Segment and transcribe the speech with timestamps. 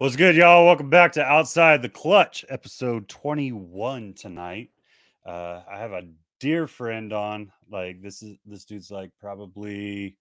[0.00, 0.64] What's good, y'all?
[0.64, 4.70] Welcome back to Outside the Clutch, episode 21 tonight.
[5.26, 6.08] Uh, I have a
[6.38, 7.52] dear friend on.
[7.70, 10.16] Like this is this dude's like probably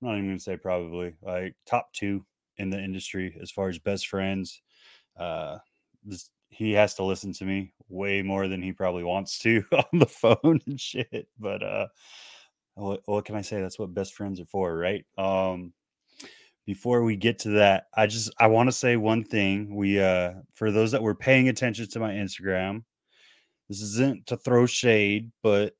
[0.00, 2.24] I'm not even gonna say probably like top two
[2.58, 4.62] in the industry as far as best friends.
[5.18, 5.58] Uh,
[6.04, 9.98] this he has to listen to me way more than he probably wants to on
[9.98, 11.26] the phone and shit.
[11.36, 11.88] But uh,
[12.74, 13.60] what, what can I say?
[13.60, 15.04] That's what best friends are for, right?
[15.18, 15.72] Um,
[16.66, 19.74] before we get to that, I just I want to say one thing.
[19.74, 22.82] We uh for those that were paying attention to my Instagram,
[23.68, 25.74] this isn't to throw shade, but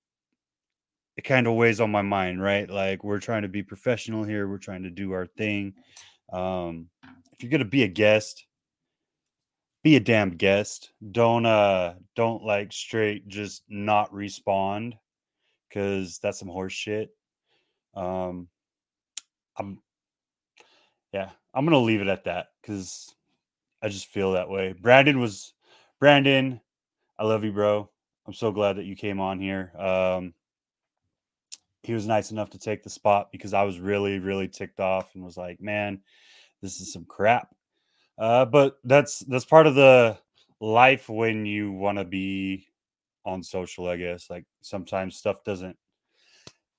[1.17, 2.71] it kind of weighs on my mind, right?
[2.71, 5.75] Like we're trying to be professional here, we're trying to do our thing.
[6.33, 6.89] Um
[7.33, 8.47] if you're going to be a guest,
[9.83, 10.93] be a damn guest.
[11.11, 14.97] Don't uh don't like straight just not respond
[15.73, 17.11] cuz that's some horse shit.
[17.95, 18.49] Um
[19.59, 19.81] I'm
[21.17, 23.15] yeah, I'm gonna leave it at that because
[23.83, 24.75] I just feel that way.
[24.75, 25.55] Brandon was
[25.99, 26.61] Brandon,
[27.19, 27.89] I love you, bro.
[28.27, 29.73] I'm so glad that you came on here.
[29.79, 30.35] Um,
[31.83, 35.15] he was nice enough to take the spot because I was really, really ticked off
[35.15, 36.03] and was like, man,
[36.61, 37.55] this is some crap.
[38.19, 40.19] Uh, but that's that's part of the
[40.61, 42.67] life when you want to be
[43.25, 44.29] on social, I guess.
[44.29, 45.79] Like sometimes stuff doesn't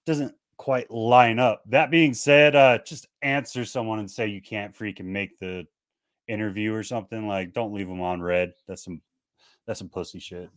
[0.06, 1.64] doesn't quite line up.
[1.68, 5.66] That being said, uh, just answer someone and say you can't freaking make the
[6.28, 7.28] interview or something.
[7.28, 8.54] Like, don't leave them on red.
[8.68, 9.02] That's some
[9.66, 10.50] that's some pussy shit.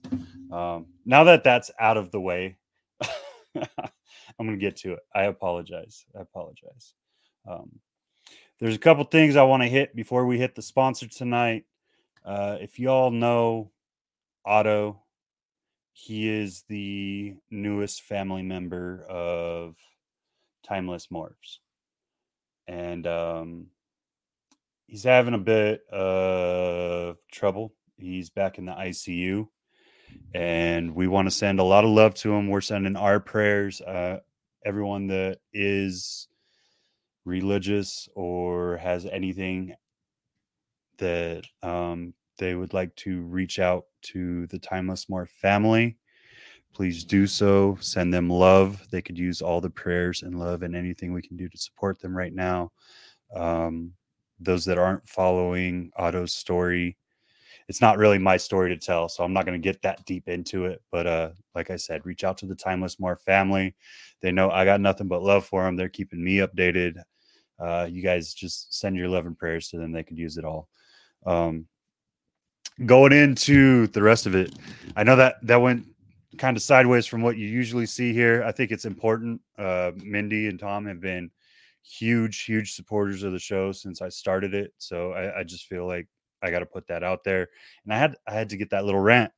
[0.52, 2.56] Um, now that that's out of the way,
[3.54, 5.00] I'm gonna get to it.
[5.14, 6.04] I apologize.
[6.16, 6.94] I apologize.
[7.48, 7.70] Um,
[8.60, 11.64] there's a couple things I want to hit before we hit the sponsor tonight.
[12.24, 13.70] Uh, if y'all know
[14.44, 15.02] Otto,
[16.00, 19.76] he is the newest family member of
[20.66, 21.58] Timeless Morphs.
[22.66, 23.66] And um,
[24.86, 27.74] he's having a bit of trouble.
[27.98, 29.48] He's back in the ICU.
[30.32, 32.48] And we want to send a lot of love to him.
[32.48, 33.82] We're sending our prayers.
[33.82, 34.20] Uh,
[34.64, 36.28] everyone that is
[37.26, 39.74] religious or has anything
[40.96, 45.96] that um, they would like to reach out to the Timeless Morphs family
[46.74, 47.76] please do so.
[47.80, 48.86] Send them love.
[48.90, 52.00] They could use all the prayers and love and anything we can do to support
[52.00, 52.72] them right now.
[53.34, 53.92] Um,
[54.38, 56.96] those that aren't following Otto's story,
[57.68, 60.28] it's not really my story to tell, so I'm not going to get that deep
[60.28, 60.82] into it.
[60.90, 63.74] But uh, like I said, reach out to the Timeless Morphs family.
[64.22, 65.76] They know I got nothing but love for them.
[65.76, 67.02] They're keeping me updated.
[67.58, 69.92] Uh, you guys just send your love and prayers to them.
[69.92, 70.68] They could use it all.
[71.26, 71.66] Um,
[72.86, 74.54] going into the rest of it,
[74.96, 75.86] I know that that went
[76.38, 78.42] kind of sideways from what you usually see here.
[78.44, 79.40] I think it's important.
[79.58, 81.30] Uh, Mindy and Tom have been
[81.82, 84.72] huge, huge supporters of the show since I started it.
[84.78, 86.06] So I, I just feel like
[86.42, 87.48] I got to put that out there.
[87.84, 89.32] And I had I had to get that little rant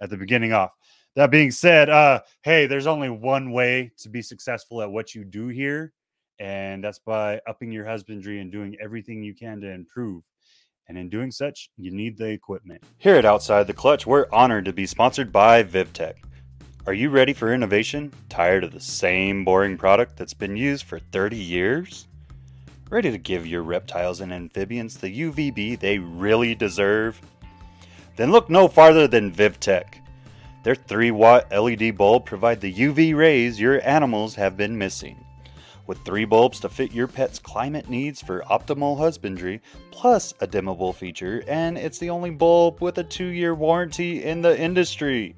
[0.00, 0.72] at the beginning off.
[1.16, 5.24] That being said, uh, hey, there's only one way to be successful at what you
[5.24, 5.92] do here,
[6.38, 10.22] and that's by upping your husbandry and doing everything you can to improve.
[10.88, 12.82] And in doing such, you need the equipment.
[12.96, 16.14] Here at Outside the Clutch, we're honored to be sponsored by VivTech.
[16.86, 18.10] Are you ready for innovation?
[18.30, 22.08] Tired of the same boring product that's been used for 30 years?
[22.88, 27.20] Ready to give your reptiles and amphibians the UVB they really deserve?
[28.16, 29.84] Then look no farther than VivTech.
[30.62, 35.22] Their 3 watt LED bulb provide the UV rays your animals have been missing.
[35.88, 40.94] With three bulbs to fit your pet's climate needs for optimal husbandry, plus a dimmable
[40.94, 45.34] feature, and it's the only bulb with a two year warranty in the industry.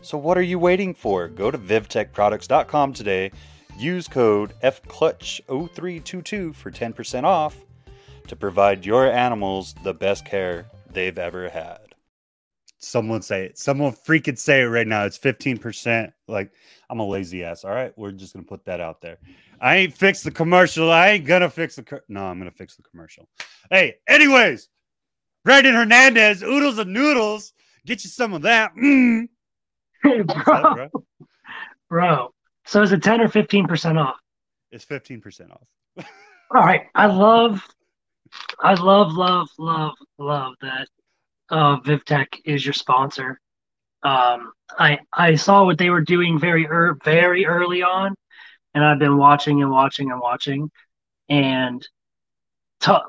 [0.00, 1.28] So what are you waiting for?
[1.28, 3.32] Go to vivtechproducts.com today.
[3.78, 7.54] Use code FCLUTCH0322 for 10% off
[8.28, 11.80] to provide your animals the best care they've ever had.
[12.78, 13.58] Someone say it.
[13.58, 15.04] Someone freaking say it right now.
[15.04, 16.14] It's 15%.
[16.28, 16.50] Like,
[16.88, 17.62] I'm a lazy ass.
[17.62, 17.92] All right.
[17.98, 19.18] We're just going to put that out there.
[19.60, 20.90] I ain't fix the commercial.
[20.90, 21.82] I ain't to fix the.
[21.82, 23.28] Co- no, I'm to fix the commercial.
[23.70, 24.68] Hey, anyways,
[25.44, 27.52] Brandon Hernandez, oodles and noodles.
[27.86, 28.74] Get you some of that.
[28.74, 29.28] Mm.
[30.02, 30.74] Hey, bro.
[30.74, 30.88] bro.
[31.88, 32.34] bro.
[32.66, 34.16] So is it 10 or 15% off?
[34.70, 35.66] It's 15% off.
[36.54, 36.86] All right.
[36.94, 37.62] I love,
[38.60, 40.88] I love, love, love, love that
[41.50, 43.40] uh, VivTech is your sponsor.
[44.02, 48.14] Um, I I saw what they were doing very er, very early on,
[48.74, 50.70] and I've been watching and watching and watching.
[51.28, 51.86] And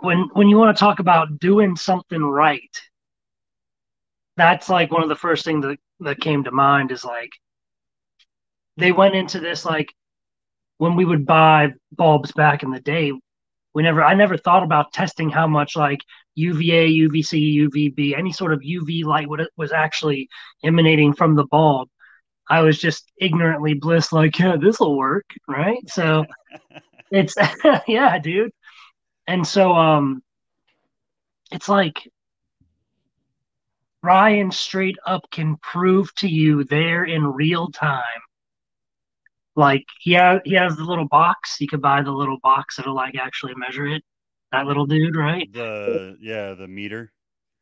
[0.02, 2.82] when when you want to talk about doing something right,
[4.38, 7.32] that's like one of the first things that that came to mind is like
[8.78, 9.94] they went into this like
[10.78, 13.12] when we would buy bulbs back in the day
[13.76, 16.00] we never i never thought about testing how much like
[16.36, 20.30] UVA, UVC, UVB, any sort of UV light was actually
[20.64, 21.90] emanating from the bulb.
[22.52, 25.80] I was just ignorantly bliss, like, yeah, this will work, right?
[25.88, 26.26] So
[27.12, 27.34] it's
[27.88, 28.52] yeah, dude.
[29.26, 30.22] And so um
[31.54, 32.10] it's like
[34.04, 38.22] Ryan straight up can prove to you there in real time.
[39.56, 41.56] Like he has he has the little box.
[41.62, 44.04] You could buy the little box that'll like actually measure it.
[44.52, 45.48] That little dude, right?
[45.54, 47.14] The yeah, the meter.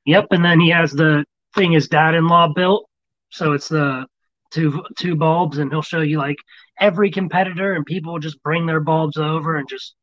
[0.06, 2.90] Yep, and then he has the thing his dad-in-law built.
[3.30, 4.08] So it's the
[4.52, 6.38] two two bulbs, and he'll show you like
[6.80, 9.96] every competitor, and people will just bring their bulbs over and just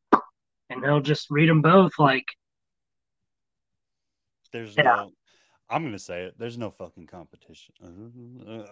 [0.69, 1.91] and he'll just read them both.
[1.97, 2.25] Like
[4.51, 4.83] there's yeah.
[4.83, 5.11] no
[5.69, 6.35] I'm gonna say it.
[6.37, 7.73] There's no fucking competition.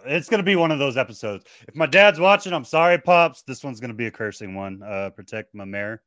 [0.06, 1.44] It's gonna be one of those episodes.
[1.68, 3.42] If my dad's watching, I'm sorry, pops.
[3.42, 4.82] This one's gonna be a cursing one.
[4.82, 6.02] Uh, protect my mare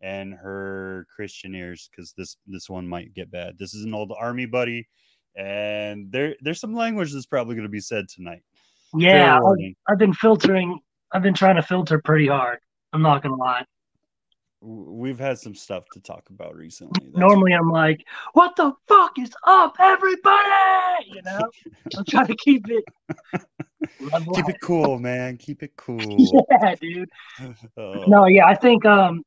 [0.00, 3.56] and her Christian ears because this this one might get bad.
[3.56, 4.88] This is an old army buddy,
[5.36, 8.42] and there there's some language that's probably gonna be said tonight.
[8.94, 10.78] Yeah, I've, I've been filtering.
[11.12, 12.58] I've been trying to filter pretty hard.
[12.92, 13.64] I'm not gonna lie
[14.62, 17.06] we've had some stuff to talk about recently.
[17.06, 21.40] That's Normally, I'm like, "What the fuck is up, everybody?" You know,
[21.98, 22.84] I'm trying to keep it.
[24.34, 25.36] keep it cool, man.
[25.36, 26.00] Keep it cool.
[26.50, 27.08] yeah, dude.
[27.76, 28.04] Oh.
[28.06, 29.22] No, yeah, I think um,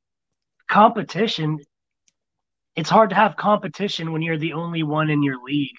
[0.67, 1.59] competition.
[2.75, 5.77] It's hard to have competition when you're the only one in your league.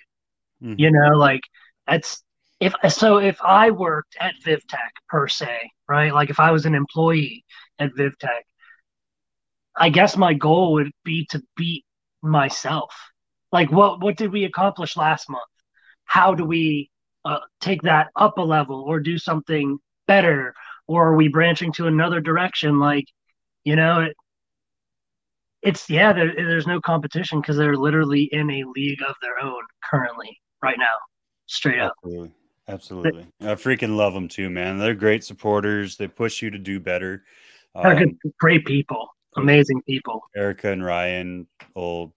[0.63, 0.75] Mm-hmm.
[0.79, 1.43] You know, like
[1.87, 2.23] that's
[2.61, 3.19] if so.
[3.19, 6.13] If I worked at VivTech per se, right?
[6.13, 7.45] Like if I was an employee
[7.79, 8.43] at VivTech
[9.77, 11.85] I guess my goal would be to beat
[12.23, 12.95] myself.
[13.53, 15.43] Like what what did we accomplish last month?
[16.05, 16.91] How do we
[17.25, 20.55] uh, take that up a level or do something better?
[20.89, 22.79] Or are we branching to another direction?
[22.79, 23.07] Like,
[23.65, 24.17] you know, it,
[25.63, 26.13] it's yeah.
[26.13, 30.79] There, there's no competition because they're literally in a league of their own currently right
[30.79, 30.95] now,
[31.47, 31.95] straight up.
[32.05, 32.33] Absolutely.
[32.69, 33.27] Absolutely.
[33.41, 34.79] I freaking love them too, man.
[34.79, 35.97] They're great supporters.
[35.97, 37.25] They push you to do better.
[37.75, 40.23] Um, great people amazing people.
[40.35, 42.13] Erica and Ryan, old.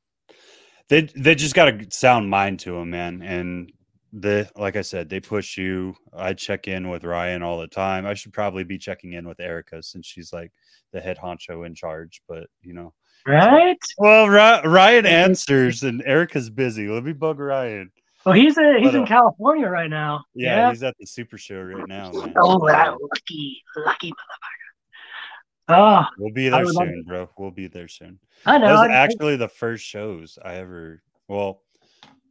[0.88, 3.22] They they just got a sound mind to them, man.
[3.22, 3.72] And
[4.12, 5.96] the like I said, they push you.
[6.14, 8.06] I check in with Ryan all the time.
[8.06, 10.52] I should probably be checking in with Erica since she's like
[10.92, 12.22] the head honcho in charge.
[12.28, 12.94] But you know,
[13.28, 13.78] right?
[13.98, 16.88] Well, Ryan answers, and Erica's busy.
[16.88, 17.92] Let me bug Ryan.
[18.30, 20.24] Well, he's a, he's but, uh, in California right now.
[20.36, 22.12] Yeah, yeah, he's at the Super Show right now.
[22.14, 22.34] Man.
[22.38, 25.76] Oh, that lucky, lucky motherfucker.
[25.76, 27.28] Oh, we'll be there soon, bro.
[27.40, 28.20] We'll be there soon.
[28.46, 28.68] I know.
[28.68, 31.02] That was actually the first shows I ever.
[31.28, 31.64] Well,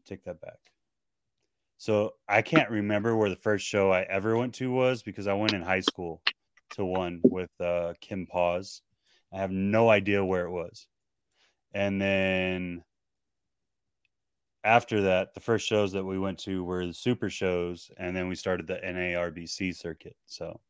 [0.06, 0.58] take that back.
[1.78, 5.34] So I can't remember where the first show I ever went to was because I
[5.34, 6.22] went in high school
[6.74, 8.82] to one with uh, Kim Paws.
[9.32, 10.86] I have no idea where it was.
[11.74, 12.84] And then
[14.64, 18.28] after that, the first shows that we went to were the super shows, and then
[18.28, 20.16] we started the NARBC circuit.
[20.26, 20.60] So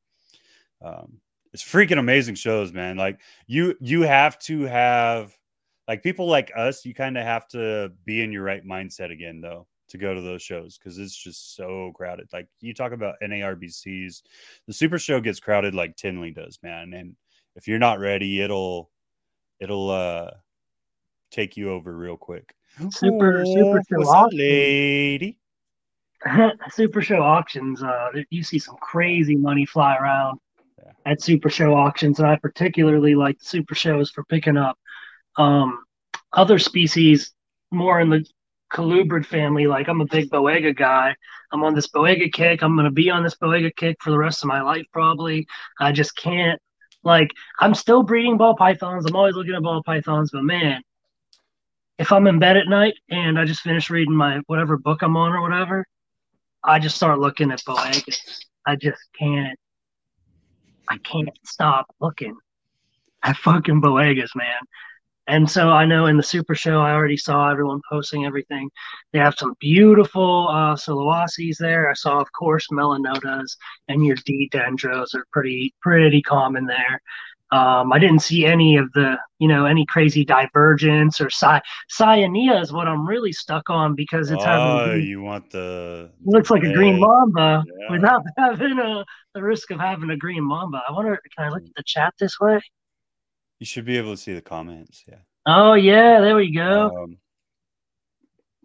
[0.82, 1.20] um,
[1.52, 2.96] it's freaking amazing shows, man.
[2.96, 5.36] Like you you have to have
[5.86, 9.40] like people like us, you kind of have to be in your right mindset again
[9.40, 12.28] though to go to those shows because it's just so crowded.
[12.32, 14.22] Like you talk about NARBCs,
[14.66, 16.92] the super show gets crowded like Tinley does, man.
[16.92, 17.16] And
[17.56, 18.90] if you're not ready, it'll
[19.60, 20.30] it'll uh
[21.30, 22.54] take you over real quick.
[22.90, 24.38] Super oh, super show auctions.
[24.38, 25.38] lady.
[26.70, 30.40] super show auctions, uh you see some crazy money fly around
[31.08, 34.78] at Super Show auctions, and I particularly like Super Shows for picking up
[35.36, 35.82] um,
[36.32, 37.32] other species
[37.70, 38.24] more in the
[38.72, 39.66] colubrid family.
[39.66, 41.14] Like I'm a big Boiga guy.
[41.50, 42.62] I'm on this Boiga kick.
[42.62, 45.46] I'm gonna be on this Boiga kick for the rest of my life probably.
[45.80, 46.60] I just can't.
[47.02, 49.06] Like I'm still breeding ball pythons.
[49.06, 50.82] I'm always looking at ball pythons, but man,
[51.98, 55.16] if I'm in bed at night and I just finished reading my whatever book I'm
[55.16, 55.84] on or whatever,
[56.64, 58.38] I just start looking at Boigas.
[58.66, 59.58] I just can't
[60.88, 62.36] I can't stop looking
[63.22, 64.60] at fucking Boigas, man.
[65.26, 68.70] And so I know in the Super Show, I already saw everyone posting everything.
[69.12, 70.74] They have some beautiful uh,
[71.58, 71.90] there.
[71.90, 73.56] I saw, of course, Melanotas
[73.88, 77.02] and your D dendros are pretty pretty common there.
[77.50, 81.62] Um, I didn't see any of the, you know, any crazy divergence or Cy-
[81.98, 85.06] Cyanea is what I'm really stuck on because it's oh, having.
[85.06, 86.10] you want the.
[86.24, 87.90] Looks like a green mamba yeah.
[87.90, 90.82] without having a the risk of having a green mamba.
[90.86, 92.60] I wonder, can I look at the chat this way?
[93.60, 95.04] You should be able to see the comments.
[95.08, 95.20] Yeah.
[95.46, 97.04] Oh yeah, there we go.
[97.04, 97.18] Um,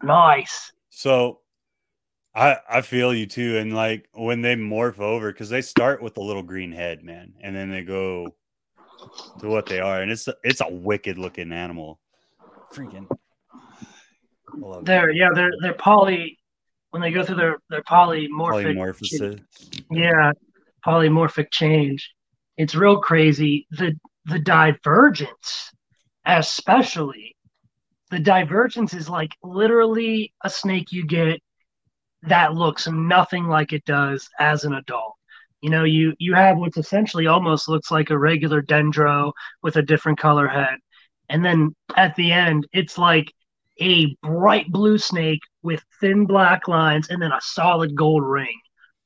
[0.04, 0.72] nice.
[0.90, 1.40] So
[2.36, 6.18] I I feel you too, and like when they morph over, because they start with
[6.18, 8.36] a little green head, man, and then they go
[9.40, 12.00] to what they are, and it's it's a wicked looking animal.
[12.74, 13.08] Freaking.
[14.84, 16.38] They're yeah, they're they're poly
[16.92, 19.42] when they go through their their polymorphic polymorphosis.
[19.92, 20.32] yeah
[20.86, 22.14] polymorphic change.
[22.58, 23.68] It's real crazy.
[23.72, 23.94] The
[24.26, 25.72] the divergence,
[26.26, 27.36] especially
[28.12, 31.42] the divergence is like literally a snake you get
[32.22, 35.16] that looks nothing like it does as an adult.
[35.64, 39.82] You know, you you have what's essentially almost looks like a regular dendro with a
[39.82, 40.78] different color head.
[41.30, 43.34] And then at the end, it's like
[43.82, 48.60] a bright blue snake with thin black lines and then a solid gold ring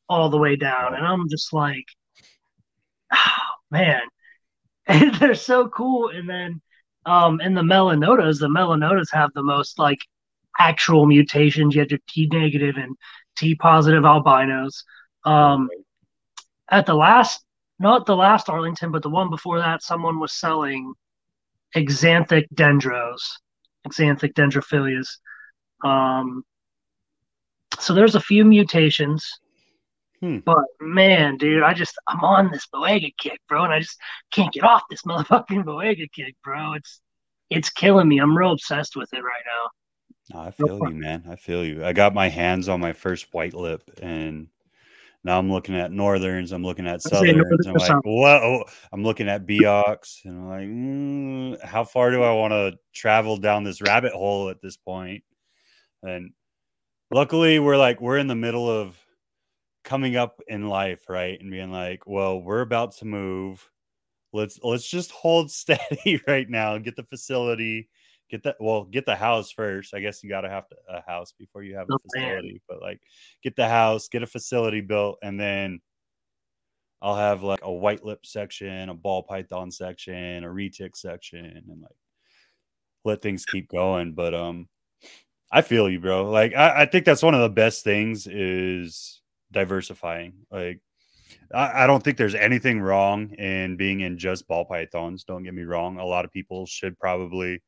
[0.10, 0.96] all the way down.
[0.96, 1.86] And I'm just like,
[3.14, 3.18] oh,
[3.72, 4.02] man,
[4.88, 6.10] and they're so cool.
[6.10, 6.62] And then
[7.06, 10.00] um, in the melanotas, the melanotas have the most like
[10.60, 11.76] actual mutations.
[11.76, 12.96] You have your T negative and
[13.38, 14.84] T positive albinos.
[15.26, 15.70] Um,
[16.70, 17.44] at the last,
[17.80, 20.94] not the last Arlington, but the one before that, someone was selling
[21.76, 23.22] axanthic dendros,
[23.88, 25.08] axanthic dendrophilias.
[25.84, 26.44] Um,
[27.80, 29.28] so there's a few mutations.
[30.22, 30.40] Hmm.
[30.40, 33.98] But man, dude, I just I'm on this Boiga kick, bro, and I just
[34.32, 36.74] can't get off this motherfucking Boiga kick, bro.
[36.74, 37.02] It's
[37.50, 38.20] it's killing me.
[38.20, 39.70] I'm real obsessed with it right now.
[40.42, 41.24] I feel you, man.
[41.30, 41.86] I feel you.
[41.86, 44.48] I got my hands on my first white lip, and
[45.24, 46.52] now I'm looking at northerns.
[46.52, 47.68] I'm looking at southerns.
[47.68, 48.64] I'm like, whoa!
[48.92, 53.38] I'm looking at Biaks, and I'm like, mm, how far do I want to travel
[53.38, 55.24] down this rabbit hole at this point?
[56.04, 56.32] And
[57.12, 58.98] luckily, we're like we're in the middle of
[59.84, 61.40] coming up in life, right?
[61.40, 63.70] And being like, well, we're about to move.
[64.34, 67.90] Let's let's just hold steady right now and get the facility,
[68.30, 69.94] get that well, get the house first.
[69.94, 72.82] I guess you gotta have to, a house before you have a oh, facility, but
[72.82, 73.02] like
[73.44, 75.82] get the house, get a facility built, and then
[77.02, 81.82] I'll have like a white lip section, a ball python section, a retic section, and
[81.82, 81.92] like
[83.06, 84.14] let things keep going.
[84.14, 84.68] But um
[85.52, 86.30] I feel you, bro.
[86.30, 90.34] Like I, I think that's one of the best things is diversifying.
[90.52, 90.82] Like,
[91.54, 95.24] I, I, don't think there's anything wrong in being in just ball pythons.
[95.24, 96.00] Don't get me wrong.
[96.00, 97.62] A lot of people should probably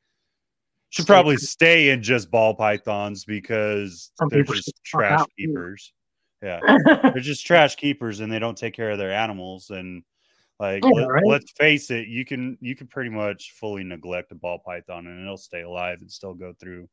[0.90, 5.94] should probably stay in just ball pythons because Some they're just trash keepers.
[6.42, 6.60] Yeah,
[7.04, 9.70] they're just trash keepers, and they don't take care of their animals.
[9.70, 10.04] And
[10.60, 11.24] like, yeah, let, right?
[11.26, 15.22] let's face it, you can you can pretty much fully neglect a ball python, and
[15.22, 16.90] it'll stay alive and still go through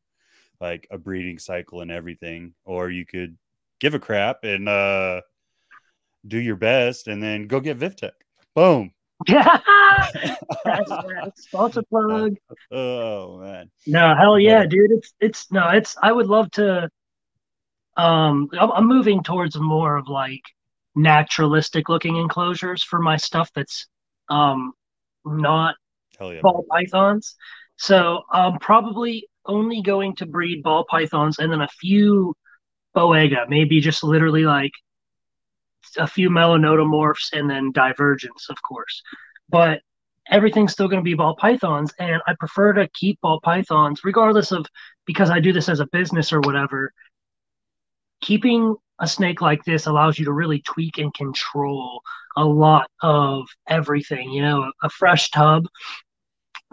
[0.60, 2.54] like a breeding cycle and everything.
[2.64, 3.36] Or you could
[3.80, 5.22] give a crap and uh,
[6.26, 8.12] do your best, and then go get Vivtech.
[8.54, 8.92] Boom.
[9.26, 9.58] Yeah,
[10.64, 12.36] that's, sponsor plug.
[12.70, 13.70] Oh man.
[13.86, 14.92] No, hell yeah, dude.
[14.92, 15.96] It's it's no, it's.
[16.02, 16.90] I would love to.
[17.96, 20.42] Um, I'm, I'm moving towards more of like
[20.94, 23.86] naturalistic looking enclosures for my stuff that's
[24.28, 24.72] um
[25.24, 25.76] not
[26.20, 26.84] yeah, ball man.
[26.84, 27.36] pythons.
[27.76, 32.34] So I'm probably only going to breed ball pythons and then a few
[32.96, 34.72] Boiga, maybe just literally like
[35.96, 39.02] a few melanotomorphs and then divergence, of course.
[39.48, 39.80] But
[40.30, 41.92] everything's still going to be ball pythons.
[41.98, 44.66] And I prefer to keep ball pythons, regardless of
[45.06, 46.92] because I do this as a business or whatever.
[48.20, 52.00] Keeping a snake like this allows you to really tweak and control
[52.36, 54.30] a lot of everything.
[54.30, 55.66] You know, a fresh tub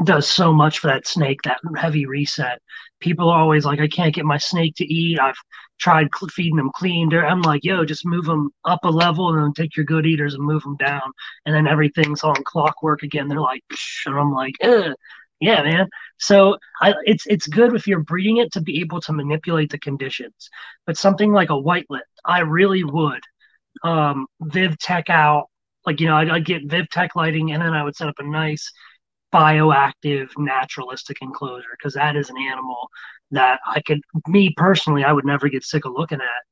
[0.06, 2.62] does so much for that snake, that heavy reset.
[3.00, 5.20] People are always like, I can't get my snake to eat.
[5.20, 5.36] I've
[5.80, 7.14] tried feeding them clean.
[7.14, 10.36] I'm like, yo, just move them up a level and then take your good eaters
[10.36, 11.02] and move them down.
[11.46, 13.28] And then everything's on clockwork again.
[13.28, 14.94] They're like, Psh, and I'm like, Ugh.
[15.40, 15.88] yeah, man.
[16.20, 19.80] So I, it's it's good if you're breeding it to be able to manipulate the
[19.80, 20.50] conditions.
[20.86, 23.22] But something like a white lip, I really would
[23.84, 25.50] um, Viv Tech out.
[25.86, 28.16] Like, you know, I'd, I'd get Viv Tech lighting and then I would set up
[28.20, 28.72] a nice
[29.34, 32.90] bioactive naturalistic enclosure because that is an animal
[33.32, 36.44] that I could me personally I would never get sick of looking at.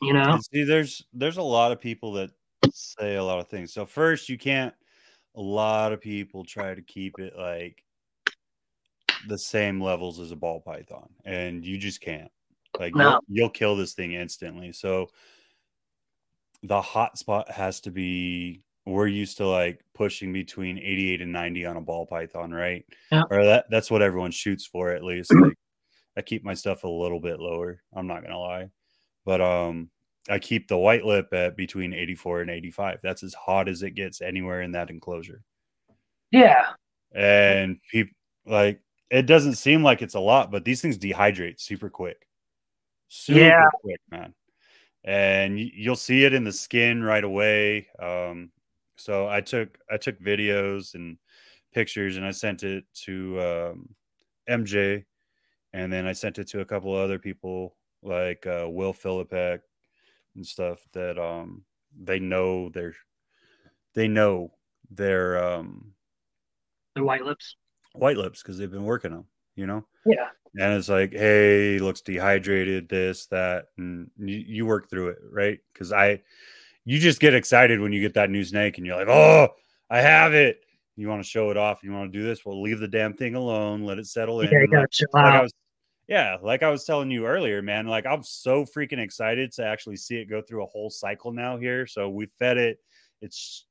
[0.00, 0.38] You know?
[0.52, 2.30] see, there's there's a lot of people that
[2.72, 3.72] say a lot of things.
[3.72, 4.74] So first you can't
[5.34, 7.82] a lot of people try to keep it like
[9.26, 12.30] the same levels as a ball python and you just can't
[12.78, 13.10] like no.
[13.10, 15.08] you'll, you'll kill this thing instantly so
[16.62, 21.66] the hot spot has to be we're used to like pushing between 88 and 90
[21.66, 22.84] on a ball python, right?
[23.10, 23.22] Yeah.
[23.30, 25.32] Or that that's what everyone shoots for at least.
[25.34, 25.56] Like
[26.16, 27.82] I keep my stuff a little bit lower.
[27.92, 28.70] I'm not gonna lie.
[29.24, 29.90] But um
[30.28, 33.00] I keep the white lip at between 84 and 85.
[33.02, 35.42] That's as hot as it gets anywhere in that enclosure.
[36.30, 36.66] Yeah.
[37.14, 38.14] And people
[38.46, 42.26] like it doesn't seem like it's a lot, but these things dehydrate super quick.
[43.08, 43.68] Super yeah.
[43.80, 44.34] quick, man.
[45.04, 47.88] And you'll see it in the skin right away.
[47.98, 48.50] Um,
[48.96, 51.18] so I took I took videos and
[51.72, 53.88] pictures and I sent it to um,
[54.48, 55.04] MJ,
[55.72, 59.60] and then I sent it to a couple other people like uh, Will Philippek
[60.36, 61.64] and stuff that um
[61.96, 62.94] they know their
[63.94, 64.52] they know
[64.90, 65.92] their um
[66.94, 67.56] their white lips?
[67.94, 69.24] white lips because they've been working them
[69.56, 69.86] you know?
[70.04, 70.28] Yeah.
[70.56, 75.58] And it's like hey looks dehydrated this that and you, you work through it right?
[75.72, 76.20] Because i
[76.84, 79.48] you just get excited when you get that new snake and you're like oh
[79.90, 80.60] i have it
[80.96, 83.14] you want to show it off you want to do this well leave the damn
[83.14, 85.52] thing alone let it settle in yeah, like, like I was,
[86.08, 89.96] yeah like i was telling you earlier man like i'm so freaking excited to actually
[89.96, 92.78] see it go through a whole cycle now here so we fed it
[93.20, 93.66] it's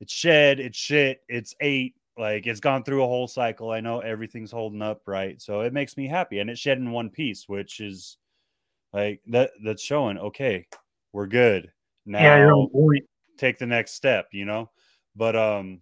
[0.00, 3.70] it's shed it's shit it's ate like it's gone through a whole cycle.
[3.70, 5.40] I know everything's holding up right.
[5.40, 6.40] So it makes me happy.
[6.40, 8.18] And it's shed in one piece, which is
[8.92, 10.66] like that that's showing, okay,
[11.12, 11.70] we're good.
[12.04, 12.36] Now yeah,
[13.38, 14.70] take the next step, you know?
[15.16, 15.80] But um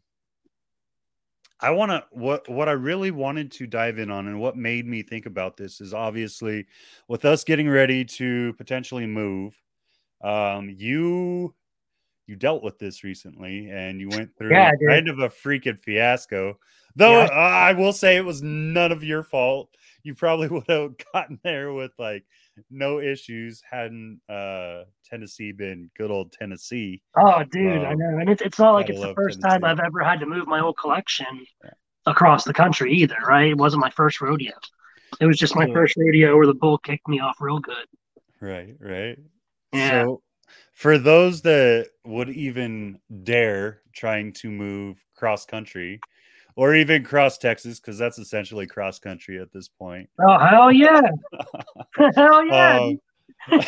[1.60, 4.86] I want to what what I really wanted to dive in on and what made
[4.86, 6.66] me think about this is obviously
[7.08, 9.60] with us getting ready to potentially move
[10.22, 11.54] um you
[12.30, 16.56] you dealt with this recently and you went through yeah, kind of a freaking fiasco.
[16.94, 17.28] Though yeah.
[17.30, 19.68] uh, I will say it was none of your fault.
[20.04, 22.24] You probably would have gotten there with like
[22.70, 27.02] no issues hadn't uh Tennessee been good old Tennessee.
[27.18, 28.18] Oh, dude, um, I know.
[28.18, 29.60] And it's, it's not like it's the first Tennessee.
[29.60, 31.70] time I've ever had to move my whole collection yeah.
[32.06, 33.50] across the country either, right?
[33.50, 34.52] It wasn't my first rodeo.
[35.20, 37.86] It was just my first rodeo where the bull kicked me off real good.
[38.40, 39.18] Right, right.
[39.72, 40.04] Yeah.
[40.04, 40.22] So
[40.80, 46.00] for those that would even dare trying to move cross country
[46.56, 50.08] or even cross Texas, because that's essentially cross country at this point.
[50.26, 51.02] Oh hell yeah!
[52.16, 52.92] hell yeah!
[53.52, 53.60] Um,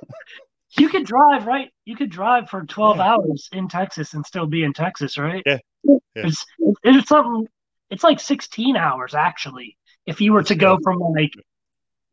[0.78, 1.72] you could drive right.
[1.86, 3.14] You could drive for twelve yeah.
[3.14, 5.42] hours in Texas and still be in Texas, right?
[5.44, 5.58] Yeah.
[5.82, 5.96] yeah.
[6.14, 6.46] It's,
[6.84, 7.48] it's something.
[7.90, 9.76] It's like sixteen hours actually.
[10.06, 11.32] If you were to go from like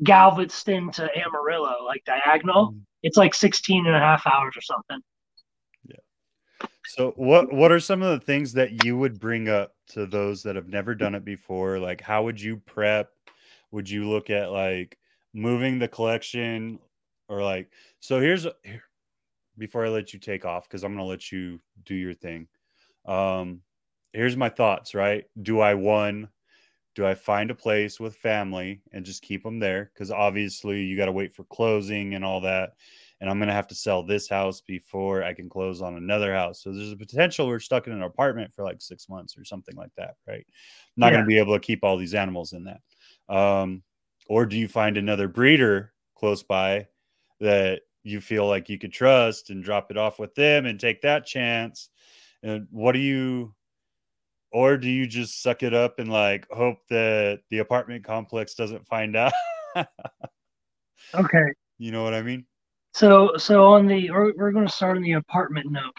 [0.03, 4.99] Galveston to Amarillo, like diagonal, mm it's like 16 and a half hours or something.
[5.85, 6.67] Yeah.
[6.87, 10.43] So what what are some of the things that you would bring up to those
[10.43, 11.79] that have never done it before?
[11.79, 13.11] Like how would you prep?
[13.71, 14.97] Would you look at like
[15.33, 16.79] moving the collection
[17.29, 18.83] or like so here's here,
[19.57, 22.47] before I let you take off cuz I'm going to let you do your thing.
[23.05, 23.61] Um
[24.13, 25.25] here's my thoughts, right?
[25.41, 26.29] Do I one
[26.97, 29.91] do I find a place with family and just keep them there?
[29.93, 32.71] Because obviously you got to wait for closing and all that.
[33.21, 36.33] And I'm going to have to sell this house before I can close on another
[36.33, 36.59] house.
[36.63, 39.75] So there's a potential we're stuck in an apartment for like six months or something
[39.75, 40.43] like that, right?
[40.47, 40.53] I'm
[40.95, 41.11] not yeah.
[41.11, 42.81] going to be able to keep all these animals in that.
[43.31, 43.83] Um,
[44.27, 46.87] or do you find another breeder close by
[47.39, 51.03] that you feel like you could trust and drop it off with them and take
[51.03, 51.89] that chance?
[52.41, 53.53] And what do you
[54.57, 58.87] or do you just suck it up and like hope that the apartment complex doesn't
[58.87, 59.33] find out?
[61.13, 61.53] Okay.
[61.77, 62.43] You know what i mean?
[62.95, 65.95] So so on the we're, we're going to start on the apartment note.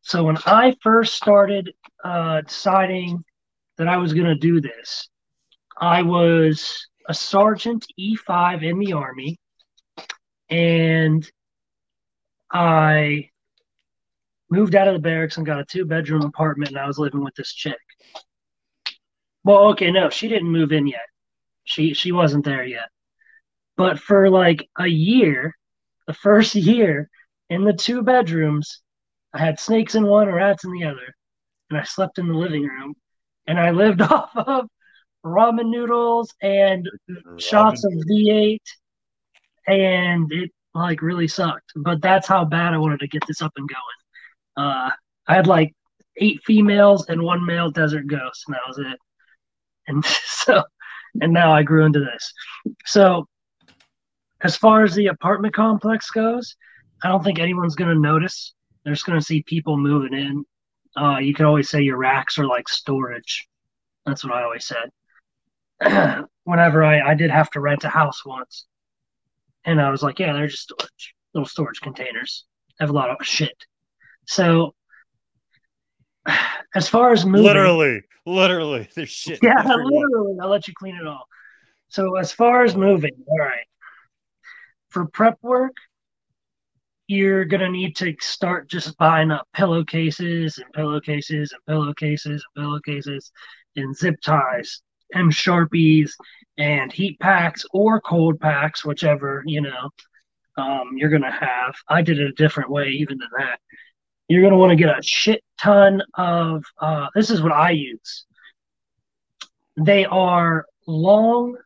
[0.00, 1.70] So when i first started
[2.02, 3.22] uh, deciding
[3.76, 5.08] that i was going to do this
[5.78, 9.38] i was a sergeant e5 in the army
[10.48, 11.30] and
[12.50, 13.28] i
[14.50, 17.22] moved out of the barracks and got a two bedroom apartment and I was living
[17.22, 17.78] with this chick.
[19.44, 21.06] Well, okay, no, she didn't move in yet.
[21.64, 22.88] She she wasn't there yet.
[23.76, 25.54] But for like a year,
[26.06, 27.10] the first year
[27.50, 28.80] in the two bedrooms,
[29.32, 31.14] I had snakes in one, rats in the other,
[31.70, 32.94] and I slept in the living room.
[33.46, 34.66] And I lived off of
[35.24, 37.40] ramen noodles and ramen.
[37.40, 38.58] shots of V8,
[39.66, 41.72] and it like really sucked.
[41.76, 44.03] But that's how bad I wanted to get this up and going.
[44.56, 44.90] Uh,
[45.26, 45.74] I had like
[46.16, 48.98] eight females and one male desert ghost, and that was it.
[49.86, 50.62] And so,
[51.20, 52.32] and now I grew into this.
[52.86, 53.26] So,
[54.42, 56.56] as far as the apartment complex goes,
[57.02, 58.54] I don't think anyone's going to notice.
[58.84, 60.44] They're just going to see people moving in.
[60.96, 63.48] Uh, you can always say your racks are like storage.
[64.06, 66.24] That's what I always said.
[66.44, 68.66] Whenever I, I did have to rent a house once,
[69.64, 72.44] and I was like, yeah, they're just storage, little storage containers.
[72.78, 73.64] I have a lot of shit.
[74.26, 74.74] So,
[76.74, 79.40] as far as moving, literally, literally, there's shit.
[79.42, 80.36] Yeah, literally.
[80.40, 81.26] I'll let you clean it all.
[81.88, 83.66] So, as far as moving, all right,
[84.88, 85.76] for prep work,
[87.06, 93.30] you're gonna need to start just buying up pillowcases and pillowcases and pillowcases and pillowcases
[93.76, 94.80] and zip ties
[95.12, 96.12] and sharpies
[96.56, 99.90] and heat packs or cold packs, whichever you know
[100.56, 101.74] um, you're gonna have.
[101.88, 103.58] I did it a different way, even than that.
[104.28, 107.70] You're going to want to get a shit ton of, uh, this is what I
[107.70, 108.24] use.
[109.76, 111.56] They are long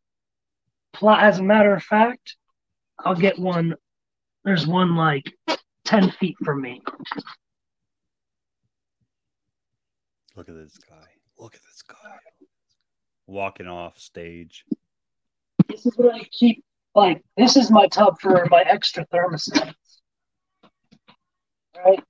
[0.93, 2.37] pl- as a matter of fact,
[2.99, 3.75] I'll get one.
[4.45, 5.25] There's one like
[5.85, 6.83] 10 feet from me.
[10.37, 11.07] Look at this guy.
[11.39, 12.19] Look at this guy.
[13.27, 14.65] Walking off stage.
[15.69, 16.65] This is what I keep.
[16.95, 19.75] Like, this is my tub for my extra thermostats.
[21.77, 22.03] Right?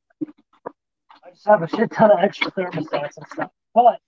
[1.46, 3.50] Have a shit ton of extra thermostats and stuff.
[3.74, 4.00] But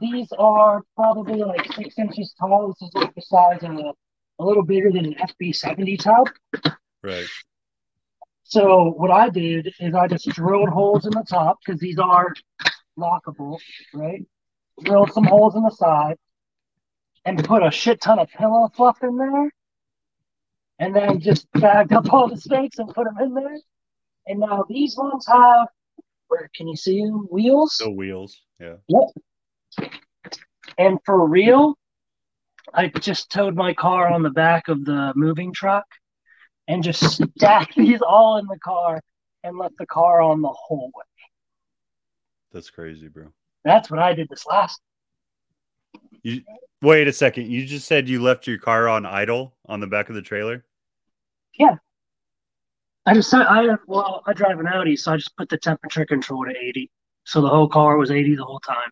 [0.00, 2.68] these are probably like six inches tall.
[2.68, 3.92] This is like the size of a,
[4.38, 6.76] a little bigger than an FB70 tub.
[7.02, 7.26] Right.
[8.44, 12.32] So what I did is I just drilled holes in the top because these are
[12.98, 13.58] lockable,
[13.92, 14.22] right?
[14.82, 16.16] Drilled some holes in the side
[17.24, 19.50] and put a shit ton of pillow fluff in there.
[20.78, 23.58] And then just bagged up all the snakes and put them in there.
[24.26, 25.68] And now these ones have,
[26.28, 27.26] where can you see them?
[27.30, 27.80] Wheels.
[27.84, 28.42] No wheels.
[28.60, 28.76] Yeah.
[28.88, 29.90] Yep.
[30.78, 31.76] And for real,
[32.72, 35.84] I just towed my car on the back of the moving truck
[36.68, 39.00] and just stacked these all in the car
[39.42, 41.04] and left the car on the whole way.
[42.52, 43.26] That's crazy, bro.
[43.64, 44.80] That's what I did this last.
[46.22, 46.42] You
[46.80, 47.50] wait a second.
[47.50, 50.64] You just said you left your car on idle on the back of the trailer.
[53.06, 56.06] I just said I well I drive an Audi, so I just put the temperature
[56.06, 56.90] control to 80,
[57.24, 58.90] so the whole car was 80 the whole time.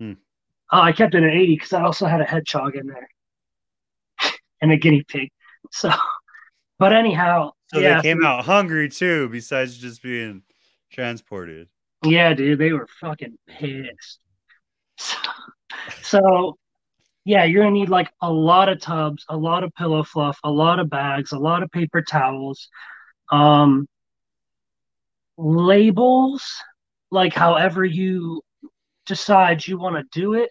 [0.00, 0.12] Hmm.
[0.72, 3.08] Oh, I kept it at 80 because I also had a hedgehog in there
[4.62, 5.30] and a guinea pig.
[5.72, 5.90] So,
[6.78, 10.42] but anyhow, So yeah, they came out hungry too, besides just being
[10.90, 11.68] transported.
[12.04, 14.20] Yeah, dude, they were fucking pissed.
[14.98, 15.16] So,
[16.02, 16.58] so,
[17.24, 20.50] yeah, you're gonna need like a lot of tubs, a lot of pillow fluff, a
[20.50, 22.68] lot of bags, a lot of paper towels,
[23.34, 23.86] um,
[25.36, 26.44] labels,
[27.10, 28.42] like however you
[29.06, 30.50] decide you want to do it.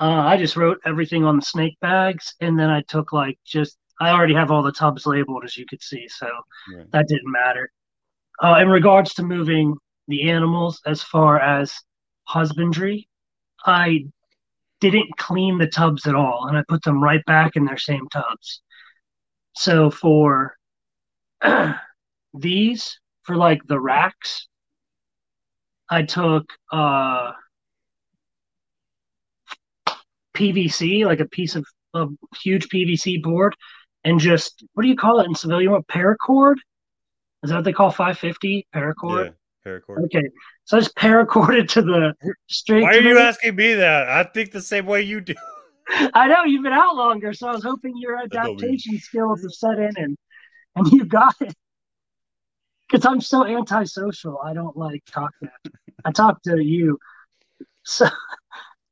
[0.00, 3.78] Uh, I just wrote everything on the snake bags, and then I took like just
[4.00, 6.26] I already have all the tubs labeled as you could see, so
[6.72, 6.90] Right.
[6.92, 7.70] that didn't matter.
[8.42, 9.76] Uh, in regards to moving
[10.08, 11.72] the animals, as far as
[12.24, 13.08] husbandry,
[13.66, 14.06] I
[14.80, 18.08] didn't clean the tubs at all, and I put them right back in their same
[18.10, 18.62] tubs.
[19.56, 20.57] So for
[22.34, 24.46] these, for like the racks,
[25.90, 27.32] I took uh,
[30.34, 32.06] PVC, like a piece of a
[32.42, 33.54] huge PVC board,
[34.04, 35.72] and just what do you call it in civilian?
[35.72, 36.54] What paracord?
[37.42, 39.26] Is that what they call 550 paracord?
[39.26, 39.30] Yeah.
[39.66, 40.04] Paracord.
[40.04, 40.22] Okay,
[40.64, 42.14] so I just paracorded to the
[42.48, 42.82] straight.
[42.82, 44.08] Why are you the- asking me that?
[44.08, 45.34] I think the same way you do.
[46.14, 49.78] I know you've been out longer, so I was hoping your adaptation skills have set
[49.78, 50.18] in and
[50.78, 51.54] and you got it.
[52.90, 55.50] Because I'm so antisocial, I don't like talking.
[56.04, 56.98] I talk to you,
[57.82, 58.08] so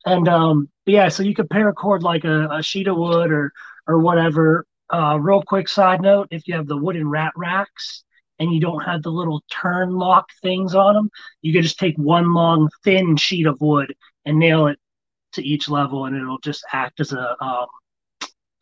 [0.05, 3.53] and um yeah, so you could paracord like a, a sheet of wood or
[3.87, 4.67] or whatever.
[4.89, 8.05] Uh, real quick side note: if you have the wooden rat racks
[8.39, 11.11] and you don't have the little turn lock things on them,
[11.43, 13.95] you can just take one long thin sheet of wood
[14.27, 14.79] and nail it
[15.33, 17.67] to each level, and it'll just act as a um,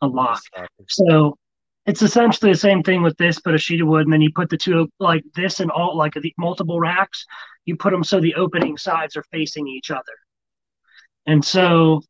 [0.01, 0.41] a lock.
[0.87, 1.37] So
[1.85, 4.31] it's essentially the same thing with this, but a sheet of wood, and then you
[4.33, 7.25] put the two like this and all like the multiple racks.
[7.65, 10.03] You put them so the opening sides are facing each other,
[11.25, 12.01] and so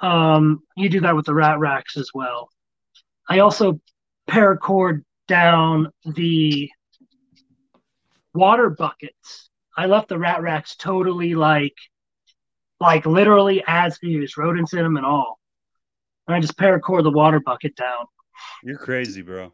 [0.00, 2.48] um, you do that with the rat racks as well.
[3.28, 3.80] I also
[4.28, 6.70] paracord down the
[8.34, 9.50] water buckets.
[9.76, 11.74] I left the rat racks totally like,
[12.80, 15.38] like literally as is, rodents in them and all.
[16.26, 18.06] And I just paracord the water bucket down.
[18.62, 19.52] You're crazy, bro.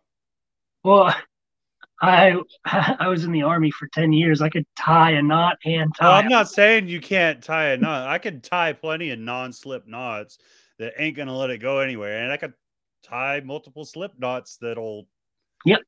[0.84, 1.14] Well,
[2.02, 4.42] I I was in the army for ten years.
[4.42, 6.08] I could tie a knot and oh, tie.
[6.08, 8.08] Well, I'm not saying you can't tie a knot.
[8.08, 10.38] I could tie plenty of non-slip knots
[10.78, 12.54] that ain't gonna let it go anywhere, and I could
[13.02, 15.06] tie multiple slip knots that'll
[15.64, 15.80] Yep.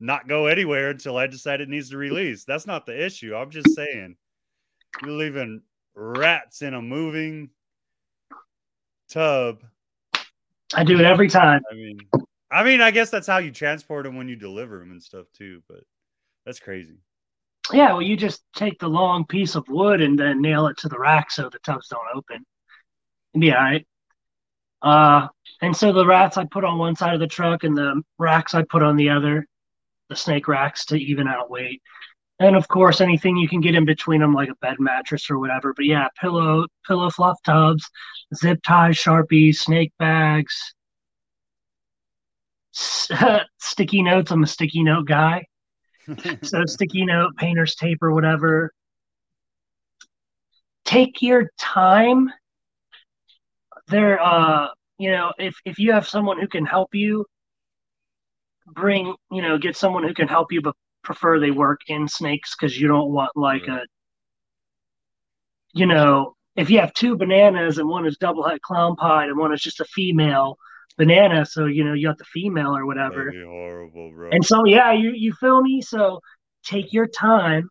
[0.00, 2.44] not go anywhere until I decide it needs to release.
[2.44, 3.34] That's not the issue.
[3.34, 4.16] I'm just saying
[5.02, 5.62] you're leaving
[5.94, 7.50] rats in a moving
[9.10, 9.62] tub.
[10.74, 11.62] I do it every time.
[11.70, 11.98] I mean,
[12.52, 15.26] I mean, I guess that's how you transport them when you deliver them and stuff
[15.32, 15.62] too.
[15.68, 15.84] But
[16.44, 16.98] that's crazy.
[17.72, 20.88] Yeah, well, you just take the long piece of wood and then nail it to
[20.88, 22.44] the rack so the tubs don't open.
[23.32, 23.86] It'd be all right.
[24.82, 25.28] Uh,
[25.62, 28.54] and so the rats I put on one side of the truck and the racks
[28.54, 29.46] I put on the other,
[30.08, 31.80] the snake racks to even out weight.
[32.40, 35.38] And of course, anything you can get in between them, like a bed mattress or
[35.38, 35.72] whatever.
[35.72, 37.88] But yeah, pillow, pillow fluff tubs,
[38.34, 40.74] zip ties, sharpies, snake bags,
[43.58, 44.30] sticky notes.
[44.30, 45.44] I'm a sticky note guy
[46.42, 48.72] so sticky note, painter's tape, or whatever.
[50.84, 52.30] Take your time.
[53.88, 57.24] There, uh, you know, if if you have someone who can help you,
[58.66, 62.54] bring you know, get someone who can help you, but prefer they work in snakes
[62.56, 63.80] because you don't want like a,
[65.72, 69.38] you know, if you have two bananas and one is double head clown pied and
[69.38, 70.56] one is just a female
[70.92, 73.32] banana, so you know you got the female or whatever.
[73.32, 74.30] Horrible, bro.
[74.30, 75.80] And so yeah, you you feel me?
[75.80, 76.20] So
[76.64, 77.68] take your time.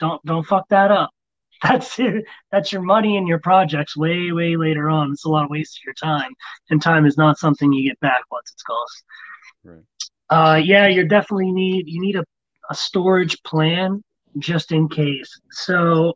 [0.00, 1.10] Don't don't fuck that up.
[1.62, 2.24] That's it.
[2.50, 5.12] That's your money and your projects way way later on.
[5.12, 6.32] It's a lot of waste of your time,
[6.70, 8.86] and time is not something you get back once it's gone.
[9.64, 9.84] Right.
[10.30, 12.24] Uh, yeah, you definitely need you need a,
[12.70, 14.02] a storage plan
[14.38, 15.40] just in case.
[15.52, 16.14] So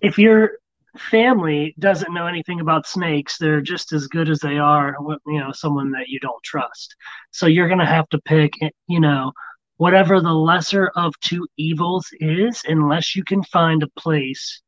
[0.00, 0.52] if your
[0.98, 5.52] family doesn't know anything about snakes, they're just as good as they are, you know,
[5.52, 6.94] someone that you don't trust.
[7.30, 9.32] So you're gonna have to pick, eh, you know,
[9.76, 14.60] whatever the lesser of two evils is, unless you can find a place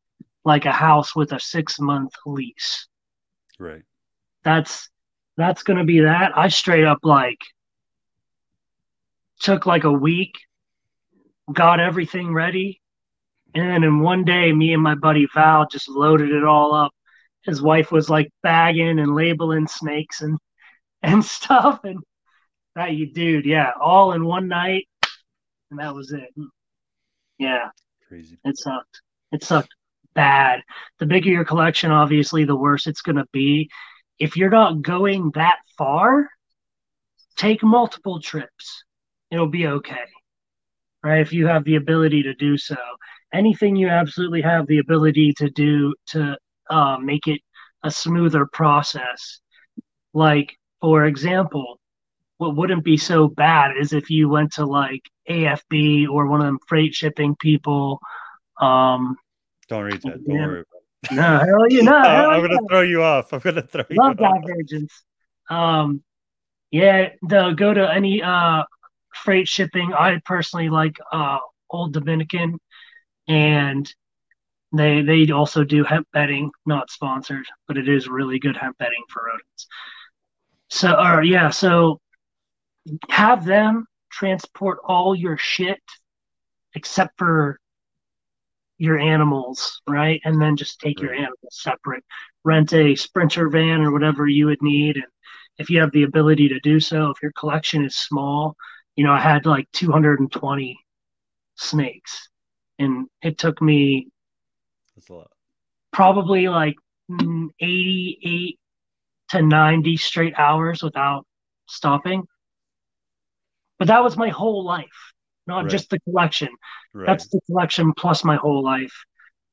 [0.44, 2.88] like a house with a six month lease.
[3.58, 3.82] Right.
[4.42, 4.88] That's
[5.36, 6.36] that's gonna be that.
[6.36, 7.40] I straight up like
[9.40, 10.34] took like a week,
[11.52, 12.80] got everything ready,
[13.54, 16.92] and then in one day, me and my buddy Val just loaded it all up.
[17.42, 20.38] His wife was like bagging and labeling snakes and
[21.02, 21.98] and stuff, and
[22.76, 24.86] that you dude, yeah, all in one night,
[25.70, 26.28] and that was it.
[27.38, 27.70] Yeah,
[28.06, 28.38] Crazy.
[28.44, 29.00] it sucked.
[29.32, 29.74] It sucked
[30.14, 30.60] bad.
[30.98, 33.70] The bigger your collection, obviously, the worse it's gonna be.
[34.18, 36.28] If you're not going that far,
[37.36, 38.84] take multiple trips.
[39.30, 40.04] It'll be okay.
[41.02, 41.22] Right?
[41.22, 42.76] If you have the ability to do so
[43.32, 46.36] anything you absolutely have the ability to do to
[46.68, 47.40] uh, make it
[47.82, 49.40] a smoother process.
[50.12, 51.78] Like, for example,
[52.38, 56.46] what wouldn't be so bad is if you went to like AFB or one of
[56.46, 58.00] them freight shipping people.
[58.60, 59.16] Um,
[59.68, 60.24] Don't read that.
[60.26, 60.64] Don't worry.
[61.12, 61.92] no, hell you know.
[61.96, 63.32] I'm gonna throw you off.
[63.32, 64.42] I'm gonna throw you Love off.
[64.42, 65.04] divergence.
[65.48, 66.02] Um,
[66.70, 68.64] yeah, they'll go to any uh
[69.14, 69.92] freight shipping.
[69.92, 71.38] I personally like uh
[71.70, 72.58] Old Dominion
[73.30, 73.94] and
[74.72, 79.04] they they also do hemp bedding, not sponsored, but it is really good hemp bedding
[79.08, 79.66] for rodents.
[80.68, 82.00] So, or yeah, so
[83.08, 85.82] have them transport all your shit
[86.74, 87.58] except for
[88.78, 90.20] your animals, right?
[90.24, 92.04] And then just take your animals separate.
[92.44, 95.06] Rent a sprinter van or whatever you would need, and
[95.58, 98.56] if you have the ability to do so, if your collection is small,
[98.96, 100.78] you know, I had like 220
[101.56, 102.28] snakes,
[102.80, 104.08] and it took me
[104.96, 105.30] That's a lot.
[105.92, 106.74] probably like
[107.10, 108.58] mm, 88
[109.30, 111.24] to 90 straight hours without
[111.66, 112.24] stopping.
[113.78, 115.12] But that was my whole life,
[115.46, 115.70] not Right.
[115.70, 116.48] just the collection.
[116.92, 117.06] Right.
[117.06, 118.92] That's the collection plus my whole life,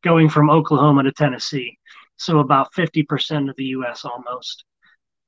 [0.03, 1.77] going from Oklahoma to Tennessee.
[2.17, 4.63] So about 50% of the US almost.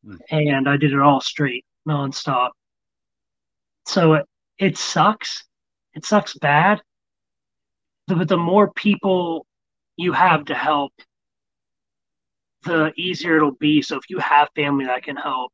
[0.05, 0.17] Mm.
[0.31, 2.49] And I did it all straight, nonstop.
[3.85, 4.25] So it,
[4.57, 5.45] it sucks.
[5.93, 6.81] It sucks bad.
[8.09, 9.45] But the more people
[9.97, 10.91] you have to help,
[12.63, 13.81] the easier it'll be.
[13.81, 15.51] So if you have family that can help,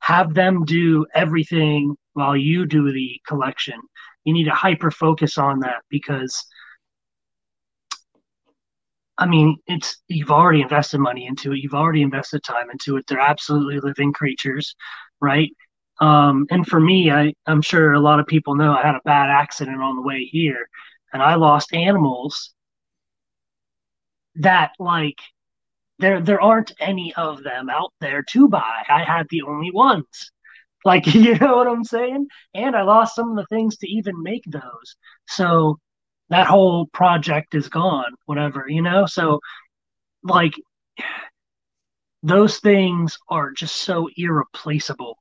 [0.00, 3.80] have them do everything while you do the collection.
[4.24, 6.44] You need to hyper focus on that because
[9.18, 11.58] I mean, it's you've already invested money into it.
[11.58, 13.04] You've already invested time into it.
[13.06, 14.76] They're absolutely living creatures,
[15.20, 15.50] right?
[16.00, 19.00] Um, and for me, I, I'm sure a lot of people know I had a
[19.04, 20.68] bad accident on the way here,
[21.12, 22.54] and I lost animals
[24.36, 25.18] that like
[25.98, 28.84] there there aren't any of them out there to buy.
[28.88, 30.32] I had the only ones.
[30.84, 32.26] Like you know what I'm saying?
[32.54, 34.96] And I lost some of the things to even make those.
[35.26, 35.78] So
[36.30, 39.06] that whole project is gone, whatever, you know?
[39.06, 39.40] So
[40.22, 40.54] like
[42.22, 45.18] those things are just so irreplaceable.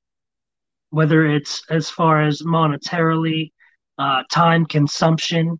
[0.90, 3.52] Whether it's as far as monetarily,
[3.98, 5.60] uh, time consumption,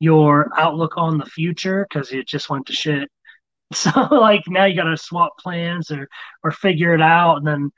[0.00, 3.08] your outlook on the future, because it just went to shit.
[3.72, 6.08] So like now you gotta swap plans or
[6.42, 7.72] or figure it out and then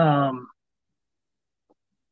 [0.00, 0.46] um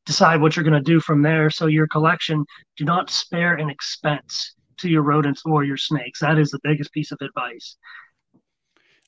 [0.05, 1.49] decide what you're gonna do from there.
[1.49, 2.45] So your collection,
[2.77, 6.19] do not spare an expense to your rodents or your snakes.
[6.19, 7.77] That is the biggest piece of advice.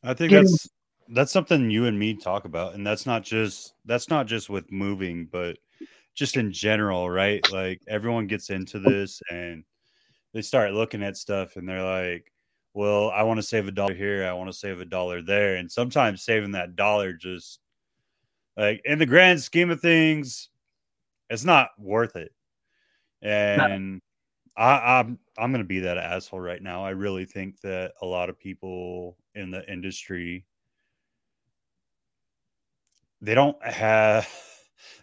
[0.04, 0.68] I think Getting- that's
[1.08, 4.70] that's something you and me talk about, and that's not just that's not just with
[4.70, 5.56] moving, but
[6.14, 7.44] just in general, right?
[7.50, 9.64] Like everyone gets into this and
[10.32, 12.32] they start looking at stuff, and they're like,
[12.74, 15.56] "Well, I want to save a dollar here, I want to save a dollar there,"
[15.56, 17.60] and sometimes saving that dollar just
[18.56, 20.50] like in the grand scheme of things,
[21.30, 22.32] it's not worth it.
[23.22, 24.00] And
[24.56, 26.84] I, I'm I'm gonna be that asshole right now.
[26.84, 30.46] I really think that a lot of people in the industry
[33.20, 34.28] they don't have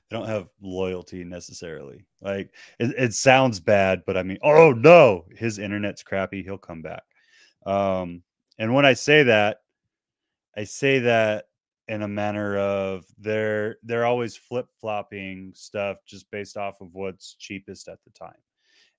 [0.09, 2.05] they don't have loyalty necessarily.
[2.21, 6.43] Like it, it sounds bad, but I mean, oh no, his internet's crappy.
[6.43, 7.03] He'll come back.
[7.65, 8.23] Um,
[8.57, 9.61] and when I say that,
[10.55, 11.45] I say that
[11.87, 17.35] in a manner of they're they're always flip flopping stuff just based off of what's
[17.35, 18.39] cheapest at the time,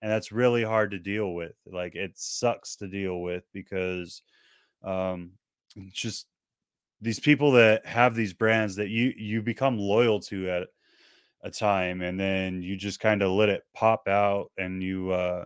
[0.03, 1.55] and that's really hard to deal with.
[1.67, 4.23] Like it sucks to deal with because
[4.85, 5.33] um,
[5.93, 6.27] just
[7.01, 10.69] these people that have these brands that you you become loyal to at
[11.43, 15.45] a time and then you just kind of let it pop out and you uh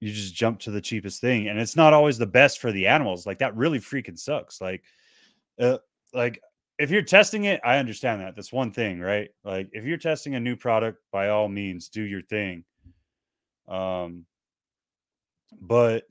[0.00, 2.86] you just jump to the cheapest thing and it's not always the best for the
[2.86, 4.82] animals like that really freaking sucks like
[5.60, 5.78] uh,
[6.12, 6.40] like
[6.78, 9.30] if you're testing it i understand that that's one thing right?
[9.44, 12.64] Like if you're testing a new product by all means do your thing
[13.68, 14.26] um
[15.60, 16.04] but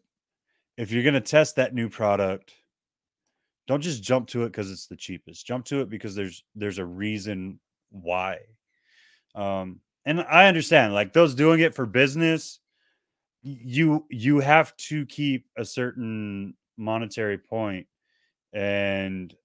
[0.78, 2.54] if you're going to test that new product
[3.68, 6.80] don't just jump to it because it's the cheapest jump to it because there's there's
[6.80, 7.60] a reason
[7.92, 8.40] why.
[9.36, 12.60] Um and i understand like those doing it for business
[13.44, 17.88] you you have to keep a certain monetary point
[18.54, 19.36] and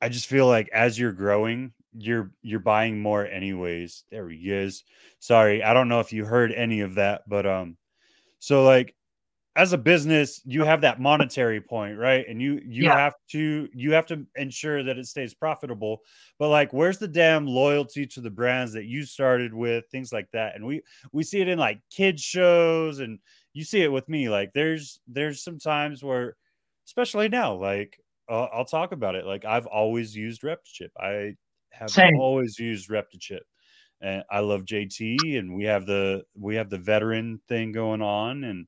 [0.00, 4.04] i just feel like as you're growing you're you're buying more anyways.
[4.10, 4.84] There he is.
[5.18, 7.76] Sorry i don't know if you heard any of that but um
[8.38, 8.94] so like
[9.56, 12.26] as a business you have that monetary point right?
[12.28, 12.96] And you you yeah.
[12.96, 16.02] have to you have to ensure that it stays profitable.
[16.38, 20.30] But like where's the damn loyalty to the brands that you started with things like
[20.32, 20.54] that?
[20.54, 23.18] And we we see it in like kids shows and
[23.54, 24.28] you see it with me.
[24.28, 26.36] Like there's there's some times where
[26.86, 29.24] especially now like uh, i'll talk about it.
[29.24, 31.34] Like i've always used reptichip i
[31.72, 32.18] have Same.
[32.18, 33.40] always used reptichip
[34.00, 38.44] and i love jt and we have the we have the veteran thing going on
[38.44, 38.66] and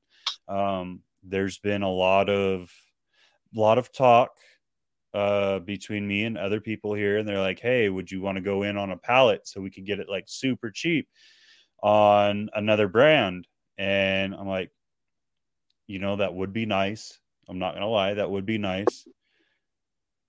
[0.49, 2.71] um, there's been a lot of
[3.55, 4.31] a lot of talk
[5.13, 8.41] uh, between me and other people here, and they're like, "Hey, would you want to
[8.41, 11.07] go in on a pallet so we could get it like super cheap
[11.81, 14.71] on another brand?" And I'm like,
[15.87, 17.19] you know, that would be nice.
[17.47, 19.07] I'm not gonna lie, that would be nice,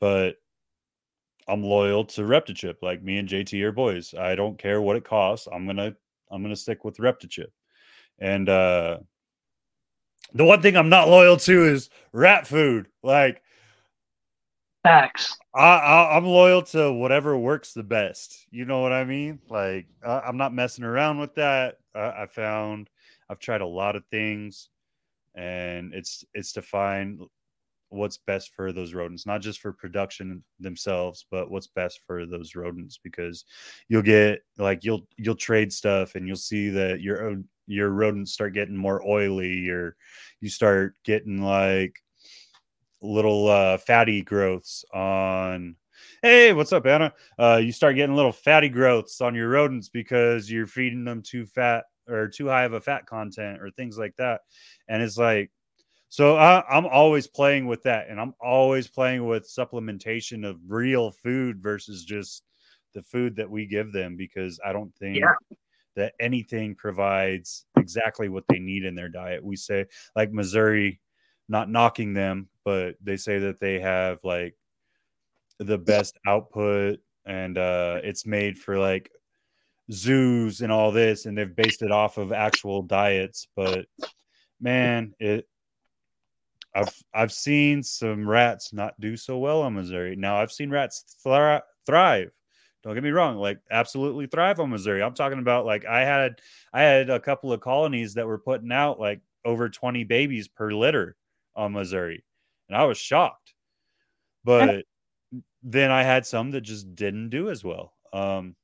[0.01, 0.37] but
[1.49, 2.77] I'm loyal to Reptichip.
[2.81, 4.15] Like me and JT are boys.
[4.15, 5.49] I don't care what it costs.
[5.53, 5.95] I'm gonna
[6.31, 7.49] I'm gonna stick with Reptichip.
[8.19, 8.99] And uh
[10.35, 12.89] the one thing I'm not loyal to is rat food.
[13.03, 13.43] Like
[14.83, 15.37] facts.
[15.55, 18.47] I, I am loyal to whatever works the best.
[18.51, 19.41] You know what I mean?
[19.49, 21.79] Like I, am not messing around with that.
[21.95, 22.89] I, I found
[23.29, 24.69] I've tried a lot of things,
[25.35, 27.21] and it's it's to find
[27.91, 32.55] what's best for those rodents, not just for production themselves, but what's best for those
[32.55, 32.99] rodents.
[33.03, 33.45] Because
[33.89, 38.53] you'll get like you'll you'll trade stuff, and you'll see that your your rodents start
[38.53, 39.97] getting more oily or
[40.41, 42.03] you start getting like
[43.01, 45.77] little uh, fatty growths on
[46.23, 50.51] hey what's up anna uh, you start getting little fatty growths on your rodents because
[50.51, 54.15] you're feeding them too fat or too high of a fat content or things like
[54.17, 54.41] that
[54.89, 55.51] and it's like
[56.11, 61.11] so I, i'm always playing with that and i'm always playing with supplementation of real
[61.11, 62.43] food versus just
[62.93, 65.33] the food that we give them because i don't think yeah
[65.97, 69.45] that anything provides exactly what they need in their diet.
[69.45, 70.99] We say like Mazuri,
[71.49, 74.55] not knocking them, but they say that they have like
[75.59, 79.11] the best output and uh it's made for like
[79.93, 83.85] zoos and all this and they've based it off of actual diets but
[84.59, 85.47] man it
[86.75, 90.17] I've I've seen some rats not do so well on Mazuri.
[90.17, 92.31] Now I've seen rats thri- thrive
[92.83, 95.05] don't get me wrong, like absolutely thrive on Mazuri.
[95.05, 96.41] I'm talking about like I had
[96.73, 100.73] I had a couple of colonies that were putting out like over 20 babies per
[100.73, 101.17] litter
[101.55, 102.23] on Mazuri,
[102.69, 103.55] And I was shocked.
[104.45, 104.85] But
[105.63, 107.93] then I had some that just didn't do as well.
[108.13, 108.57] Um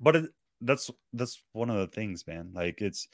[0.00, 0.30] but it,
[0.62, 2.52] that's that's one of the things, man.
[2.54, 3.08] Like it's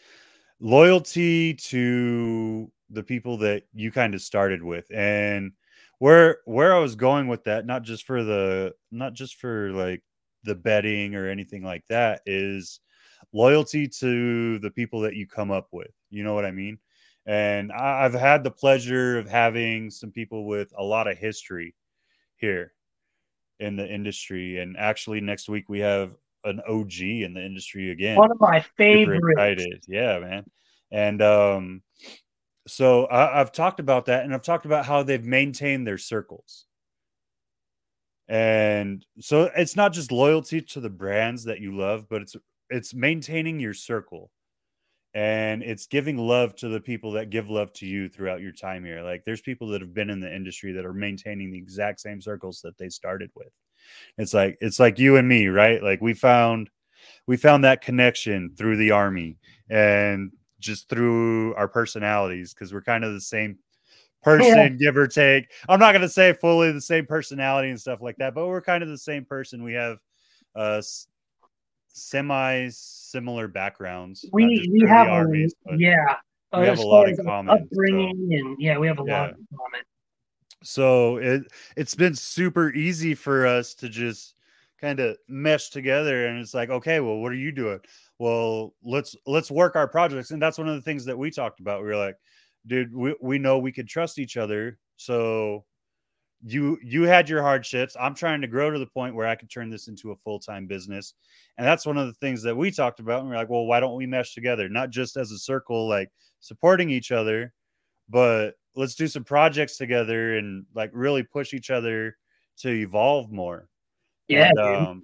[0.61, 5.53] loyalty to the people that you kind of started with and
[5.99, 10.03] where where I was going with that, not just for the not just for like
[10.45, 12.80] the betting or anything like that, is
[13.32, 15.93] loyalty to the people that you come up with.
[16.11, 16.78] You know what I mean?
[17.24, 21.74] And I've had the pleasure of having some people with a lot of history
[22.36, 22.72] here
[23.61, 24.59] in the industry.
[24.59, 26.12] And actually, next week we have
[26.45, 28.16] an OG in the industry again.
[28.16, 29.86] One of my favorites.
[29.88, 30.45] Yeah, man.
[30.90, 31.82] And um,
[32.67, 36.67] so I, have talked about that, and I've talked about how they've maintained their circles.
[38.29, 42.37] And so it's not just loyalty to the brands that you love, but it's
[42.71, 44.31] it's maintaining your circle.
[45.15, 48.85] and it's giving love to the people that give love to you throughout your time
[48.85, 52.01] here like there's people that have been in the industry that are maintaining the exact
[52.01, 53.53] same circles that they started with
[54.19, 56.71] it's like it's like you and me right like we found
[57.27, 59.37] we found that connection through the army
[59.71, 60.33] and
[60.63, 63.59] just through our personalities because we're kind of the same
[64.23, 64.69] person yeah.
[64.69, 68.17] give or take i'm not going to say fully the same personality and stuff like
[68.17, 69.99] that but we're kind of the same person we have
[70.55, 70.81] uh
[71.93, 74.25] semi similar backgrounds.
[74.33, 76.17] We we have armies, a, yeah.
[76.59, 77.57] We have a lot in common.
[77.57, 79.21] Upbringing so, and yeah, we have a yeah.
[79.21, 79.81] lot in common.
[80.63, 81.45] So it
[81.77, 84.35] it's been super easy for us to just
[84.83, 87.78] kind of mesh together and it's like okay well what are you doing?
[88.18, 90.33] Well let's let's work our projects.
[90.33, 91.80] And that's one of the things that we talked about.
[91.80, 92.16] We were like
[92.66, 95.64] dude we, we know we could trust each other so
[96.45, 97.97] you you had your hardships.
[97.99, 100.66] I'm trying to grow to the point where i could turn this into a full-time
[100.66, 101.14] business.
[101.57, 103.80] And that's one of the things that we talked about and we're like well why
[103.80, 104.68] don't we mesh together?
[104.68, 106.11] Not just as a circle like
[106.41, 107.53] supporting each other
[108.09, 112.16] but let's do some projects together and like really push each other
[112.59, 113.68] to evolve more
[114.33, 115.03] yeah and, um,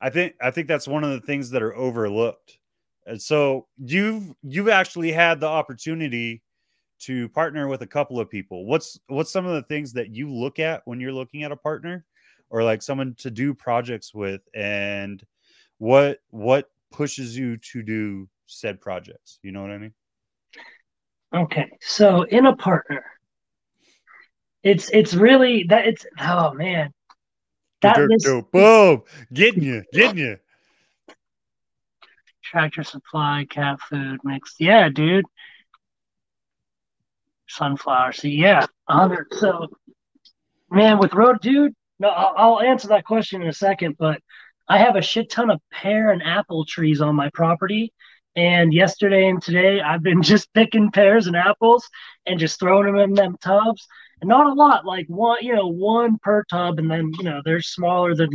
[0.00, 2.58] i think i think that's one of the things that are overlooked.
[3.06, 6.42] And so you've you've actually had the opportunity
[6.98, 8.66] to partner with a couple of people.
[8.66, 11.56] What's what's some of the things that you look at when you're looking at a
[11.56, 12.04] partner
[12.50, 14.40] or like someone to do projects with?
[14.54, 15.22] And
[15.78, 19.38] what what pushes you to do said projects?
[19.42, 19.94] You know what i mean?
[21.32, 21.70] Okay.
[21.80, 23.04] So in a partner
[24.64, 26.92] it's it's really that it's oh man
[27.94, 30.36] that is, boom getting you getting you
[32.42, 35.24] tractor supply cat food mixed yeah dude
[37.48, 38.38] sunflower seed.
[38.38, 39.26] Yeah, hundred.
[39.32, 39.68] So,
[40.70, 41.74] man, with road, dude.
[41.98, 43.96] No, I'll, I'll answer that question in a second.
[43.98, 44.20] But
[44.68, 47.92] I have a shit ton of pear and apple trees on my property.
[48.34, 51.88] And yesterday and today, I've been just picking pears and apples
[52.26, 53.86] and just throwing them in them tubs.
[54.22, 56.78] Not a lot, like one, you know, one per tub.
[56.78, 58.30] And then, you know, they're smaller than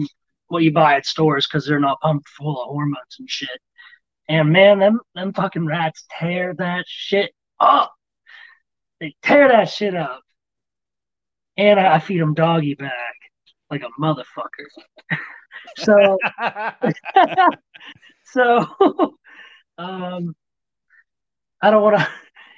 [0.48, 3.60] what you buy at stores because they're not pumped full of hormones and shit.
[4.30, 7.94] And man, them them fucking rats tear that shit up.
[9.00, 10.22] They tear that shit up.
[11.58, 12.92] And I, I feed them doggy bag
[13.72, 14.68] like a motherfucker.
[15.78, 16.18] so,
[18.26, 18.68] so,
[19.78, 20.36] um,
[21.62, 22.08] I don't want to.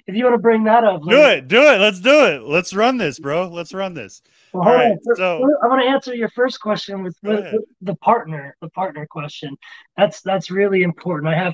[0.05, 1.47] If you want to bring that up, do it.
[1.47, 1.79] Do it.
[1.79, 2.43] Let's do it.
[2.43, 3.47] Let's run this, bro.
[3.47, 4.21] Let's run this.
[4.51, 4.97] Well, All right.
[5.15, 9.07] So I want to answer your first question with, with, with, the partner, the partner
[9.09, 9.55] question.
[9.95, 11.33] That's that's really important.
[11.33, 11.53] I have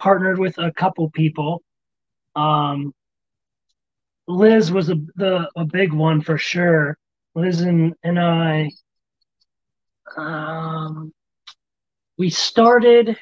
[0.00, 1.62] partnered with a couple people.
[2.34, 2.92] Um,
[4.26, 6.98] Liz was a the a big one for sure.
[7.34, 8.70] Liz and, and I
[10.16, 11.12] um
[12.16, 13.16] we started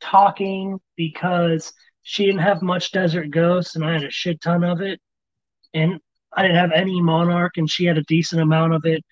[0.00, 1.72] talking because
[2.08, 4.98] she didn't have much desert ghost and I had a shit ton of it.
[5.74, 6.00] And
[6.32, 9.04] I didn't have any monarch and she had a decent amount of it.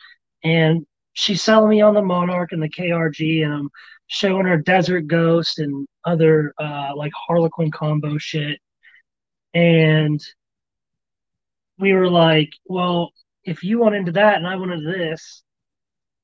[0.43, 3.69] And she's selling me on the monarch and the KRG and I'm
[4.07, 8.61] showing her desert ghost and other uh like harlequin combo shit.
[9.53, 10.19] And
[11.79, 13.13] we were like, well,
[13.45, 15.43] if you want into that and I wanted this,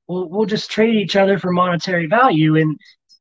[0.08, 2.56] we'll we'll just trade each other for monetary value.
[2.56, 2.80] And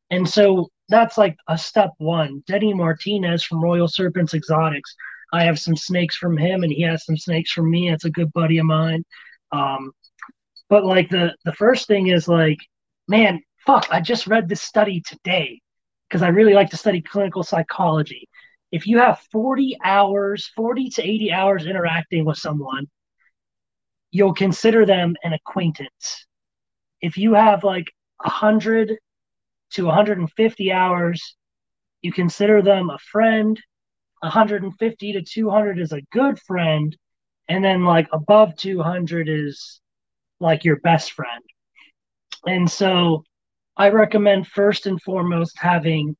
[0.09, 2.43] and so that's like a step one.
[2.47, 4.95] Denny Martinez from Royal Serpents Exotics.
[5.33, 7.89] I have some snakes from him and he has some snakes from me.
[7.89, 9.03] It's a good buddy of mine.
[9.51, 9.91] Um,
[10.69, 12.59] but like the the first thing is like,
[13.07, 15.61] man, fuck, I just read this study today
[16.09, 18.27] because I really like to study clinical psychology
[18.71, 22.87] if you have 40 hours, 40 to 80 hours interacting with someone,
[24.11, 26.25] you'll consider them an acquaintance.
[27.01, 28.97] If you have like 100
[29.71, 31.35] to 150 hours,
[32.01, 33.59] you consider them a friend.
[34.19, 36.95] 150 to 200 is a good friend.
[37.49, 39.81] And then like above 200 is
[40.39, 41.43] like your best friend.
[42.45, 43.23] And so
[43.77, 46.15] I recommend first and foremost having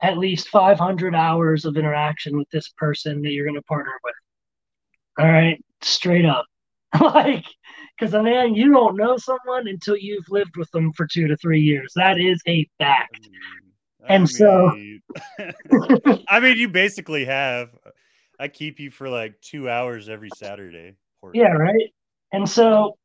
[0.00, 4.14] at least 500 hours of interaction with this person that you're going to partner with.
[5.18, 6.46] All right, straight up.
[7.00, 7.44] like,
[7.98, 11.60] because man, you don't know someone until you've lived with them for two to three
[11.60, 11.92] years.
[11.96, 13.28] That is a fact.
[14.08, 14.72] I and mean, so,
[16.28, 17.70] I mean, you basically have.
[18.40, 20.96] I keep you for like two hours every Saturday.
[21.34, 21.92] Yeah, right.
[22.32, 22.96] And so,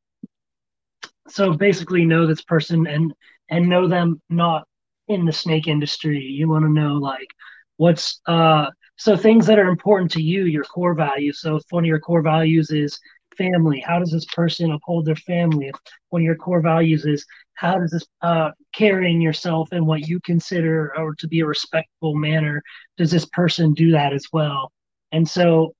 [1.28, 3.12] so basically, know this person and
[3.50, 4.66] and know them not
[5.08, 6.20] in the snake industry.
[6.20, 7.28] You want to know like
[7.76, 8.66] what's uh
[8.96, 11.40] so things that are important to you, your core values.
[11.40, 12.98] So if one of your core values is
[13.36, 15.68] family, how does this person uphold their family?
[15.68, 15.74] If
[16.10, 17.24] one of your core values is
[17.54, 22.14] how does this uh, carrying yourself in what you consider or to be a respectful
[22.14, 22.62] manner
[22.96, 24.72] does this person do that as well?
[25.12, 25.74] And so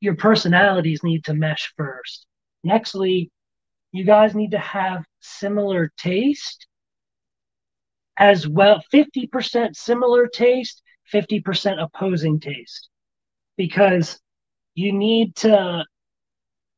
[0.00, 2.26] your personalities need to mesh first.
[2.66, 3.30] Nextly
[3.92, 6.66] you guys need to have similar taste
[8.18, 10.82] as well 50% similar taste
[11.12, 12.88] 50% opposing taste.
[13.56, 14.18] Because
[14.74, 15.84] you need to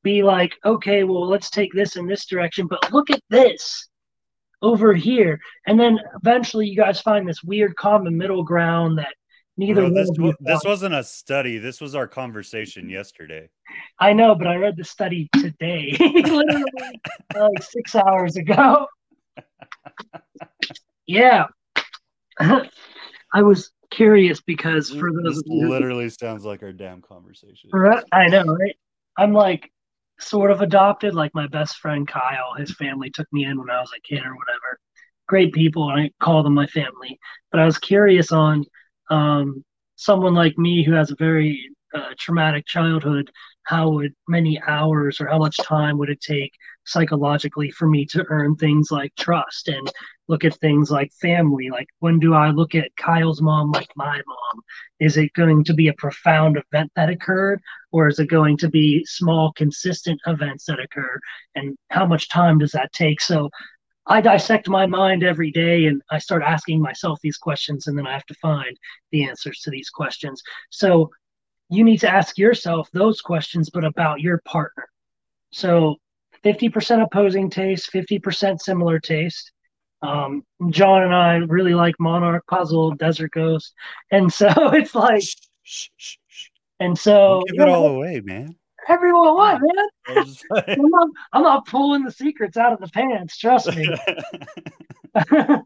[0.02, 3.88] be like okay well let's take this in this direction but look at this
[4.62, 9.14] over here and then eventually you guys find this weird common middle ground that
[9.60, 11.58] neither Bro, this, one of you this wasn't a study.
[11.58, 13.48] This was our conversation yesterday.
[13.98, 16.64] I know, but I read the study today, literally
[17.34, 18.86] like six hours ago.
[21.06, 21.46] yeah,
[22.40, 27.70] I was curious because for those this literally sounds like our damn conversation.
[28.12, 28.76] I know, right?
[29.16, 29.70] I'm like
[30.20, 31.14] sort of adopted.
[31.14, 34.24] Like my best friend Kyle, his family took me in when I was a kid
[34.24, 34.78] or whatever.
[35.28, 37.18] Great people, and I call them my family.
[37.50, 38.64] But I was curious on
[39.10, 39.64] um,
[39.96, 43.30] someone like me who has a very uh, traumatic childhood.
[43.64, 46.52] How would many hours or how much time would it take
[46.84, 49.90] psychologically for me to earn things like trust and
[50.30, 51.68] look at things like family?
[51.70, 54.62] Like when do I look at Kyle's mom like my mom?
[55.00, 57.60] Is it going to be a profound event that occurred,
[57.90, 61.18] or is it going to be small, consistent events that occur?
[61.56, 63.20] And how much time does that take?
[63.20, 63.50] So
[64.06, 68.06] I dissect my mind every day and I start asking myself these questions, and then
[68.06, 68.76] I have to find
[69.10, 70.42] the answers to these questions.
[70.70, 71.10] So
[71.70, 74.86] you need to ask yourself those questions, but about your partner.
[75.52, 75.96] So
[76.44, 79.52] 50% opposing taste, 50% similar taste.
[80.02, 83.74] Um, Jon and I really like Monarch Puzzle, Desert Ghost.
[84.10, 86.48] And so it's like, Shh, shh, shh, shh.
[86.80, 88.56] and so Don't give it all away, man.
[88.88, 89.86] everyone, what, man?
[90.08, 93.36] I was just like- I'm not, I'm not pulling the secrets out of the pants,
[93.38, 93.88] trust me.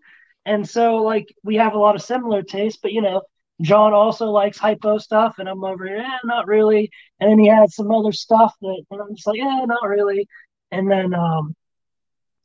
[0.47, 3.23] and so like we have a lot of similar tastes, but you know,
[3.63, 6.91] Jon also likes hypo stuff, and I'm over here, eh, not really.
[7.21, 10.27] And then he had some other stuff that and I'm just like, yeah, not really.
[10.73, 11.55] And then um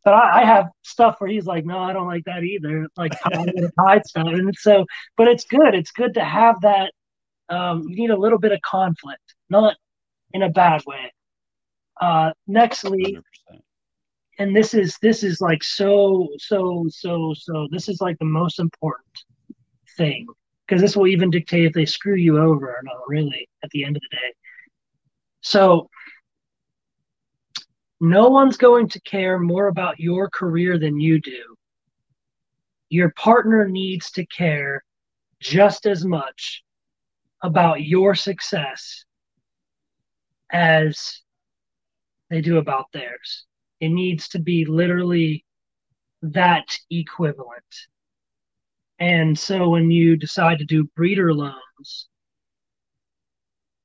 [0.03, 2.87] but I, I have stuff where he's like, no, I don't like that either.
[2.97, 3.13] Like
[3.79, 4.27] hide stuff.
[4.27, 4.85] And so
[5.17, 5.75] but it's good.
[5.75, 6.91] It's good to have that
[7.49, 9.75] um you need a little bit of conflict, not
[10.33, 11.11] in a bad way.
[11.99, 13.17] Uh nextly,
[13.51, 13.59] 100%.
[14.39, 18.59] and this is this is like so so so so this is like the most
[18.59, 19.05] important
[19.97, 20.25] thing
[20.67, 23.83] because this will even dictate if they screw you over or not really at the
[23.83, 24.33] end of the day
[25.41, 25.89] so
[27.99, 31.55] no one's going to care more about your career than you do
[32.89, 34.83] your partner needs to care
[35.39, 36.63] just as much
[37.43, 39.05] about your success
[40.51, 41.21] as
[42.29, 43.45] they do about theirs
[43.79, 45.45] it needs to be literally
[46.21, 47.63] that equivalent.
[48.99, 52.08] And so when you decide to do breeder loans,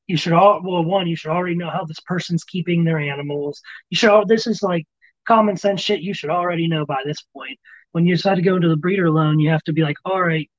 [0.06, 3.60] you should all well one you should already know how this person's keeping their animals.
[3.90, 4.86] You should all this is like
[5.26, 7.58] common sense shit you should already know by this point.
[7.92, 10.20] When you decide to go into the breeder loan, you have to be like, all
[10.20, 10.50] right,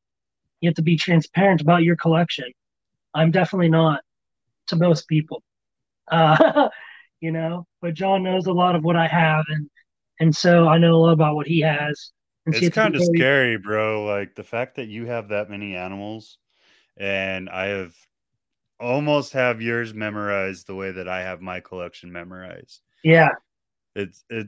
[0.62, 2.52] you have to be transparent about your collection.
[3.14, 4.02] I'm definitely not
[4.68, 5.42] to most people.
[6.12, 6.70] Uh,
[7.20, 9.68] you know, but Jon knows a lot of what I have and
[10.20, 12.12] and so I know a lot about what he has.
[12.46, 14.06] And It's kind of scary, bro.
[14.06, 16.38] Like the fact that you have that many animals,
[16.96, 17.96] and I have
[18.80, 22.82] almost have yours memorized the way that I have my collection memorized.
[23.04, 23.30] Yeah,
[23.96, 24.48] It's it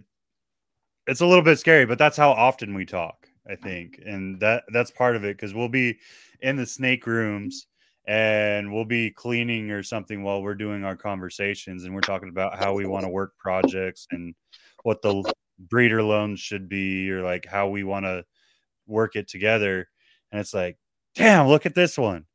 [1.07, 4.01] it's a little bit scary, but that's how often we talk, I think.
[4.05, 5.97] And that that's part of it because we'll be
[6.41, 7.67] in the snake rooms
[8.07, 12.57] and we'll be cleaning or something while we're doing our conversations and we're talking about
[12.57, 14.33] how we want to work projects and
[14.83, 18.23] what the breeder loans should be or like how we want to
[18.85, 19.89] work it together
[20.31, 20.77] and it's like
[21.15, 22.25] damn look at this one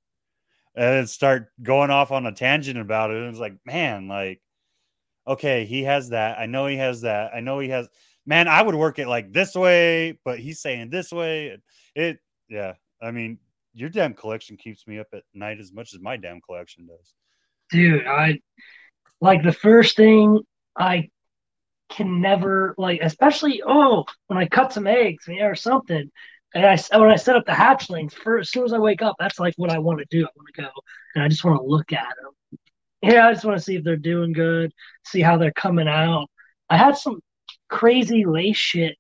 [0.75, 3.19] and start going off on a tangent about it.
[3.19, 4.41] And it's like man like
[5.27, 6.39] okay he has that.
[6.39, 7.35] I know he has that.
[7.35, 7.89] I know he has
[8.25, 11.59] man i would work it like this way but he's saying this way.
[11.95, 12.19] It
[12.49, 13.39] yeah i mean
[13.75, 17.15] your damn collection keeps me up at night as much as my damn collection does.
[17.71, 18.41] Dude, I
[19.21, 20.41] like the first thing
[20.77, 21.09] I
[21.89, 26.11] can never like, especially oh when I cut some eggs yeah, or something.
[26.55, 29.17] And I when I set up the hatchlings, for as soon as I wake up,
[29.19, 30.25] that's like what I want to do.
[30.25, 30.69] I want to go
[31.15, 32.59] and I just want to look at them.
[33.03, 34.73] Yeah, I just want to see if they're doing good,
[35.05, 36.29] see how they're coming out.
[36.71, 37.21] I had some
[37.69, 38.97] crazy lace shit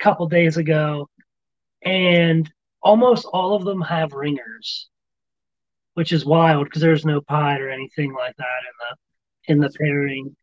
[0.00, 1.08] a couple days ago,
[1.82, 2.50] and
[2.82, 4.88] almost all of them have ringers,
[5.94, 9.78] which is wild because there's no pied or anything like that in the in the
[9.78, 10.34] pairing.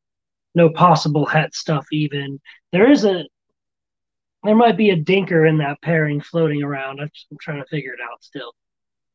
[0.55, 2.39] No possible het stuff even.
[2.71, 3.25] There is a
[4.43, 6.99] there might be a dinker in that pairing floating around.
[6.99, 8.53] I'm, I'm trying to figure it out still,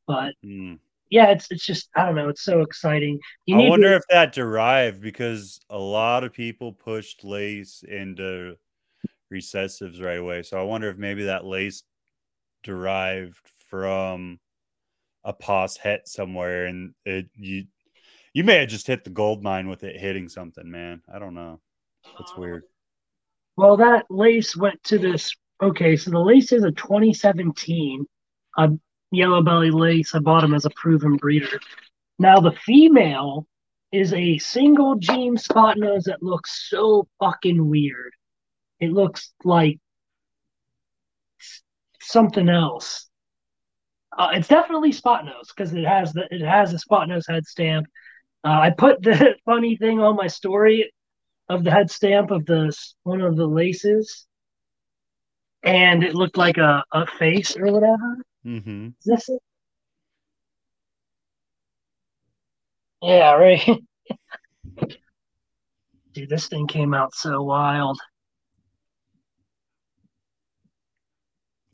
[0.06, 0.78] but Mm.
[1.10, 2.28] yeah, it's it's just I don't know.
[2.28, 3.18] It's so exciting.
[3.46, 8.56] You I wonder to- if that derived because a lot of people pushed lace into
[9.32, 10.42] recessives right away.
[10.42, 11.82] So I wonder if maybe that lace
[12.62, 14.40] derived from
[15.24, 17.64] a pos het somewhere and it you
[18.32, 21.02] you may have just hit the gold mine with it hitting something, man.
[21.12, 21.60] I don't know.
[22.18, 22.62] That's weird.
[23.58, 25.34] Well, that lace went to this.
[25.60, 28.06] Okay, so the lace is a 2017
[28.56, 28.68] uh,
[29.10, 30.14] yellow belly lace.
[30.14, 31.58] I bought him as a proven breeder.
[32.20, 33.48] Now the female
[33.90, 38.12] is a single gene spot nose that looks so fucking weird.
[38.78, 39.80] It looks like
[42.00, 43.08] something else.
[44.16, 47.44] Uh, it's definitely spot nose because it has the it has a spot nose head
[47.44, 47.88] stamp.
[48.44, 50.92] Uh, I put the funny thing on my story
[51.48, 54.26] of the head stamp of the one of the laces,
[55.62, 58.18] and it looked like a, a face or whatever.
[58.44, 58.88] Mm-hmm.
[58.88, 59.42] Is this it?
[63.02, 63.62] Yeah, right.
[66.12, 67.98] Dude, this thing came out so wild.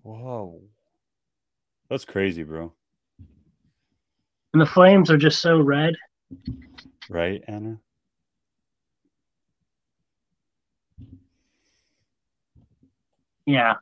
[0.02, 0.60] Whoa.
[1.88, 2.72] That's crazy, bro.
[4.52, 5.94] And the flames are just so red.
[7.08, 7.78] Right, Anna?
[13.46, 13.74] Yeah.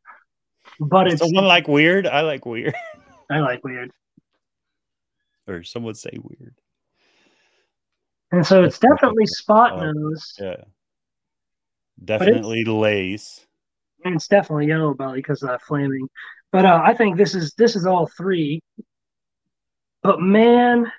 [0.80, 2.06] But it's Someone like weird?
[2.06, 2.74] I like weird.
[3.30, 3.90] I like weird.
[5.46, 6.54] or some would say weird.
[8.30, 10.34] And so it's That's definitely spot nose.
[10.38, 10.56] Yeah.
[12.02, 13.46] Definitely lace.
[14.04, 16.08] And it's definitely yellow belly because of that flaming.
[16.50, 18.60] But uh, I think this is this is all three.
[20.02, 20.90] But man,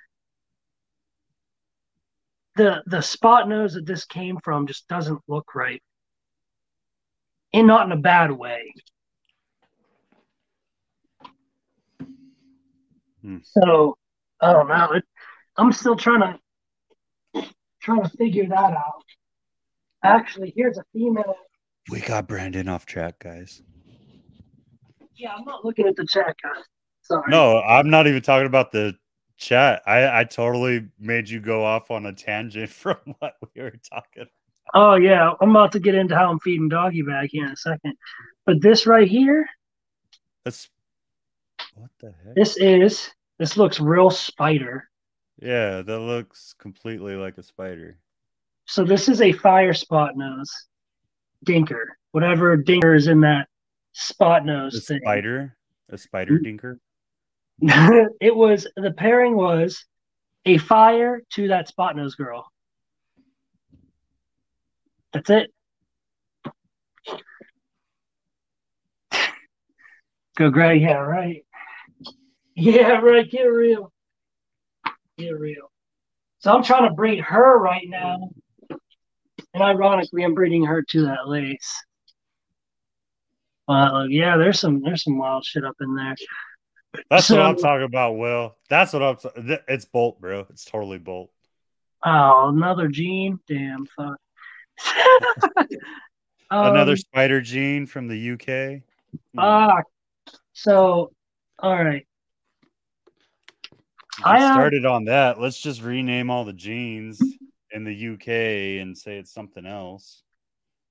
[2.55, 5.81] the the spot nose that this came from just doesn't look right,
[7.53, 8.73] and not in a bad way.
[13.21, 13.37] Hmm.
[13.43, 13.97] So
[14.41, 14.99] I don't know.
[15.57, 16.39] I'm still trying
[17.33, 17.47] to
[17.81, 19.03] trying to figure that out.
[20.03, 21.35] Actually, here's a female.
[21.89, 23.61] We got Brandon off track, guys.
[25.15, 26.63] Yeah, I'm not looking at the chat, guys.
[27.01, 27.23] Sorry.
[27.29, 28.95] No, I'm not even talking about the
[29.37, 29.81] chat.
[29.85, 34.27] I, I totally made you go off on a tangent from what we were talking.
[34.73, 37.55] Oh yeah, I'm about to get into how I'm feeding doggy bag here in a
[37.55, 37.93] second.
[38.45, 39.47] But this right here,
[40.45, 40.69] That's
[41.75, 42.35] what the heck?
[42.35, 43.09] this is
[43.39, 44.89] this looks real spider.
[45.41, 47.97] Yeah, that looks completely like a spider.
[48.65, 50.49] So this is a fire spot nose
[51.45, 51.83] dinker.
[52.11, 53.47] Whatever dinker is in that
[53.93, 54.99] spot A nose thing.
[55.03, 55.55] spider?
[55.89, 56.45] A spider Mm.
[56.59, 56.79] dinker?
[58.21, 59.85] it was the pairing was
[60.45, 62.45] a fire to that spot nose girl.
[65.13, 65.51] That's it.
[70.37, 71.45] Go Greg, yeah, right.
[72.55, 73.91] Yeah, right, get real.
[75.17, 75.71] Get real.
[76.39, 78.29] So I'm trying to breed her right now.
[79.53, 81.83] And ironically I'm breeding her to that lace.
[83.67, 86.15] Uh, yeah, there's some there's some wild shit up in there.
[87.09, 88.55] That's what I'm talking about, Will.
[88.69, 89.17] That's what I'm.
[89.47, 90.45] th- It's Bolt, bro.
[90.49, 91.31] It's totally Bolt.
[92.03, 93.39] Oh, another gene.
[93.47, 94.17] Damn fuck.
[96.49, 98.83] Another Um, spider gene from the UK.
[99.33, 99.39] Hmm.
[99.39, 99.81] ah,
[100.53, 101.11] so
[101.59, 102.05] all right.
[104.23, 105.39] I, uh, started on that.
[105.39, 107.21] Let's just rename all the genes
[107.71, 110.21] in the UK and say it's something else.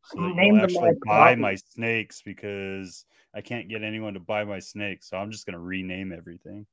[0.07, 3.05] So that Name you'll actually buy my snakes because
[3.35, 5.09] I can't get anyone to buy my snakes.
[5.09, 6.67] So I'm just gonna rename everything.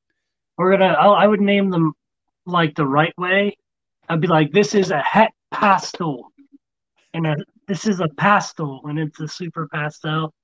[0.58, 0.92] We're gonna.
[0.92, 1.94] I, I would name them
[2.44, 3.56] like the right way.
[4.08, 6.29] I'd be like, this is a het pastel,
[7.14, 7.36] and a,
[7.66, 10.34] this is a pastel, and it's a super pastel.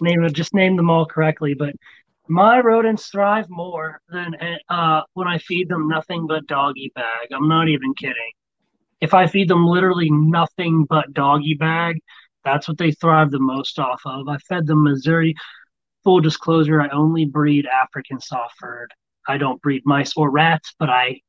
[0.00, 0.26] Name.
[0.32, 1.54] Just name them all correctly.
[1.54, 1.74] But
[2.28, 4.34] my rodents thrive more than
[4.68, 7.28] uh, when I feed them nothing but doggy bag.
[7.32, 8.32] I'm not even kidding.
[9.00, 12.00] If I feed them literally nothing but doggy bag,
[12.44, 14.28] that's what they thrive the most off of.
[14.28, 15.34] I fed them Mazuri.
[16.04, 18.92] Full disclosure, I only breed African soft furred.
[19.28, 21.20] I don't breed mice or rats, but I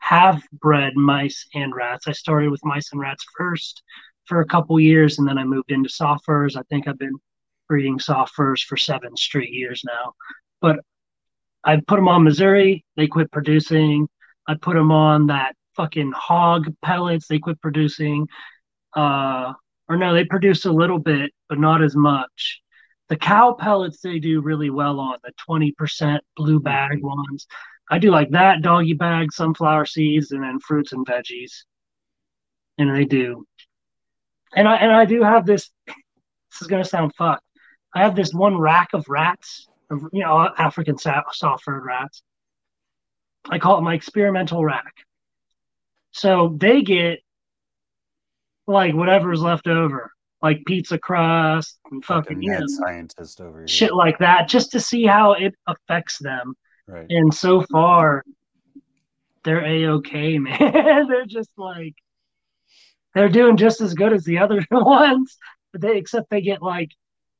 [0.00, 2.08] have bred mice and rats.
[2.08, 3.82] I started with mice and rats first
[4.28, 6.56] for a couple years, and then I moved into soft furs.
[6.56, 7.16] I think I've been
[7.68, 10.12] breeding soft furs for seven straight years now.
[10.60, 10.80] But
[11.64, 12.82] I put them on Mazuri.
[12.96, 14.08] They quit producing.
[14.46, 17.26] I put them on that fucking hog pellets.
[17.26, 18.26] They quit producing.
[18.94, 19.52] Uh,
[19.88, 22.60] or no, they produce a little bit, but not as much.
[23.08, 27.46] The cow pellets they do really well on the 20% blue bag ones.
[27.90, 31.52] I do like that doggy bag, sunflower seeds, and then fruits and veggies.
[32.76, 33.46] And they do.
[34.54, 35.70] And I and I do have this.
[35.86, 37.44] This is gonna sound fucked.
[37.94, 42.22] I have this one rack of rats, of, you know, African soft fur rats.
[43.48, 44.92] I call it my experimental rack.
[46.12, 47.20] So they get
[48.66, 50.10] like whatever's left over,
[50.42, 53.68] like pizza crust and fucking, fucking mad scientist over here.
[53.68, 56.54] shit like that, just to see how it affects them.
[56.86, 57.06] Right.
[57.08, 58.24] And so far,
[59.44, 61.06] they're a okay, man.
[61.08, 61.94] they're just like
[63.14, 65.36] they're doing just as good as the other ones,
[65.72, 66.90] but they except they get like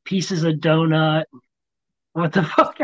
[0.05, 1.25] pieces of donut.
[2.13, 2.79] What the fuck?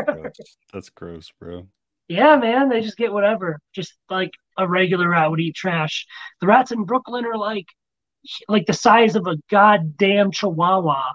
[0.71, 1.67] That's gross, bro.
[2.07, 3.59] Yeah, man, they just get whatever.
[3.73, 6.05] Just like a regular rat would eat trash.
[6.39, 7.65] The rats in Brooklyn are like
[8.47, 11.11] like the size of a goddamn chihuahua.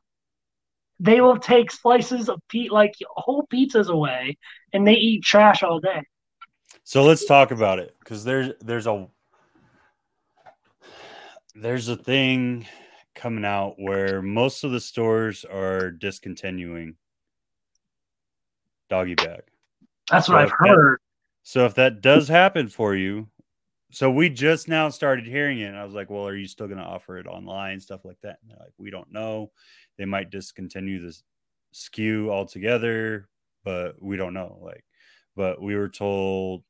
[1.01, 4.37] They will take slices of pe- like whole pizzas away
[4.73, 6.03] and they eat trash all day.
[6.85, 9.09] So let's talk about it because there's there's a
[11.55, 12.67] there's a thing
[13.15, 16.97] coming out where most of the stores are discontinuing
[18.89, 19.43] doggy bag.
[20.11, 20.99] That's so what I've heard.
[20.99, 21.05] That,
[21.43, 23.29] so if that does happen for you,
[23.93, 26.67] so we just now started hearing it, and I was like, "Well, are you still
[26.67, 29.51] going to offer it online, stuff like that?" And they're like, "We don't know.
[29.99, 31.23] They might discontinue this
[31.75, 33.29] SKU altogether,
[33.65, 34.85] but we don't know." Like,
[35.35, 36.63] but we were told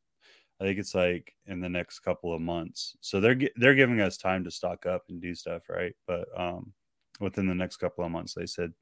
[0.61, 2.97] I think it's like in the next couple of months.
[3.01, 5.95] So they're they're giving us time to stock up and do stuff, right?
[6.07, 6.73] But um,
[7.19, 8.73] within the next couple of months, they said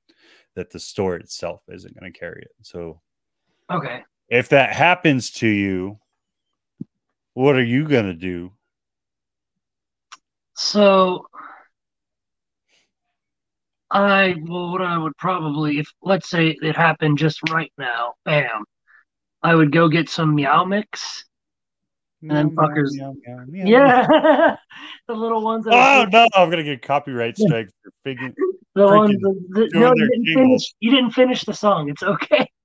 [0.57, 2.51] that the store itself isn't going to carry it.
[2.63, 3.01] So,
[3.71, 6.01] okay, if that happens to you,
[7.35, 8.53] what are you going to do?
[10.57, 11.27] So,
[13.89, 18.65] I well, what I would probably, if let's say it happened just right now, bam,
[19.45, 21.25] I would go get some Meow Mix
[22.23, 22.91] and then fuckers.
[23.53, 24.57] Yeah,
[25.09, 25.67] the little ones.
[25.71, 28.35] oh no, I'm gonna get copyright strike for figuring.
[28.75, 29.17] the ones.
[29.51, 30.75] The, no, you didn't finish.
[30.81, 31.89] You didn't finish the song.
[31.89, 32.49] It's okay.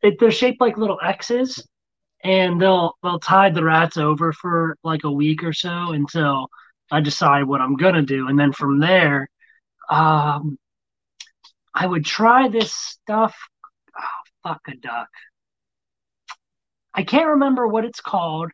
[0.00, 1.66] It, they're shaped like little X's,
[2.22, 6.48] and they'll they'll tide the rats over for like a week or so until
[6.92, 9.28] I decide what I'm gonna do, and then from there,
[9.90, 10.56] um,
[11.74, 13.36] I would try this stuff.
[13.98, 15.08] Oh, fuck a duck.
[16.94, 18.52] I can't remember what it's called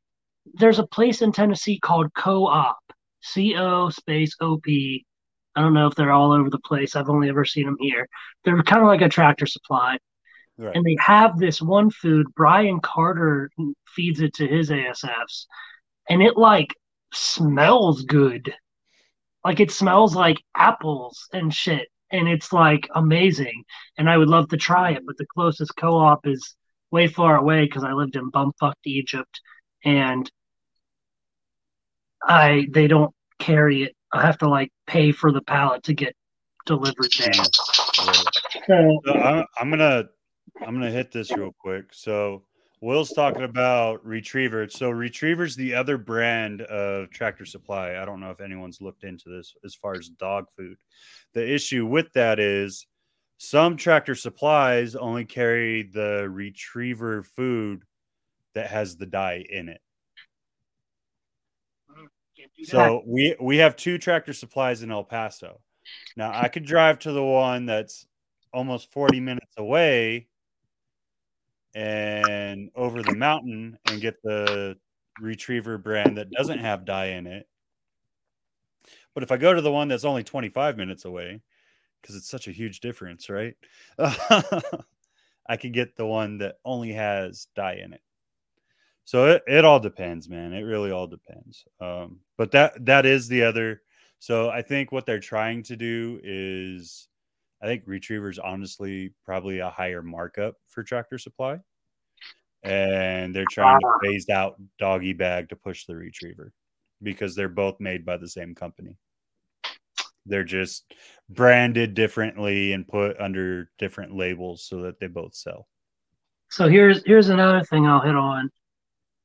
[0.53, 2.79] there's a place in Tennessee called Co-op,
[3.23, 5.07] C O space O P.
[5.57, 6.97] I don't know if they're all over the place.
[6.97, 8.09] I've only ever seen them here.
[8.45, 9.99] They're kind of like a tractor supply.
[10.57, 10.75] Right.
[10.75, 12.27] And they have this one food.
[12.37, 13.51] Brian Carter
[13.89, 15.47] feeds it to his ASFs,
[16.09, 16.75] and it like
[17.13, 18.53] smells good.
[19.45, 23.65] Like it smells like apples and shit, and it's like amazing.
[23.99, 26.55] And I would love to try it, but the closest co-op is
[26.91, 29.41] way far away because I lived in bumfucked Egypt,
[29.85, 30.31] and
[32.23, 33.95] I they don't carry it.
[34.13, 36.15] I have to like pay for the pallet to get
[36.67, 37.33] delivered there.
[37.33, 40.05] So, so I'm, I'm gonna
[40.61, 41.87] I'm gonna hit this real quick.
[41.93, 42.45] So
[42.81, 44.69] Will's talking about Retriever.
[44.69, 47.97] So Retriever's the other brand of Tractor Supply.
[47.97, 50.77] I don't know if anyone's looked into this as far as dog food.
[51.33, 52.87] The issue with that is
[53.39, 57.85] some Tractor Supplies only carry the Retriever food
[58.55, 59.81] that has the dye in it.
[62.65, 65.61] So we we have two tractor supplies in El Paso.
[66.17, 68.07] Now I could drive to the one that's
[68.53, 70.29] almost 40 minutes away
[71.75, 74.77] and over the mountain and get the
[75.21, 77.49] retriever brand that doesn't have dye in it.
[79.13, 81.41] But if I go to the one that's only 25 minutes away,
[82.01, 83.55] because it's such a huge difference, right?
[83.99, 88.03] I could get the one that only has dye in it.
[89.05, 90.53] So it, it all depends, man.
[90.53, 91.65] It really all depends.
[91.81, 93.83] Um, but that that is the other.
[94.19, 97.09] So I think what they're trying to do is,
[97.63, 101.59] I think retrievers honestly probably a higher markup for Tractor Supply,
[102.63, 106.53] and they're trying to phase out doggy bag to push the retriever
[107.03, 108.97] because they're both made by the same company.
[110.25, 110.95] They're just
[111.29, 115.69] branded differently and put under different labels so that they both sell.
[116.49, 118.51] So here's here's another thing I'll hit on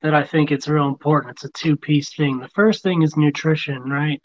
[0.02, 1.34] that I think it's real important.
[1.34, 2.40] It's a two piece thing.
[2.40, 4.22] The first thing is nutrition, right?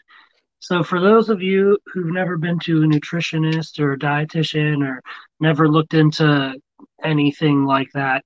[0.59, 5.01] So, for those of you who've never been to a nutritionist or a dietitian or
[5.39, 6.55] never looked into
[7.03, 8.23] anything like that,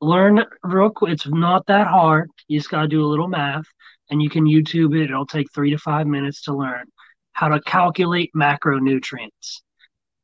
[0.00, 1.12] learn real quick.
[1.12, 2.30] It's not that hard.
[2.48, 3.66] You just got to do a little math
[4.10, 5.10] and you can YouTube it.
[5.10, 6.84] It'll take three to five minutes to learn
[7.32, 9.62] how to calculate macronutrients.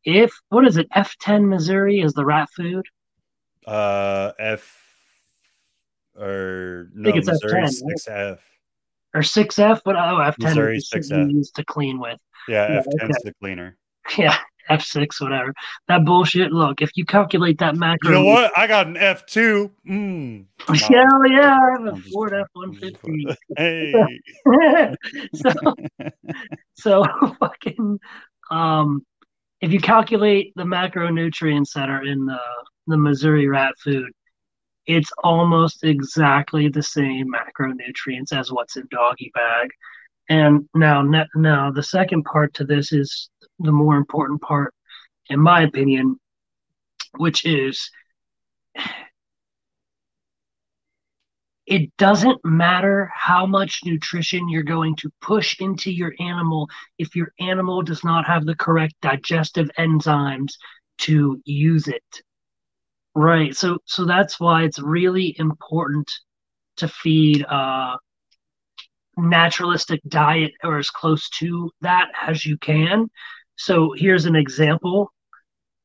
[0.04, 2.84] If, what is it, F10 Mazuri is the rat food?
[3.66, 4.85] Uh, F
[6.18, 8.40] or no, Mazuri six F
[9.14, 11.32] or six F, but oh, F ten is 6F.
[11.32, 12.20] used to clean with.
[12.48, 13.76] Yeah, F 10 is the cleaner.
[14.16, 14.36] Yeah,
[14.68, 15.52] F six, whatever.
[15.88, 16.52] That bullshit.
[16.52, 18.56] Look, if you calculate that macro, You know what?
[18.56, 19.72] I got an F two.
[19.88, 20.44] Mm.
[20.68, 23.26] Hell yeah, I have a Ford F one fifty.
[23.56, 23.92] Hey.
[25.34, 25.50] so
[26.76, 27.04] so
[27.40, 27.98] fucking
[28.52, 29.04] um
[29.60, 32.38] if you calculate the macronutrients that are in the
[32.86, 34.10] the Mazuri rat food,
[34.86, 39.70] it's almost exactly the same macronutrients as what's in doggy bag.
[40.28, 41.02] And now
[41.34, 44.74] now the second part to this is the more important part
[45.28, 46.18] in my opinion,
[47.16, 47.90] which is
[51.66, 56.68] it doesn't matter how much nutrition you're going to push into your animal
[56.98, 60.54] if your animal does not have the correct digestive enzymes
[60.98, 62.22] to use it
[63.16, 63.56] right.
[63.56, 66.10] So so that's why it's really important
[66.76, 67.96] to feed a
[69.16, 73.08] naturalistic diet or as close to that as you can.
[73.56, 75.12] So here's an example.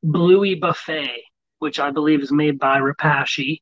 [0.03, 1.23] Bluey buffet
[1.61, 3.61] which i believe is made by Repashy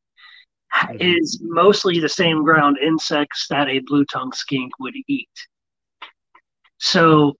[1.00, 5.28] is mostly the same ground insects that a blue tongue skink would eat.
[6.78, 7.36] So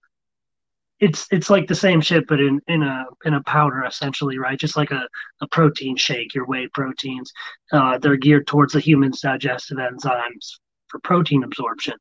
[1.00, 4.58] it's it's like the same shit, but in, in a in a powder essentially, right?
[4.58, 5.08] Just like a,
[5.40, 7.32] a protein shake, your whey proteins.
[7.72, 11.94] Uh, they're geared towards the human's digestive enzymes for protein absorption.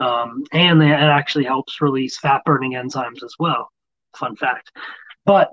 [0.00, 3.68] Um, and they, it actually helps release fat burning enzymes as well.
[4.16, 4.70] Fun fact.
[5.24, 5.50] But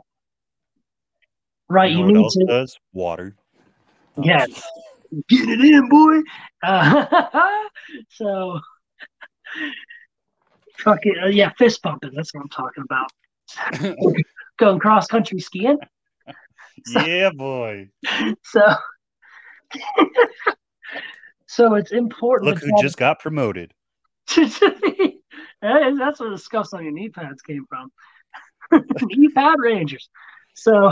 [1.70, 2.78] right, You you, know what need else to does?
[2.94, 3.36] Water.
[4.24, 4.46] Yeah.
[5.28, 6.20] get it in, boy.
[6.64, 7.06] Uh,
[8.12, 8.60] so,
[10.80, 12.12] fucking uh, yeah, fist bumping.
[12.14, 13.12] That's what I'm talking about.
[14.58, 15.78] Going cross country skiing.
[16.96, 17.90] yeah, boy.
[18.44, 18.62] So,
[21.48, 22.50] so it's important.
[22.50, 23.74] Look who just got promoted.
[24.36, 24.60] That's
[26.20, 27.92] where the scuffs on your knee pads came from.
[29.04, 30.10] knee pad rangers.
[30.56, 30.92] So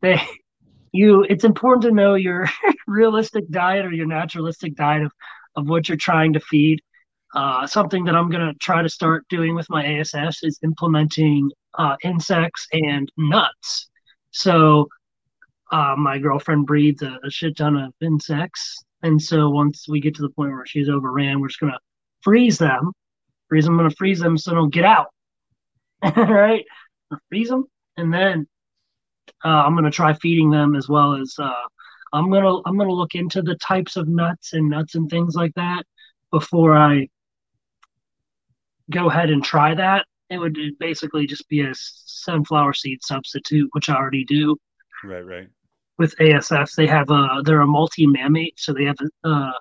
[0.00, 0.20] they
[0.92, 2.48] you it's important to know your
[2.86, 5.12] realistic diet or your naturalistic diet of,
[5.56, 6.80] of what you're trying to feed.
[7.34, 11.96] Uh, something that I'm gonna try to start doing with my ASS is implementing uh,
[12.04, 13.88] insects and nuts.
[14.32, 14.88] So
[15.70, 20.14] uh, my girlfriend breeds a, a shit ton of insects, and so once we get
[20.16, 21.78] to the point where she's overran, we're just gonna
[22.20, 22.92] freeze them.
[23.48, 23.74] Freeze them.
[23.74, 25.06] I'm gonna freeze them so they don't get out.
[26.16, 26.64] right?
[27.30, 27.64] Freeze them,
[27.96, 28.46] and then
[29.42, 31.52] uh, I'm gonna try feeding them as well as uh,
[32.12, 35.54] I'm gonna I'm gonna look into the types of nuts and nuts and things like
[35.54, 35.84] that
[36.30, 37.08] before I
[38.92, 40.06] go ahead and try that.
[40.30, 44.56] It would basically just be a sunflower seed substitute, which I already do
[45.04, 45.48] Right, right.
[45.98, 46.74] with ASF.
[46.74, 49.52] They have a they're a multi mammate, so they have a uh,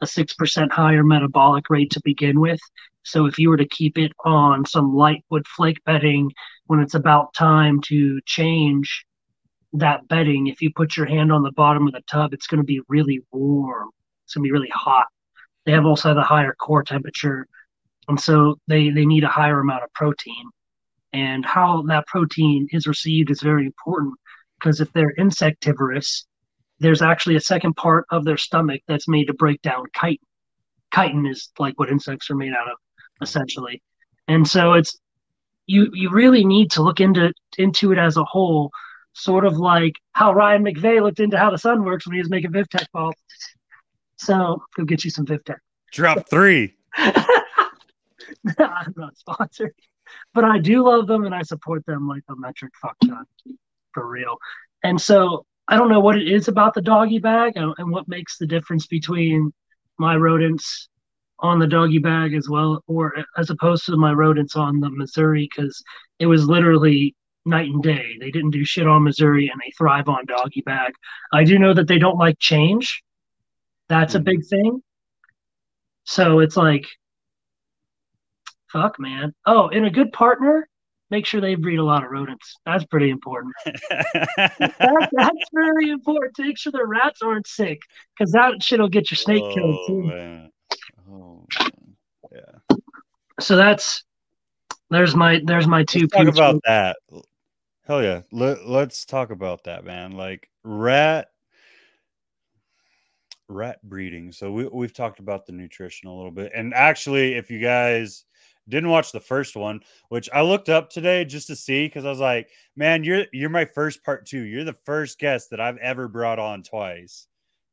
[0.00, 2.60] a six percent higher metabolic rate to begin with.
[3.04, 6.30] So if you were to keep it on some light wood flake bedding
[6.66, 9.04] when it's about time to change
[9.72, 12.58] that bedding, if you put your hand on the bottom of the tub, it's going
[12.60, 13.88] to be really warm.
[14.24, 15.06] It's going to be really hot.
[15.64, 17.46] They have also the higher core temperature,
[18.08, 20.50] and so they they need a higher amount of protein.
[21.12, 24.14] And how that protein is received is very important
[24.58, 26.26] because if they're insectivorous,
[26.80, 30.18] there's actually a second part of their stomach that's made to break down chitin.
[30.94, 32.76] Chitin is like what insects are made out of,
[33.22, 33.82] essentially.
[34.26, 34.98] And so it's
[35.66, 38.70] you you really need to look into into it as a whole,
[39.12, 42.30] sort of like how Ryan McVeigh looked into how the sun works when he was
[42.30, 43.14] making Vivtech balls.
[44.16, 45.58] So go get you some Vivtech.
[45.92, 46.74] Drop three.
[48.58, 49.74] I'm not sponsored,
[50.34, 53.24] but I do love them and I support them like a metric fuck ton
[53.92, 54.36] for real.
[54.82, 58.08] And so I don't know what it is about the doggy bag and, and what
[58.08, 59.52] makes the difference between
[59.98, 60.88] my rodents
[61.40, 65.48] on the doggy bag as well, or as opposed to my rodents on the Mazuri,
[65.54, 65.82] because
[66.18, 67.14] it was literally
[67.44, 68.16] night and day.
[68.20, 70.92] They didn't do shit on Mazuri and they thrive on doggy bag.
[71.32, 73.02] I do know that they don't like change.
[73.88, 74.24] That's a Mhm.
[74.24, 74.82] big thing.
[76.04, 76.86] So it's like,
[78.72, 79.34] fuck, man.
[79.46, 80.68] Oh, and a good partner,
[81.10, 82.56] make sure they breed a lot of rodents.
[82.66, 83.54] That's pretty important.
[84.80, 87.80] That, that's very important to make sure the rats aren't sick,
[88.16, 90.02] because that shit'll get your snake killed oh, too.
[90.02, 90.50] man.
[91.10, 91.96] Oh, man.
[92.32, 92.76] Yeah.
[93.40, 94.04] So that's
[94.90, 96.96] there's my there's my 2 Let's talk about that.
[97.86, 98.22] Hell yeah.
[98.32, 100.12] Let, let's talk about that, man.
[100.12, 101.28] Like rat
[103.48, 104.32] rat breeding.
[104.32, 106.52] So we we've talked about the nutrition a little bit.
[106.54, 108.24] And actually, if you guys
[108.68, 112.10] didn't watch the first one, which I looked up today just to see because I
[112.10, 114.42] was like, man, you're you're my first part two.
[114.42, 117.26] You're the first guest that I've ever brought on twice.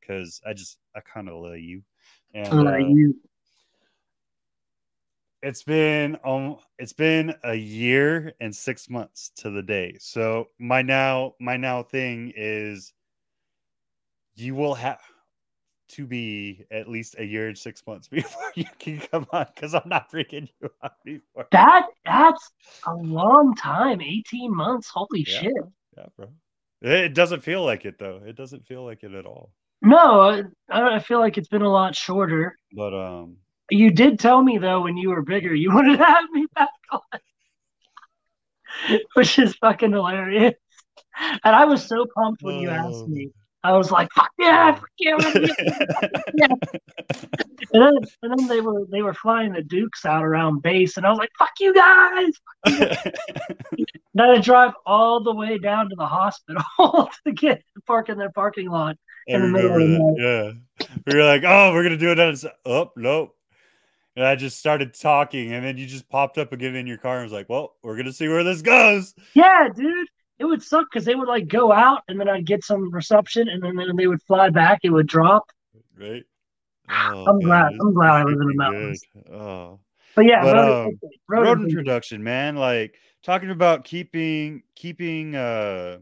[0.06, 1.82] Cause I just I kind of love you.
[2.34, 3.16] And Uh, you,
[5.42, 9.96] It's been um it's been a year and six months to the day.
[10.00, 12.94] So my now my now thing is
[14.36, 15.00] you will have
[15.90, 19.74] to be at least a year and six months before you can come on because
[19.76, 21.48] I'm not freaking you out before.
[21.52, 22.52] That that's
[22.88, 24.02] a long time.
[24.02, 24.90] 18 months.
[24.94, 25.40] Holy Yeah.
[25.42, 25.54] shit.
[25.98, 26.28] Yeah, bro.
[26.82, 28.22] It doesn't feel like it though.
[28.26, 29.52] It doesn't feel like it at all.
[29.82, 32.58] No, I, I feel like it's been a lot shorter.
[32.74, 33.38] But um
[33.70, 36.70] You did tell me though when you were bigger you wanted to have me back
[36.92, 37.02] on,
[39.14, 40.56] which is fucking hilarious.
[41.18, 43.08] And I was so pumped when you asked Oh.
[43.08, 43.30] me.
[43.66, 45.32] I was like, "Fuck yeah, fuck yeah!" we're
[47.74, 51.06] And then, and then they were they were flying the Dukes out around base, and
[51.06, 52.34] I was like, "Fuck you guys!"
[54.16, 56.64] And I had to drive all the way down to the hospital
[57.26, 58.98] to get park in their parking lot.
[59.28, 60.56] I in the middle of remember that.
[60.80, 60.88] Yeah.
[61.06, 62.20] We were like, oh, we're gonna do it.
[62.20, 63.36] And oh, nope.
[64.16, 67.18] And I just started talking, and then you just popped up again in your car
[67.18, 69.14] and was like, well, we're gonna see where this goes.
[69.34, 70.08] Yeah, dude,
[70.40, 73.48] it would suck because they would like go out, and then I'd get some reception,
[73.50, 74.80] and then, then they would fly back.
[74.84, 75.50] It would drop.
[75.98, 76.24] Right.
[76.90, 79.04] Oh, I'm glad- I'm glad I live in the mountains.
[79.14, 79.34] good.
[79.34, 79.80] Oh.
[80.16, 82.56] But yeah, But, rodent, um, rodent- rodent production, man.
[82.56, 85.98] Like talking about keeping keeping uh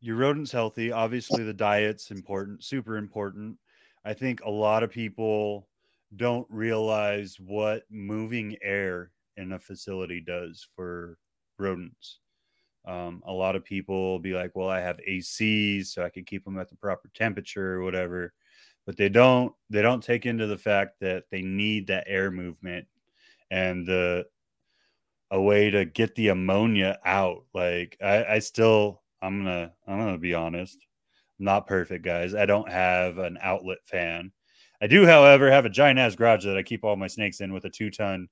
[0.00, 0.92] your rodents healthy.
[0.92, 3.56] Obviously, the diet's important, super important.
[4.04, 5.68] I think a lot of people
[6.16, 11.18] don't realize what moving air in a facility does for
[11.58, 12.20] rodents.
[12.86, 16.44] Um, a lot of people be like, "Well, I have ACs, so I can keep
[16.44, 18.32] them at the proper temperature or whatever,"
[18.86, 19.52] but they don't.
[19.70, 22.86] They don't take into the fact that they need that air movement
[23.50, 24.26] and the
[25.30, 27.44] a way to get the ammonia out.
[27.54, 30.78] Like I, I still, I'm gonna, I'm gonna be honest.
[31.38, 32.34] I'm not perfect, guys.
[32.34, 34.32] I don't have an outlet fan.
[34.80, 37.52] I do, however, have a giant ass garage that I keep all my snakes in
[37.52, 38.28] with a two ton.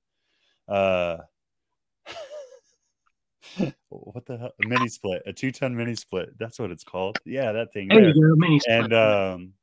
[0.67, 1.17] Uh,
[3.89, 4.51] what the hell?
[4.63, 6.37] A mini split, a two ton mini split.
[6.37, 7.17] That's what it's called.
[7.25, 7.87] Yeah, that thing.
[7.87, 8.09] There there.
[8.09, 8.83] you go, mini split.
[8.83, 9.53] And um,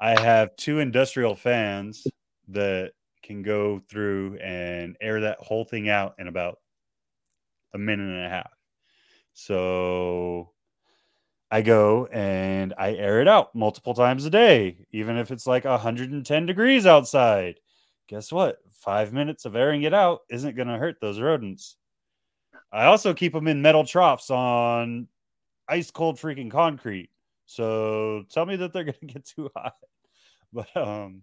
[0.00, 2.06] I have two industrial fans
[2.48, 2.92] that
[3.22, 6.58] can go through and air that whole thing out in about
[7.72, 8.50] a minute and a half.
[9.32, 10.50] So
[11.50, 15.64] I go and I air it out multiple times a day, even if it's like
[15.64, 17.60] 110 degrees outside.
[18.08, 18.58] Guess what?
[18.72, 21.76] Five minutes of airing it out isn't going to hurt those rodents.
[22.74, 25.06] I also keep them in metal troughs on
[25.68, 27.08] ice cold freaking concrete.
[27.46, 29.74] So tell me that they're going to get too hot.
[30.52, 31.22] But um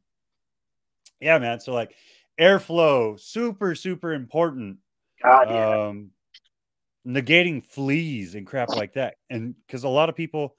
[1.20, 1.94] yeah, man, so like
[2.40, 4.78] airflow super super important.
[5.22, 5.88] God, yeah.
[5.88, 6.12] Um
[7.06, 9.16] negating fleas and crap like that.
[9.30, 10.56] And cuz a lot of people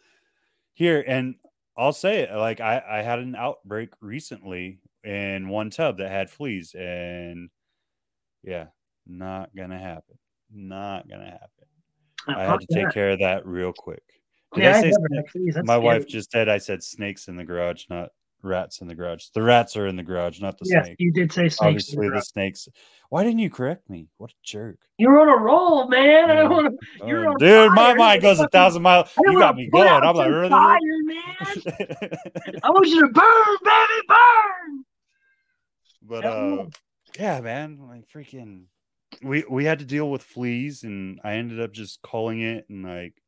[0.75, 1.37] here and
[1.77, 6.31] I'll say it like I I had an outbreak recently in one tub that had
[6.31, 7.49] fleas and
[8.43, 8.67] yeah,
[9.07, 10.19] not going to happen.
[10.55, 11.49] Not to happen.
[12.29, 14.03] I had to take care of that real quick.
[14.55, 15.17] Did Yeah, I I say never snake?
[15.17, 15.59] had fleas.
[15.65, 18.11] My wife just said I said snakes in the garage, not
[18.43, 19.27] rats in the garage.
[19.35, 20.97] The rats are in the garage, not the Yes, snake.
[20.99, 21.61] you did say snakes.
[21.61, 22.69] Obviously, the snakes.
[23.09, 24.09] Why didn't you correct me?
[24.19, 26.31] What a jerk, You're on a roll, man.
[26.31, 26.43] I Yeah.
[26.43, 26.71] don't wanna,
[27.07, 27.73] you're Uh, on dude!
[27.73, 29.11] My mind goes a thousand miles.
[29.17, 30.05] You got me going.
[30.05, 30.51] I'm like, really?
[30.51, 31.37] fire, man.
[32.63, 34.85] I want you to burn, baby, burn.
[36.03, 36.67] but uh,
[37.19, 38.65] yeah, man, like freaking.
[39.23, 42.85] We we had to deal with fleas, and I ended up just calling it, and
[42.85, 43.23] like,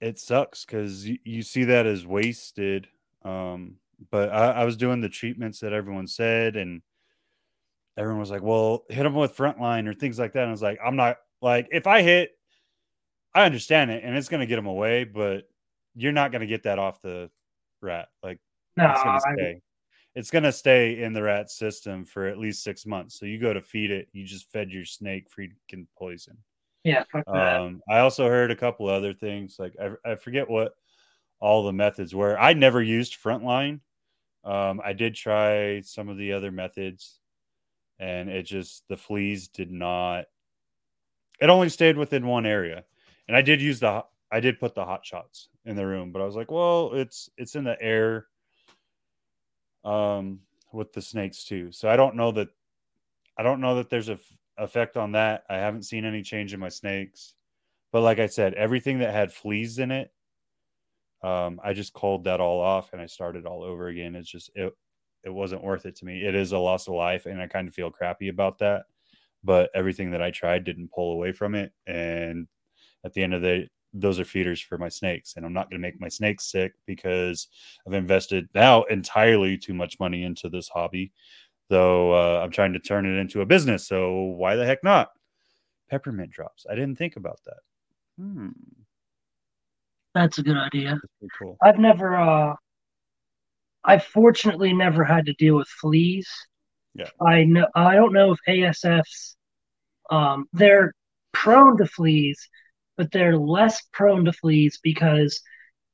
[0.00, 2.88] it sucks because you, you see that as wasted.
[3.24, 3.76] Um,
[4.10, 6.82] but I, I was doing the treatments that everyone said, and
[7.96, 10.62] everyone was like, "Well, hit them with frontline or things like that." And I was
[10.62, 12.30] like, "I'm not like if I hit,
[13.34, 15.44] I understand it, and it's gonna get them away, but
[15.94, 17.30] you're not gonna get that off the
[17.80, 18.08] rat.
[18.22, 18.38] Like
[18.76, 19.60] No, it's gonna I- stay.
[20.16, 23.20] It's gonna stay in the rat system for at least six months.
[23.20, 26.38] So you go to feed it, you just fed your snake freaking poison.
[26.84, 27.60] yeah, fuck that.
[27.60, 29.56] Um, I also heard a couple other things.
[29.58, 30.72] Like I, I forget what
[31.38, 32.38] all the methods were.
[32.38, 33.80] I never used frontline.
[34.42, 37.18] Um, I did try some of the other methods,
[37.98, 40.24] and it just the fleas did not.
[41.40, 42.84] It only stayed within one area,
[43.28, 44.04] and I did use the.
[44.32, 47.28] I did put the hot shots in the room, but I was like, well, it's
[47.36, 48.28] it's in the air.
[49.86, 50.40] Um,
[50.72, 52.48] with the snakes too, so I don't know that.
[53.38, 55.44] I don't know that there's a f- effect on that.
[55.48, 57.34] I haven't seen any change in my snakes.
[57.92, 60.10] But like I said, everything that had fleas in it,
[61.22, 64.14] um, I just called that all off and I started all over again.
[64.14, 64.72] It's just it
[65.24, 66.22] it wasn't worth it to me.
[66.22, 68.84] It is a loss of life and I kind of feel crappy about that.
[69.42, 71.72] But everything that I tried didn't pull away from it.
[71.86, 72.48] And
[73.04, 73.68] at the end of the
[74.00, 76.74] those are feeders for my snakes, and I'm not going to make my snakes sick
[76.86, 77.48] because
[77.86, 81.12] I've invested now entirely too much money into this hobby.
[81.68, 85.10] Though uh, I'm trying to turn it into a business, so why the heck not?
[85.90, 86.66] Peppermint drops.
[86.70, 87.58] I didn't think about that.
[88.18, 88.48] Hmm.
[90.14, 90.98] That's a good idea.
[91.38, 91.58] cool.
[91.60, 92.54] I've never, uh,
[93.84, 96.28] I've fortunately never had to deal with fleas.
[96.94, 97.10] Yeah.
[97.20, 97.66] I know.
[97.74, 99.34] I don't know if ASFs,
[100.10, 100.94] um, they're
[101.32, 102.48] prone to fleas,
[102.96, 105.40] but they're less prone to fleas because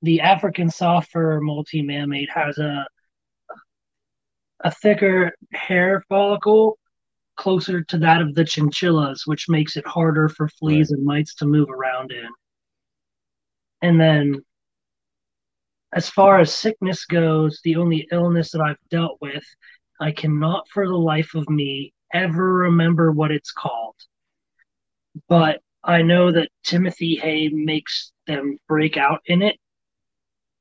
[0.02, 2.86] the African soft fur multi mammate has a
[4.64, 6.78] a thicker hair follicle
[7.36, 10.98] closer to that of the chinchillas, which makes it harder for fleas right.
[10.98, 12.28] and mites to move around in.
[13.80, 14.44] And then,
[15.92, 19.44] as far as sickness goes, the only illness that I've dealt with,
[20.00, 23.96] I cannot for the life of me ever remember what it's called.
[25.28, 29.56] But I know that Timothy Hay makes them break out in it.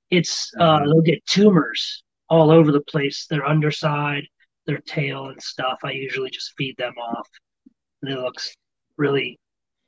[0.09, 0.86] It's uh, mm-hmm.
[0.86, 3.28] they'll get tumors all over the place.
[3.30, 4.24] Their underside,
[4.65, 5.80] their tail, and stuff.
[5.84, 7.30] I usually just feed them off,
[8.01, 8.55] and it looks
[8.97, 9.39] really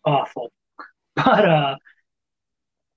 [0.06, 0.52] awful.
[1.16, 1.76] But uh,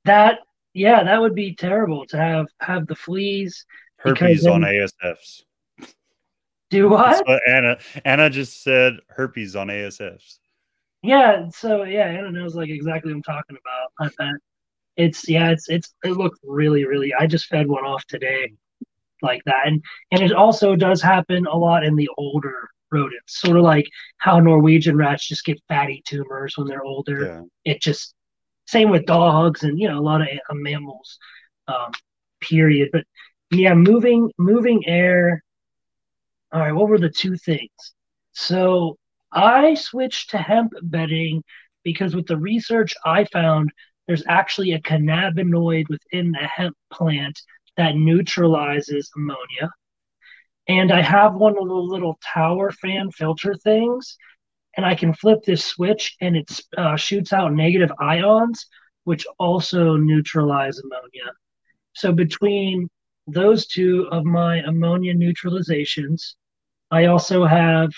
[0.06, 0.38] that
[0.72, 3.66] yeah, that would be terrible to have have the fleas.
[3.98, 5.42] Herpes then, on ASFs.
[6.70, 7.26] Do what?
[7.26, 7.42] what?
[7.46, 10.38] Anna Anna just said herpes on ASFs.
[11.06, 13.92] Yeah, so yeah, Anna knows like exactly what I'm talking about.
[14.00, 14.40] I bet
[14.96, 17.12] it's yeah, it's it's it looked really really.
[17.14, 18.52] I just fed one off today,
[19.22, 23.56] like that, and and it also does happen a lot in the older rodents, sort
[23.56, 23.86] of like
[24.18, 27.24] how Norwegian rats just get fatty tumors when they're older.
[27.64, 27.72] Yeah.
[27.72, 28.14] It just
[28.66, 31.18] same with dogs and you know a lot of uh, mammals.
[31.68, 31.92] Um,
[32.40, 32.90] period.
[32.92, 33.04] But
[33.50, 35.42] yeah, moving moving air.
[36.52, 37.70] All right, what were the two things?
[38.32, 38.96] So
[39.36, 41.44] I switched to hemp bedding
[41.84, 43.70] because with the research I found,
[44.06, 47.38] there's actually a cannabinoid within the hemp plant
[47.76, 49.70] that neutralizes ammonia.
[50.68, 54.16] And I have one of the little tower fan filter things
[54.76, 58.66] and I can flip this switch and it uh, shoots out negative ions,
[59.04, 61.32] which also neutralize ammonia.
[61.94, 62.88] So between
[63.26, 66.34] those two of my ammonia neutralizations,
[66.90, 67.90] I also have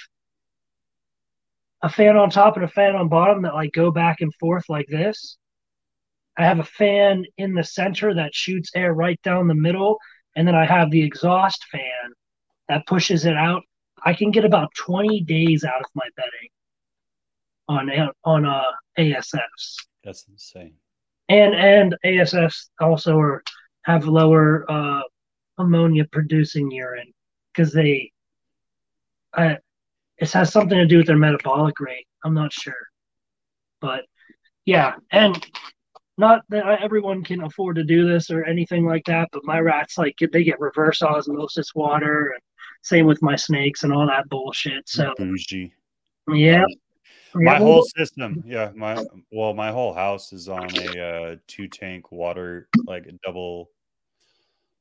[1.82, 4.64] a fan on top and a fan on bottom that like go back and forth
[4.68, 5.36] like this.
[6.36, 9.98] I have a fan in the center that shoots air right down the middle,
[10.36, 12.12] and then I have the exhaust fan
[12.68, 13.62] that pushes it out.
[14.04, 16.48] I can get about 20 days out of my bedding
[17.68, 18.62] on on uh,
[18.98, 19.76] ASFs.
[20.04, 20.74] That's insane.
[21.28, 23.42] And and ASFs also are
[23.82, 25.02] have lower uh,
[25.58, 27.12] ammonia producing urine
[27.52, 28.12] because they,
[29.36, 29.54] uh,
[30.18, 32.06] it has something to do with their metabolic rate.
[32.24, 32.74] I'm not sure,
[33.80, 34.04] but
[34.64, 35.46] yeah, and
[36.16, 39.96] not that everyone can afford to do this or anything like that, but my rats
[39.96, 42.42] like they get reverse osmosis water, and
[42.82, 44.88] same with my snakes and all that bullshit.
[44.88, 45.72] So bougie.
[46.30, 46.64] Yeah,
[47.34, 52.10] my whole system yeah my well my whole house is on a uh, two tank
[52.10, 53.70] water like a double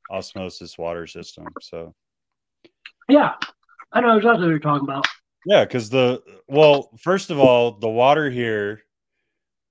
[0.09, 1.93] osmosis water system so
[3.09, 3.33] yeah
[3.91, 5.05] i know exactly what you're talking about
[5.45, 8.81] yeah because the well first of all the water here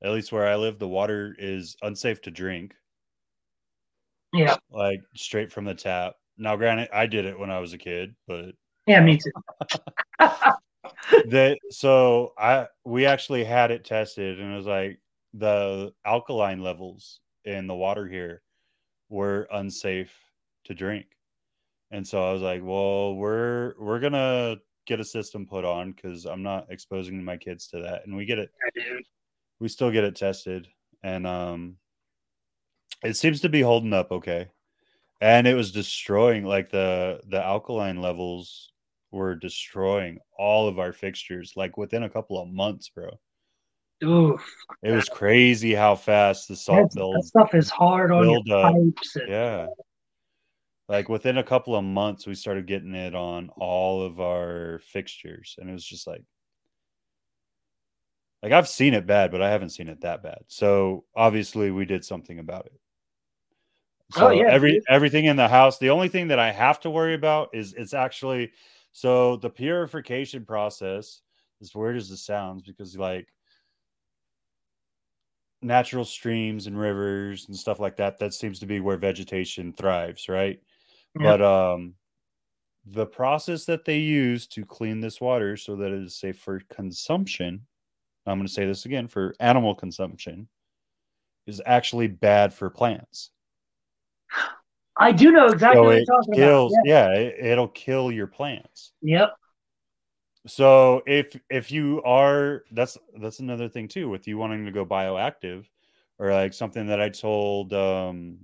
[0.02, 2.74] at least where i live the water is unsafe to drink.
[4.32, 4.56] Yeah.
[4.70, 6.14] Like straight from the tap.
[6.36, 8.54] Now granted i did it when i was a kid but
[8.86, 9.32] yeah me too.
[11.28, 15.00] That so I we actually had it tested and it was like
[15.34, 18.42] the alkaline levels in the water here
[19.08, 20.14] were unsafe
[20.64, 21.06] to drink.
[21.90, 24.56] And so I was like, well, we're we're gonna
[24.86, 28.06] get a system put on because I'm not exposing my kids to that.
[28.06, 28.50] And we get it
[29.58, 30.68] we still get it tested.
[31.02, 31.76] And um
[33.02, 34.48] it seems to be holding up okay.
[35.20, 38.72] And it was destroying like the the alkaline levels
[39.10, 43.18] were destroying all of our fixtures like within a couple of months, bro.
[44.04, 44.44] Oof.
[44.82, 47.16] It was crazy how fast the salt build.
[47.16, 49.16] That stuff is hard on your pipes.
[49.16, 49.28] And...
[49.28, 49.66] Yeah.
[50.88, 55.56] Like within a couple of months, we started getting it on all of our fixtures,
[55.58, 56.22] and it was just like,
[58.42, 60.44] like I've seen it bad, but I haven't seen it that bad.
[60.46, 62.80] So obviously, we did something about it.
[64.14, 64.82] Oh, so oh, yeah, every dude.
[64.88, 65.78] everything in the house.
[65.78, 68.52] The only thing that I have to worry about is it's actually
[68.92, 71.22] so the purification process,
[71.60, 73.26] as weird as it sounds, because like
[75.62, 80.28] natural streams and rivers and stuff like that, that seems to be where vegetation thrives,
[80.28, 80.60] right?
[81.18, 81.36] Yeah.
[81.36, 81.94] But um
[82.86, 86.60] the process that they use to clean this water so that it is safe for
[86.72, 87.66] consumption,
[88.26, 90.48] I'm going to say this again for animal consumption,
[91.48, 93.30] is actually bad for plants.
[94.96, 96.86] I do know exactly So what you're talking kills, about.
[96.86, 98.92] yeah, it, it'll kill your plants.
[99.02, 99.34] Yep.
[100.46, 104.86] So if if you are that's that's another thing too with you wanting to go
[104.86, 105.66] bioactive
[106.20, 108.38] or like something that I told um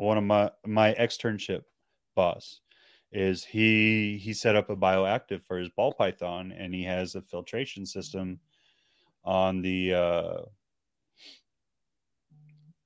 [0.00, 1.62] one of my my externship
[2.16, 2.60] boss
[3.12, 7.22] is he he set up a bioactive for his ball python and he has a
[7.22, 8.38] filtration system
[9.24, 10.38] on the uh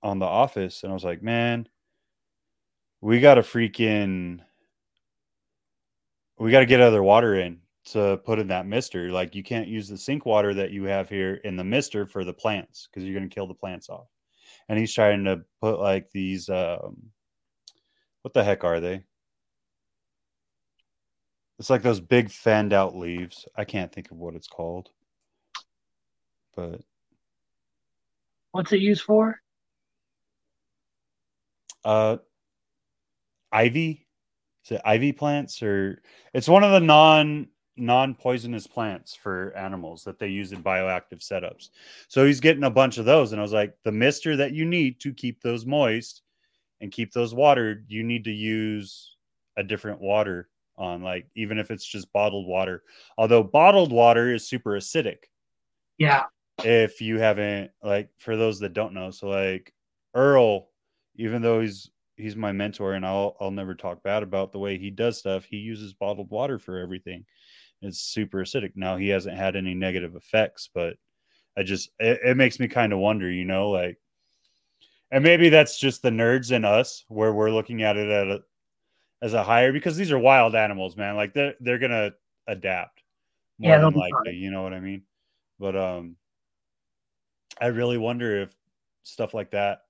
[0.02, 1.68] on the office and I was like, "Man,
[3.00, 4.40] we got to freaking
[6.38, 9.10] we got to get other water in to put in that mister.
[9.12, 12.24] Like you can't use the sink water that you have here in the mister for
[12.24, 14.08] the plants because you're going to kill the plants off.
[14.68, 17.10] And he's trying to put like these um
[18.22, 19.04] what the heck are they?
[21.58, 23.46] It's like those big fanned out leaves.
[23.56, 24.90] I can't think of what it's called.
[26.56, 26.80] But
[28.52, 29.40] What's it used for?
[31.84, 32.16] uh
[33.52, 34.06] ivy
[34.64, 36.00] is it ivy plants or
[36.32, 41.70] it's one of the non non-poisonous plants for animals that they use in bioactive setups.
[42.08, 44.64] So he's getting a bunch of those and i was like the mister that you
[44.64, 46.22] need to keep those moist
[46.80, 49.16] and keep those watered you need to use
[49.56, 52.82] a different water on like even if it's just bottled water.
[53.18, 55.24] Although bottled water is super acidic.
[55.98, 56.24] Yeah.
[56.64, 59.72] if you haven't like for those that don't know so like
[60.14, 60.68] earl
[61.16, 64.78] even though he's he's my mentor and i'll i'll never talk bad about the way
[64.78, 67.24] he does stuff he uses bottled water for everything
[67.86, 68.72] it's super acidic.
[68.74, 70.96] Now he hasn't had any negative effects but
[71.56, 73.98] i just it, it makes me kind of wonder you know like
[75.10, 78.40] and maybe that's just the nerds in us where we're looking at it at a,
[79.22, 81.16] as a higher because these are wild animals man.
[81.16, 82.12] Like they're they're gonna
[82.48, 83.02] adapt
[83.58, 85.02] more Yeah, than likely you know what i mean?
[85.58, 86.16] But um
[87.60, 88.54] i really wonder if
[89.04, 89.82] stuff like that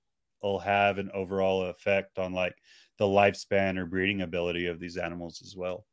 [0.43, 2.55] will have an overall effect on like
[2.99, 5.87] the lifespan or breeding ability of these animals as well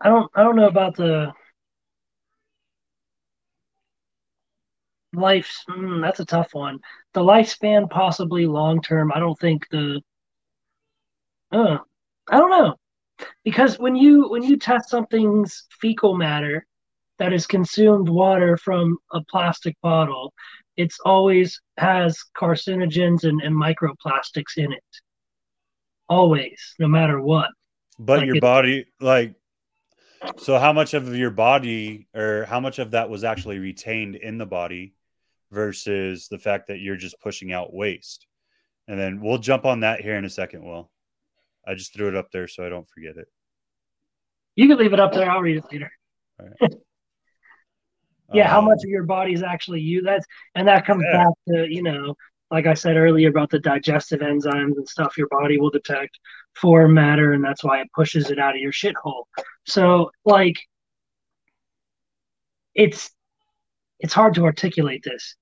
[0.00, 1.32] I don't I don't know about the
[5.14, 6.78] life mm, that's a tough one.
[7.14, 9.12] The lifespan possibly long term.
[9.14, 10.00] I don't think the
[11.52, 11.78] uh,
[12.30, 12.74] I don't know.
[13.44, 16.66] Because when you when you test something's fecal matter
[17.18, 20.32] that is consumed water from a plastic bottle,
[20.76, 24.84] it's always has carcinogens and, and microplastics in it.
[26.08, 27.48] Always, no matter what.
[27.98, 29.34] but Like your it- body like
[30.38, 34.38] so how much of your body or how much of that was actually retained in
[34.38, 34.94] the body
[35.50, 38.26] versus the fact that you're just pushing out waste
[38.88, 40.90] and then we'll jump on that here in a second will
[41.66, 43.28] i just threw it up there so i don't forget it
[44.56, 45.90] You can leave it up there, I'll read it later.
[48.34, 50.02] Yeah, how Um, much of your body is actually you?
[50.02, 50.26] That's
[50.56, 51.24] and that comes Yeah.
[51.24, 52.16] back to you know,
[52.50, 56.18] like I said earlier about the digestive enzymes and stuff your body will detect
[56.54, 59.24] for matter, and that's why it pushes it out of your shithole.
[59.66, 60.56] So like,
[62.74, 63.10] it's
[63.98, 65.34] it's hard to articulate this.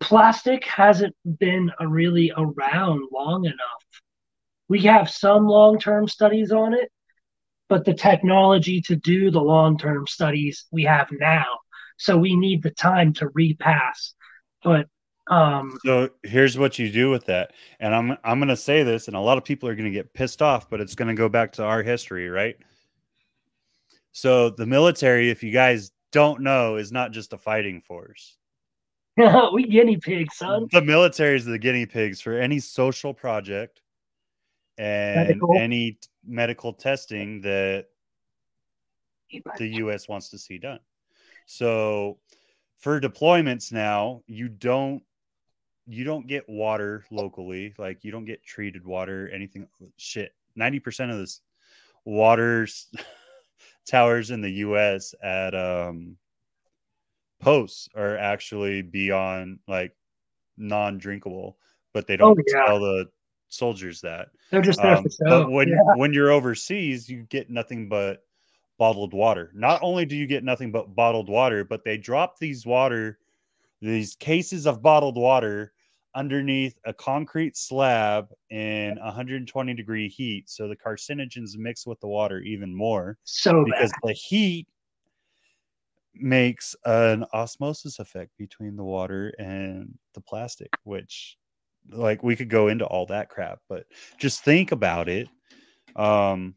[0.00, 4.02] Plastic hasn't been really around long enough.
[4.68, 6.90] We have some long term studies on it,
[7.68, 11.46] but the technology to do the long term studies we have now.
[11.98, 14.14] So we need the time to repass.
[14.62, 14.86] But
[15.28, 17.52] um, So here's what you do with that.
[17.80, 19.96] And I'm I'm going to say this and a lot of people are going to
[19.96, 22.56] get pissed off, but it's going to go back to our history, right?
[24.12, 28.36] So the military if you guys don't know is not just a fighting force.
[29.52, 30.68] we guinea pigs, son.
[30.72, 33.80] The military is the guinea pigs for any social project
[34.78, 35.56] and Medical.
[35.58, 37.86] any t- medical testing that
[39.58, 40.80] the US wants to see done.
[41.46, 42.18] So
[42.78, 45.02] for deployments now, you don't
[45.86, 50.34] you don't get water locally, like you don't get treated water, anything shit.
[50.58, 51.40] 90% of this
[52.04, 52.66] water
[53.86, 56.16] towers in the US at um
[57.40, 59.94] posts are actually beyond like
[60.56, 61.58] non-drinkable,
[61.92, 62.64] but they don't Oh, yeah.
[62.66, 63.06] tell the
[63.48, 64.28] soldiers that.
[64.50, 65.48] They're just there Um, for but show.
[65.50, 65.76] when Yeah.
[65.96, 68.24] when you're overseas, you get nothing but
[68.78, 69.50] bottled water.
[69.54, 73.18] Not only do you get nothing but bottled water, but they drop these water,
[73.80, 75.72] these cases of bottled water
[76.16, 80.48] underneath a concrete slab in 120 degree heat.
[80.50, 83.64] So the carcinogens mix with the water even more So bad.
[83.66, 84.66] because the heat
[86.14, 91.36] makes an osmosis effect between the water and the plastic, which
[91.90, 93.84] like we could go into all that crap, but
[94.18, 95.28] just think about it.
[95.94, 96.56] Um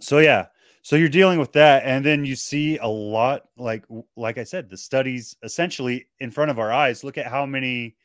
[0.00, 0.46] so yeah,
[0.82, 3.84] so you're dealing with that and then you see a lot like
[4.16, 7.96] like i said the studies essentially in front of our eyes look at how many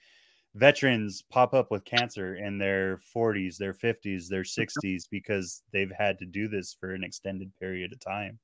[0.59, 6.19] veterans pop up with cancer in their 40s their 50s their 60s because they've had
[6.19, 8.37] to do this for an extended period of time.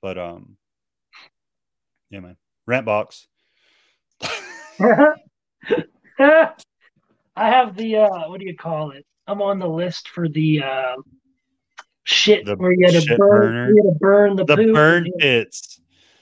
[0.00, 0.56] But um
[2.10, 2.36] yeah man.
[2.66, 3.26] Rant box.
[4.20, 5.08] I
[7.36, 9.04] have the uh what do you call it?
[9.26, 10.94] I'm on the list for the uh
[12.04, 13.68] shit The where you had to burn burner?
[13.68, 15.80] you had to burn the, the burn pits.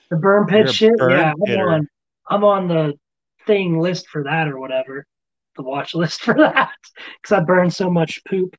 [0.09, 0.97] The burn You're pit shit.
[0.97, 1.89] burn yeah, I'm on
[2.29, 2.95] I'm on the
[3.47, 5.07] thing list for that or whatever.
[5.57, 6.73] The watch list for that.
[7.23, 8.57] Because I burn so much poop.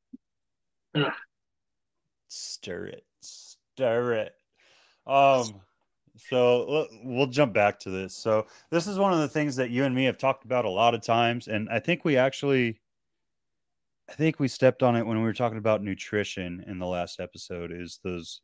[2.28, 4.34] stir it stir it
[5.06, 5.60] um
[6.16, 9.84] so we'll jump back to this so this is one of the things that you
[9.84, 12.80] and me have talked about a lot of times and i think we actually
[14.08, 17.20] i think we stepped on it when we were talking about nutrition in the last
[17.20, 18.40] episode is those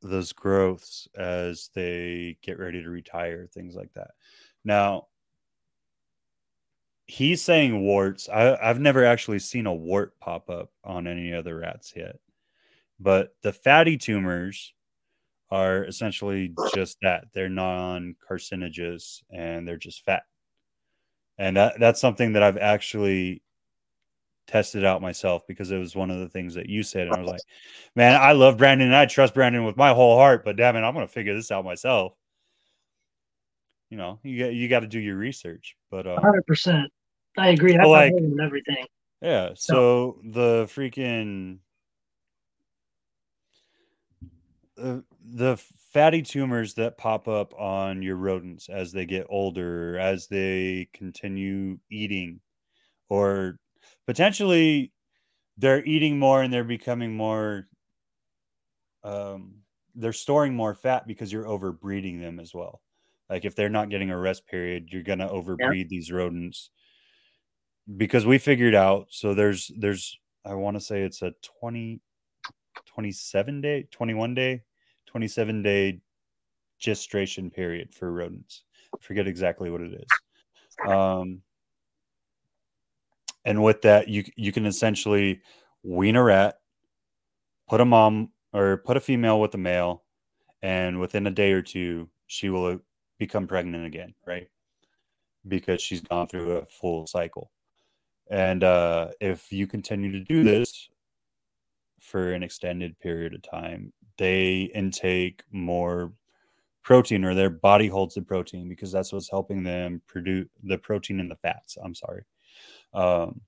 [0.00, 4.12] those growths as they get ready to retire things like that
[4.64, 5.06] now
[7.08, 8.28] he's saying warts.
[8.28, 12.16] I, i've never actually seen a wart pop up on any other rats yet.
[13.00, 14.74] But the fatty tumors
[15.50, 17.24] are essentially just that.
[17.32, 20.24] They're non-carcinogenous and they're just fat.
[21.38, 23.42] And that, that's something that i've actually
[24.46, 27.06] tested out myself because it was one of the things that you said.
[27.06, 27.40] And i was like
[27.96, 30.80] man i love brandon and i trust brandon with my whole heart but damn it
[30.80, 32.12] i'm gonna figure this out myself.
[33.88, 36.88] You know you got you got to do your research but um, 100%.
[37.38, 37.76] I agree.
[37.76, 38.86] That's like, and everything.
[39.22, 39.50] Yeah.
[39.54, 41.58] So the freaking
[44.80, 45.56] uh, the
[45.92, 51.78] fatty tumors that pop up on your rodents as they get older, as they continue
[51.90, 52.40] eating,
[53.08, 53.58] or
[54.06, 54.92] potentially
[55.56, 57.66] they're eating more and they're becoming more.
[59.02, 59.62] Um,
[59.94, 62.80] they're storing more fat because you're overbreeding them as well.
[63.28, 66.70] Like if they're not getting a rest period, you're gonna overbreed these rodents
[67.96, 72.00] because we figured out so there's there's i want to say it's a 20
[72.86, 74.62] 27 day 21 day
[75.06, 76.00] 27 day
[76.78, 78.62] gestation period for rodents.
[78.94, 80.06] I forget exactly what it is.
[80.86, 81.42] Um
[83.44, 85.40] and with that you you can essentially
[85.82, 86.58] wean a rat
[87.68, 90.04] put a mom or put a female with a male
[90.62, 92.80] and within a day or two she will
[93.18, 94.48] become pregnant again right?
[95.46, 97.50] Because she's gone through a full cycle
[98.30, 100.88] and uh, if you continue to do this
[102.00, 106.12] for an extended period of time, they intake more
[106.82, 111.20] protein or their body holds the protein because that's what's helping them produce the protein
[111.20, 111.76] and the fats.
[111.82, 112.24] I'm sorry.
[112.94, 113.42] Um,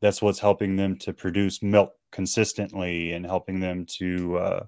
[0.00, 4.64] that's what's helping them to produce milk consistently and helping them to uh,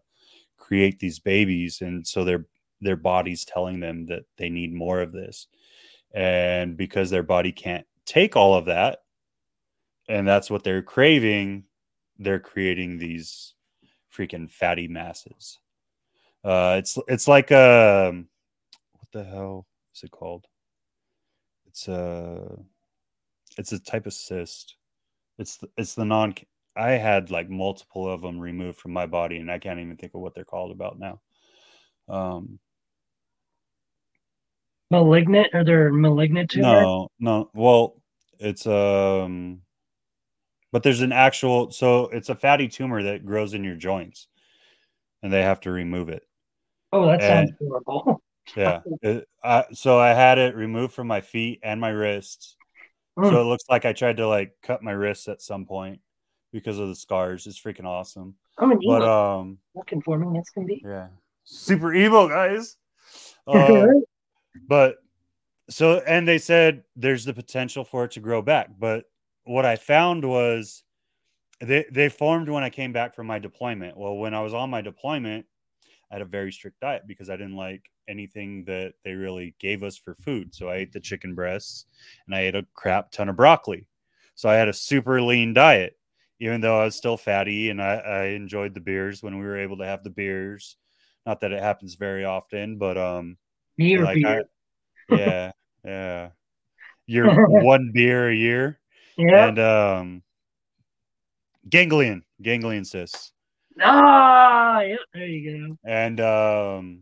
[0.56, 1.80] create these babies.
[1.80, 2.46] And so their
[2.80, 5.48] their body's telling them that they need more of this.
[6.14, 9.00] And because their body can't take all of that,
[10.08, 11.64] and that's what they're craving.
[12.18, 13.54] They're creating these
[14.12, 15.58] freaking fatty masses.
[16.44, 18.28] Uh it's it's like um
[18.92, 20.46] what the hell is it called?
[21.66, 22.58] It's a
[23.56, 24.76] it's a type of cyst.
[25.38, 26.34] It's the, it's the non
[26.76, 30.12] i had like multiple of them removed from my body and i can't even think
[30.12, 31.20] of what they're called about now.
[32.08, 32.58] Um
[34.90, 35.48] Malignant?
[35.54, 36.82] Are they're malignant tumor?
[36.82, 37.50] no no.
[37.54, 38.00] Well
[38.38, 39.62] it's um
[40.74, 44.26] but there's an actual so it's a fatty tumor that grows in your joints
[45.22, 46.24] and they have to remove it
[46.92, 48.20] Oh, that sounds horrible.
[48.56, 52.56] yeah It- I, so i had it removed from my feet and my wrists
[53.16, 53.30] Mm.
[53.30, 56.00] so it looks like i tried to like cut my wrists at some point
[56.52, 59.58] because of the scars it's freaking awesome I'm an but emo um
[60.04, 60.26] for me.
[60.36, 60.82] That's gonna be.
[60.84, 61.06] yeah
[61.44, 62.76] super evil guys
[63.46, 63.86] uh,
[64.66, 64.96] but
[65.70, 69.04] so and they said there's the potential for it to grow back but
[69.44, 70.82] what i found was
[71.60, 73.96] they they formed when i came back from my deployment.
[73.96, 75.46] Well when i was on my deployment
[76.10, 79.82] i had a very strict diet because i didn't like anything that they really gave
[79.82, 80.54] us for food.
[80.54, 81.86] So i ate the chicken breasts
[82.26, 83.86] and i ate a crap ton of broccoli.
[84.34, 85.96] So i had a super lean diet
[86.40, 89.58] even though i was still fatty and i, I enjoyed the beers when we were
[89.58, 90.76] able to have the beers.
[91.24, 93.36] Not that it happens very often but um
[94.04, 94.44] like beer.
[95.10, 95.52] I, yeah,
[95.84, 96.30] yeah.
[97.06, 98.80] Your one beer a year,
[99.16, 99.48] yeah.
[99.48, 100.22] and um,
[101.68, 103.32] ganglion, ganglion cysts,
[103.80, 105.76] ah, yep, there you go.
[105.84, 107.00] and um,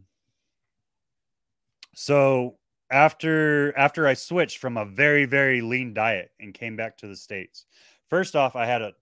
[1.94, 2.56] so
[2.90, 7.16] after after I switched from a very very lean diet and came back to the
[7.16, 7.66] states,
[8.10, 8.93] first off, I had a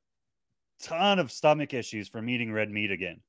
[0.83, 3.21] ton of stomach issues from eating red meat again.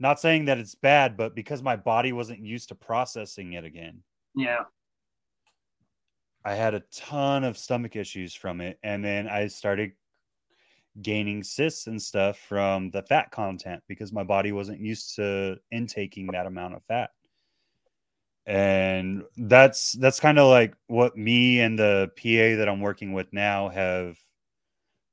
[0.00, 4.02] not saying that it's bad, but because my body wasn't used to processing it again.
[4.34, 4.64] Yeah.
[6.48, 8.78] I had a ton of stomach issues from it.
[8.82, 9.92] And then I started
[11.02, 16.26] gaining cysts and stuff from the fat content because my body wasn't used to intaking
[16.28, 17.10] that amount of fat.
[18.46, 23.30] And that's that's kind of like what me and the PA that I'm working with
[23.30, 24.16] now have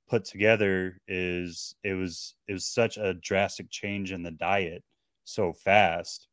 [0.07, 4.85] put together is it was it was such a drastic change in the diet
[5.25, 6.29] so fast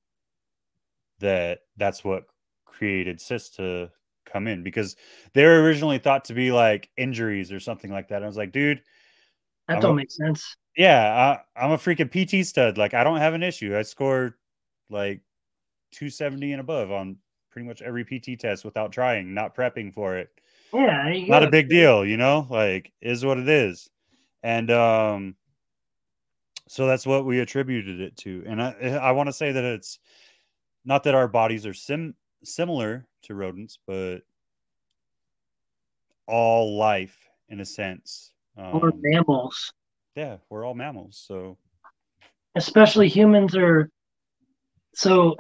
[1.19, 2.23] that that's what
[2.65, 3.91] created cysts to
[4.33, 4.97] come in because
[5.35, 8.23] they were originally thought to be like injuries or something like that.
[8.23, 8.83] I was like, dude,
[9.69, 10.57] That I'm don't a- make sense.
[10.77, 12.79] yeah, I, I'm a freaking PT stud.
[12.79, 13.77] Like, I don't have an issue.
[13.77, 14.35] I scored
[14.91, 15.21] like
[15.93, 17.17] 270 and above on
[17.51, 20.31] pretty much every PT test without trying, not prepping for it.
[20.73, 21.13] Yeah.
[21.29, 23.91] Not a big deal, you know, like, is what it is.
[24.43, 25.37] And, um,
[26.69, 28.43] so that's what we attributed it to.
[28.47, 28.71] And I,
[29.03, 29.99] I want to say that it's
[30.87, 34.21] not that our bodies are sim- similar to rodents, but
[36.27, 37.17] all life
[37.49, 38.33] in a sense.
[38.57, 39.73] Or Um, mammals.
[40.15, 41.17] yeah, we're all mammals.
[41.27, 41.59] So,
[42.55, 43.91] especially humans are
[44.95, 45.37] so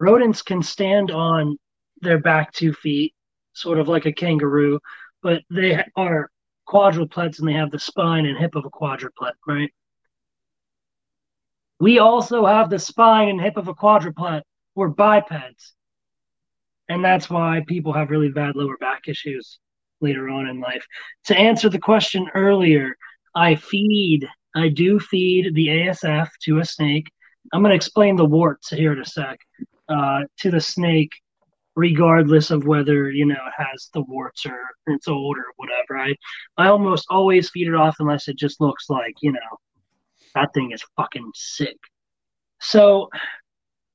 [0.00, 1.56] rodents can stand on
[2.00, 3.14] their back two feet
[3.52, 4.80] sort of like a kangaroo
[5.22, 6.30] but they are
[6.64, 9.72] quadrupeds and they have the spine and hip of a quadruped right
[11.80, 14.18] we also have the spine and hip of a quadruped
[14.74, 15.74] we're bipeds
[16.88, 19.58] and that's why people have really bad lower back issues
[20.00, 20.84] later on in life
[21.24, 22.96] to answer the question earlier
[23.34, 27.10] i feed I do feed the ASF to a snake.
[27.52, 29.38] I'm going to explain the warts here in a sec.
[29.88, 31.12] Uh, to the snake,
[31.74, 35.96] regardless of whether you know it has the warts or it's old or whatever.
[35.96, 36.14] I
[36.58, 39.58] I almost always feed it off unless it just looks like you know
[40.34, 41.78] that thing is fucking sick.
[42.60, 43.08] So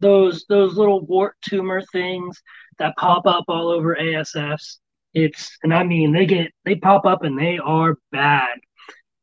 [0.03, 2.41] those those little wart tumor things
[2.77, 4.77] that pop up all over ASFs,
[5.13, 8.57] it's and I mean they get they pop up and they are bad.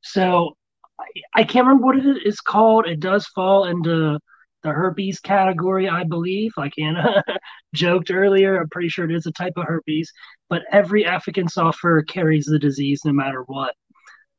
[0.01, 0.57] So
[0.99, 1.05] I,
[1.41, 2.87] I can't remember what it is called.
[2.87, 4.19] It does fall into
[4.63, 6.53] the herpes category, I believe.
[6.57, 7.23] Like Anna
[7.75, 10.11] joked earlier, I'm pretty sure it is a type of herpes.
[10.49, 13.75] But every African fur carries the disease no matter what.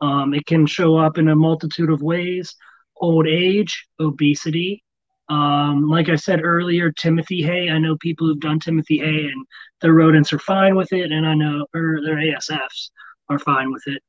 [0.01, 2.55] Um, it can show up in a multitude of ways:
[2.95, 4.83] old age, obesity.
[5.31, 7.69] Um, like I said earlier, Timothy hay.
[7.69, 9.45] I know people who've done Timothy hay, and
[9.79, 12.89] their rodents are fine with it, and I know or their ASFs
[13.29, 14.03] are fine with it.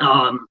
[0.00, 0.46] Um,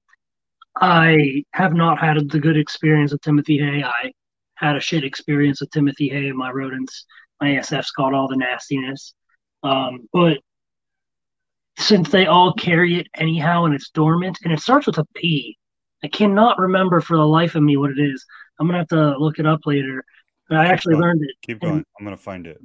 [0.80, 3.82] I have not had the good experience with Timothy Hay.
[3.84, 4.12] I
[4.54, 7.04] had a shit experience with Timothy Hay and my rodents.
[7.42, 9.12] My ASF's got all the nastiness.
[9.62, 10.38] Um, but
[11.78, 15.58] since they all carry it anyhow and it's dormant and it starts with a P,
[16.02, 18.24] I cannot remember for the life of me what it is.
[18.58, 20.04] I'm gonna have to look it up later.
[20.48, 21.36] But I actually learned it.
[21.42, 21.84] keep going.
[21.98, 22.60] I'm going to find it.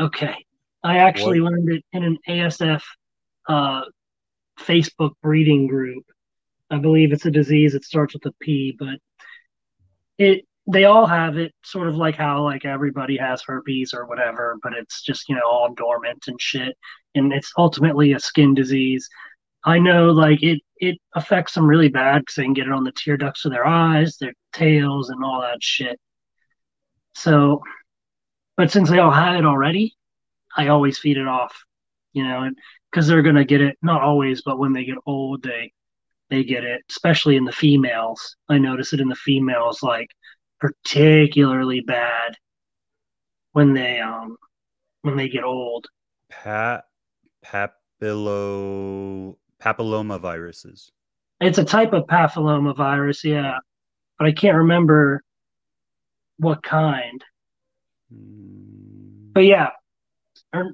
[0.00, 0.34] Okay.
[0.82, 2.82] I actually learned it in an ASF
[3.46, 3.82] uh,
[4.58, 6.04] Facebook breeding group.
[6.70, 8.98] I believe it's a disease It starts with a P, but
[10.18, 14.56] it they all have it, sort of like how like everybody has herpes or whatever,
[14.62, 16.76] but it's just you know all dormant and shit,
[17.14, 19.08] and it's ultimately a skin disease.
[19.64, 22.84] I know like it it affects them really bad because they can get it on
[22.84, 26.00] the tear ducts of their eyes, their tails, and all that shit.
[27.14, 27.62] So,
[28.56, 29.94] but since they all have it already,
[30.56, 31.54] I always feed it off,
[32.12, 32.50] you know,
[32.90, 33.76] because they're gonna get it.
[33.82, 35.72] Not always, but when they get old, they
[36.30, 36.82] they get it.
[36.90, 40.08] Especially in the females, I notice it in the females, like
[40.60, 42.36] particularly bad
[43.52, 44.36] when they um
[45.02, 45.86] when they get old.
[46.30, 46.84] Pat
[47.44, 50.90] papillo papilloma viruses.
[51.40, 53.58] It's a type of papilloma virus, yeah,
[54.18, 55.22] but I can't remember
[56.38, 57.22] what kind.
[58.14, 59.70] Mm, But yeah,
[60.52, 60.72] or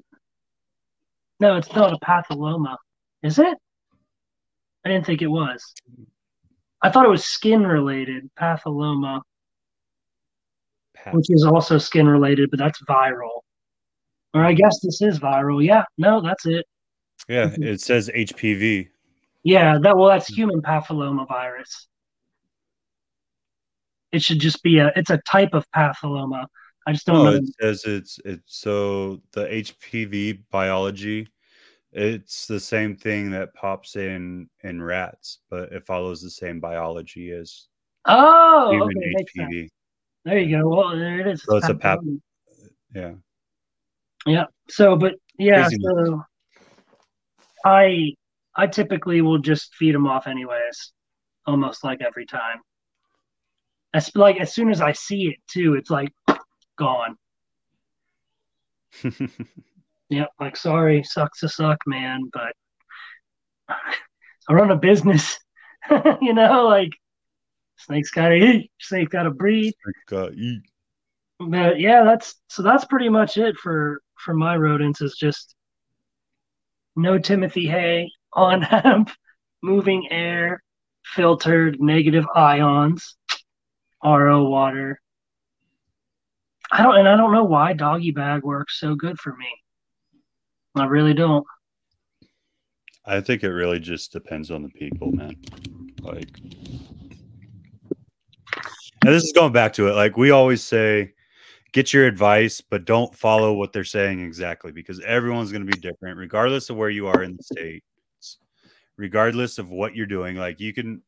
[1.41, 2.77] no, it's not a papilloma,
[3.23, 3.57] is it?
[4.85, 5.63] I didn't think it was.
[6.83, 9.23] I thought it was skin related, papilloma,
[10.95, 13.41] pap- which is also skin related, but that's viral.
[14.35, 15.65] Or I guess this is viral.
[15.65, 16.67] Yeah, no, that's it.
[17.29, 18.89] Yeah, it says HPV.
[19.45, 21.89] Yeah, that well, that's human papilloma virus.
[24.13, 24.93] It should just be a.
[24.97, 26.47] It's a type of papilloma.
[26.87, 27.39] I just don't No, know.
[27.39, 31.29] it says it's it's so the HPV biology.
[31.93, 37.31] It's the same thing that pops in in rats, but it follows the same biology
[37.33, 37.69] as
[38.07, 39.13] Oh, human okay.
[39.13, 39.71] HPV.
[40.25, 40.69] There you go.
[40.69, 41.43] Well, there it is.
[41.43, 42.21] So it's a pap- papilloma.
[42.95, 43.15] Yeah.
[44.27, 44.47] Yeah.
[44.69, 46.23] So, but yeah, Crazy so
[47.65, 48.15] I
[48.55, 50.93] I typically will just feed them off anyways,
[51.47, 52.61] almost like every time.
[53.95, 56.13] As like as soon as I see it too, it's like
[56.77, 57.17] gone.
[60.09, 62.53] Yep, like sorry, sucks to suck, man, but
[63.69, 65.39] I run a business.
[66.21, 66.91] you know, like
[67.79, 69.73] snakes gotta eat, snake gotta breathe.
[69.83, 70.63] Snake Gotta eat.
[71.41, 75.56] But yeah, that's so that's pretty much it for for my rodents is just
[76.97, 79.11] no Timothy hay on hemp,
[79.63, 80.63] moving air,
[81.05, 83.17] filtered negative ions,
[84.03, 85.01] RO water.
[86.71, 89.47] I don't and I don't know why doggy bag works so good for me.
[90.75, 91.47] I really don't.
[93.05, 95.37] I think it really just depends on the people, man.
[96.03, 96.29] Like,
[99.05, 99.93] and this is going back to it.
[99.93, 101.13] Like we always say,
[101.77, 105.79] get your advice, but don't follow what they're saying exactly because everyone's going to be
[105.79, 107.85] different, regardless of where you are in the state,
[108.97, 110.37] regardless of what you're doing.
[110.37, 111.03] Like you can,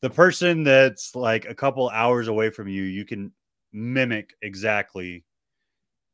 [0.00, 3.32] the person that's like a couple hours away from you, you can
[3.72, 5.24] mimic exactly,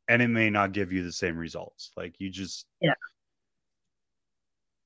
[0.07, 1.91] and it may not give you the same results.
[1.95, 2.95] Like you just, yeah,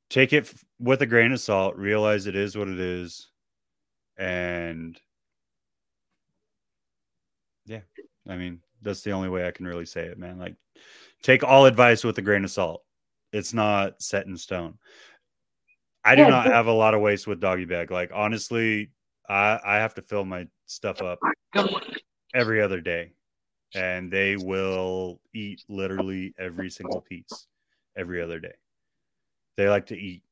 [0.09, 3.29] take it with a grain of salt, realize it is what it is,
[4.17, 4.99] and
[7.65, 7.83] yeah,
[8.27, 10.37] I mean, that's the only way I can really say it, man.
[10.37, 10.55] Like,
[11.21, 12.83] take all advice with a grain of salt.
[13.31, 14.77] It's not set in stone.
[16.05, 17.89] I do yeah, not have a lot of waste with doggy bag.
[17.89, 18.91] Like, honestly,
[19.27, 21.19] I, I have to fill my stuff up
[22.33, 23.13] every other day,
[23.73, 27.47] and they will eat literally every single piece
[27.95, 28.53] every other day.
[29.55, 30.23] They like to eat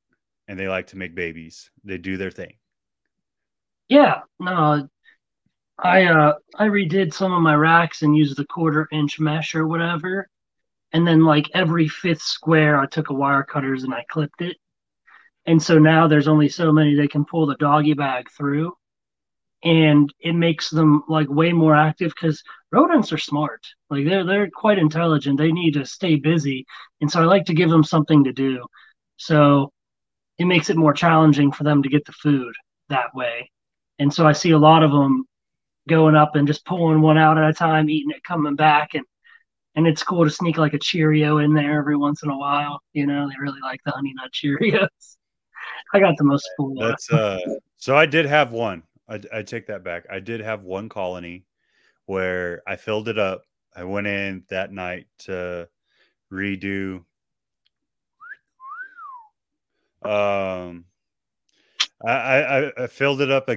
[0.47, 1.71] and they like to make babies.
[1.83, 2.55] They do their thing.
[3.87, 4.89] Yeah, no,
[5.81, 9.67] I uh I redid some of my racks and used the quarter inch mesh or
[9.67, 10.27] whatever.
[10.93, 14.57] And then like every fifth square I took a wire cutters and I clipped it.
[15.45, 18.73] And so now there's only so many they can pull the doggy bag through.
[19.63, 23.61] And it makes them like way more active because rodents are smart.
[23.89, 25.37] Like they're they're quite intelligent.
[25.37, 26.65] They need to stay busy.
[27.01, 28.65] And so I like to give them something to do.
[29.17, 29.71] So
[30.39, 32.53] it makes it more challenging for them to get the food
[32.89, 33.51] that way.
[33.99, 35.25] And so I see a lot of them
[35.87, 39.05] going up and just pulling one out at a time, eating it, coming back, and
[39.75, 42.81] and it's cool to sneak like a Cheerio in there every once in a while.
[42.93, 44.87] You know, they really like the honey nut Cheerios.
[45.93, 46.47] I got the most.
[46.79, 47.39] That's uh.
[47.77, 48.83] So I did have one.
[49.09, 50.05] I, I take that back.
[50.09, 51.45] I did have one colony
[52.05, 53.43] where I filled it up.
[53.75, 55.67] I went in that night to
[56.31, 57.03] redo.
[60.03, 60.85] Um,
[62.05, 63.49] I I, I filled it up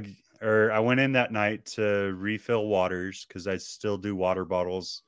[0.45, 5.03] or I went in that night to refill waters because I still do water bottles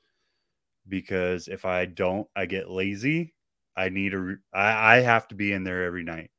[0.89, 3.35] because if I don't, I get lazy.
[3.77, 6.31] I need a I, I have to be in there every night.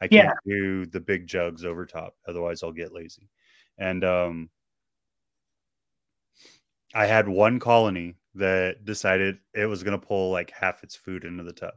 [0.00, 0.54] I can't yeah.
[0.54, 3.28] do the big jugs over top, otherwise I'll get lazy.
[3.76, 4.50] And um
[6.94, 11.24] I had one colony that decided it was going to pull like half its food
[11.24, 11.74] into the tub.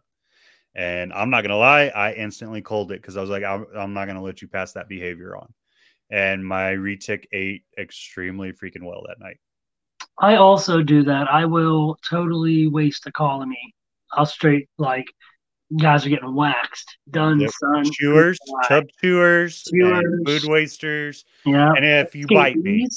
[0.73, 3.65] And I'm not going to lie, I instantly called it because I was like, I'm,
[3.76, 5.53] I'm not going to let you pass that behavior on
[6.12, 9.38] and my retic ate extremely freaking well that night.
[10.20, 11.28] I also do that.
[11.32, 13.74] I will totally waste a colony.
[14.12, 15.06] I'll straight like
[15.80, 16.98] guys are getting waxed.
[17.10, 17.52] Done, yep.
[17.52, 17.86] son.
[17.92, 20.04] Chewers, tub chewers, chewers.
[20.26, 21.26] food wasters.
[21.46, 21.72] Yeah.
[21.76, 22.88] And if you bite me,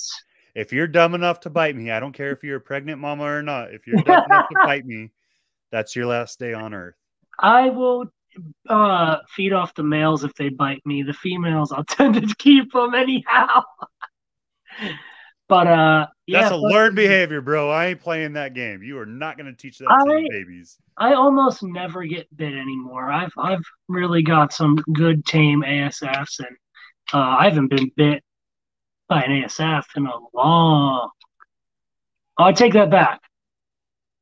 [0.55, 3.25] if you're dumb enough to bite me, I don't care if you're a pregnant mama
[3.25, 3.73] or not.
[3.73, 5.13] If you're dumb enough to bite me,
[5.71, 6.97] that's your last day on earth.
[7.39, 8.07] I will
[8.69, 11.03] uh, feed off the males if they bite me.
[11.03, 13.63] The females, I'll tend to keep them anyhow.
[15.49, 17.71] but uh, yeah, that's a learned behavior, bro.
[17.71, 18.83] I ain't playing that game.
[18.83, 20.79] You are not going to teach that I, to babies.
[20.97, 23.11] I almost never get bit anymore.
[23.11, 26.57] I've I've really got some good tame ASFs, and
[27.13, 28.23] uh, I haven't been bit
[29.09, 31.11] by an ASF in a long.
[32.37, 33.21] Oh, I take that back.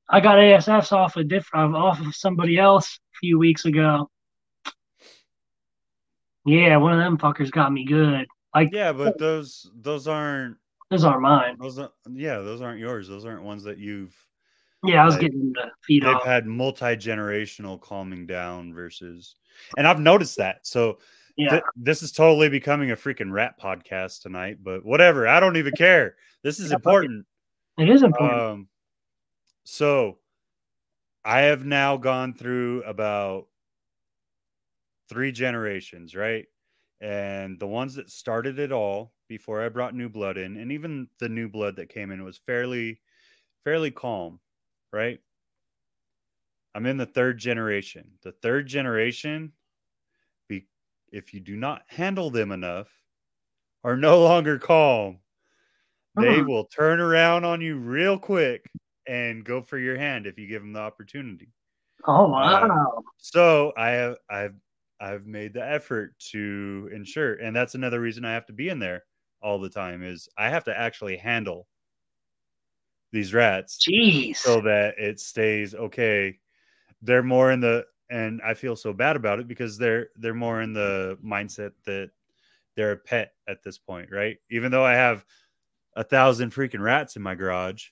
[0.09, 4.11] I got ASFs off a different off of somebody else a few weeks ago.
[6.45, 8.27] Yeah, one of them fuckers got me good.
[8.55, 10.57] Like yeah, but those those aren't
[10.91, 11.57] those aren't mine.
[11.59, 13.09] Those are, yeah, those aren't yours.
[13.09, 14.15] Those aren't ones that you've.
[14.85, 16.09] Yeah, I was like, getting to feed off.
[16.09, 16.27] they've off.
[16.27, 19.37] had multi generational calming down versus,
[19.79, 20.67] and I've noticed that.
[20.67, 20.99] So
[21.37, 24.59] yeah, th- this is totally becoming a freaking rap podcast tonight.
[24.63, 26.17] But whatever, I don't even care.
[26.43, 27.25] This is important.
[27.79, 28.41] It is important.
[28.41, 28.69] Um,
[29.65, 30.19] so
[31.25, 33.49] I have now gone through about
[35.09, 36.47] three generations, right?
[37.01, 41.09] And the ones that started it all before I brought new blood in, and even
[41.19, 43.01] the new blood that came in was fairly,
[43.65, 44.41] fairly calm,
[44.93, 45.21] right?
[46.75, 48.19] I'm in the third generation.
[48.23, 49.53] The third generation,
[50.49, 50.69] be,
[51.13, 52.91] if you do not handle them enough,
[53.85, 55.21] are no longer calm.
[56.17, 56.43] they Hmm.
[56.43, 58.73] will turn around on you real quick
[59.07, 61.53] and go for your hand if you give them the opportunity.
[62.07, 63.03] Oh uh, wow.
[63.19, 64.55] So I have I've
[65.01, 68.79] I've made the effort to ensure, and that's another reason I have to be in
[68.79, 69.05] there
[69.43, 71.67] all the time is I have to actually handle
[73.11, 74.37] these rats Jeez.
[74.37, 76.39] so that it stays okay.
[77.03, 80.63] They're more in the and I feel so bad about it because they're they're more
[80.63, 82.11] in the mindset that
[82.77, 84.39] they're a pet at this point, right?
[84.51, 85.25] Even though I have
[85.95, 87.89] a thousand freaking rats in my garage,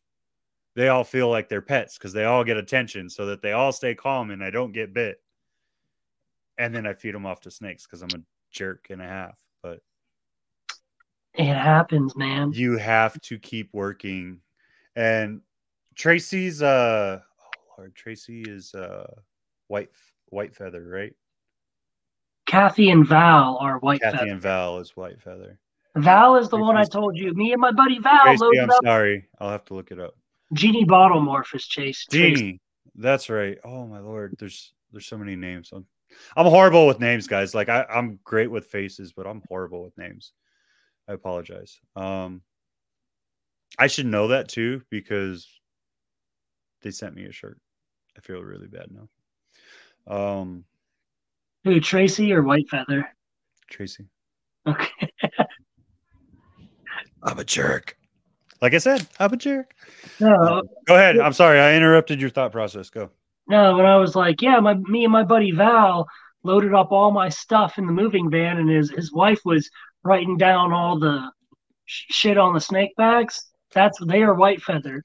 [0.81, 3.71] they all feel like they're pets because they all get attention so that they all
[3.71, 5.21] stay calm and I don't get bit.
[6.57, 9.39] And then I feed them off to snakes because I'm a jerk and a half.
[9.63, 9.81] But
[11.35, 12.53] it happens, man.
[12.55, 14.41] you have to keep working.
[14.97, 15.43] And
[15.97, 19.13] Tracy's uh oh Lord, Tracy is uh
[19.69, 19.91] white
[20.31, 21.13] white feather, right?
[22.47, 24.31] Kathy and Val are white Kathy feather.
[24.31, 25.59] and Val is white feather.
[25.97, 27.35] Val is the one I told you.
[27.35, 28.81] Me and my buddy Val Tracy, loaded I'm up.
[28.83, 29.29] sorry.
[29.39, 30.15] I'll have to look it up.
[30.53, 32.07] Genie Bottlemorph is Chase.
[32.11, 32.35] Tracy.
[32.35, 32.61] Genie.
[32.97, 33.59] That's right.
[33.65, 34.35] Oh my lord.
[34.39, 35.71] There's there's so many names.
[35.73, 35.87] I'm
[36.37, 37.55] I'm horrible with names, guys.
[37.55, 40.33] Like I, I'm great with faces, but I'm horrible with names.
[41.09, 41.79] I apologize.
[41.97, 42.43] Um
[43.79, 45.47] I should know that too because
[46.83, 47.59] they sent me a shirt.
[48.17, 49.09] I feel really bad now.
[50.13, 50.65] Um
[51.65, 53.09] Who, Tracy or White Feather?
[53.71, 54.07] Tracy.
[54.67, 55.13] Okay.
[57.23, 57.97] I'm a jerk.
[58.63, 59.73] Like I said, I'm a jerk.
[60.21, 61.19] No, Go ahead.
[61.19, 61.59] I'm sorry.
[61.61, 62.91] I interrupted your thought process.
[62.91, 63.11] Go.
[63.49, 63.77] no.
[63.77, 66.07] When I was like, yeah, my me and my buddy Val
[66.43, 69.71] loaded up all my stuff in the moving van, and his his wife was
[70.05, 71.31] writing down all the
[71.87, 73.47] sh- shit on the snake bags.
[73.73, 75.05] That's they are White Feather.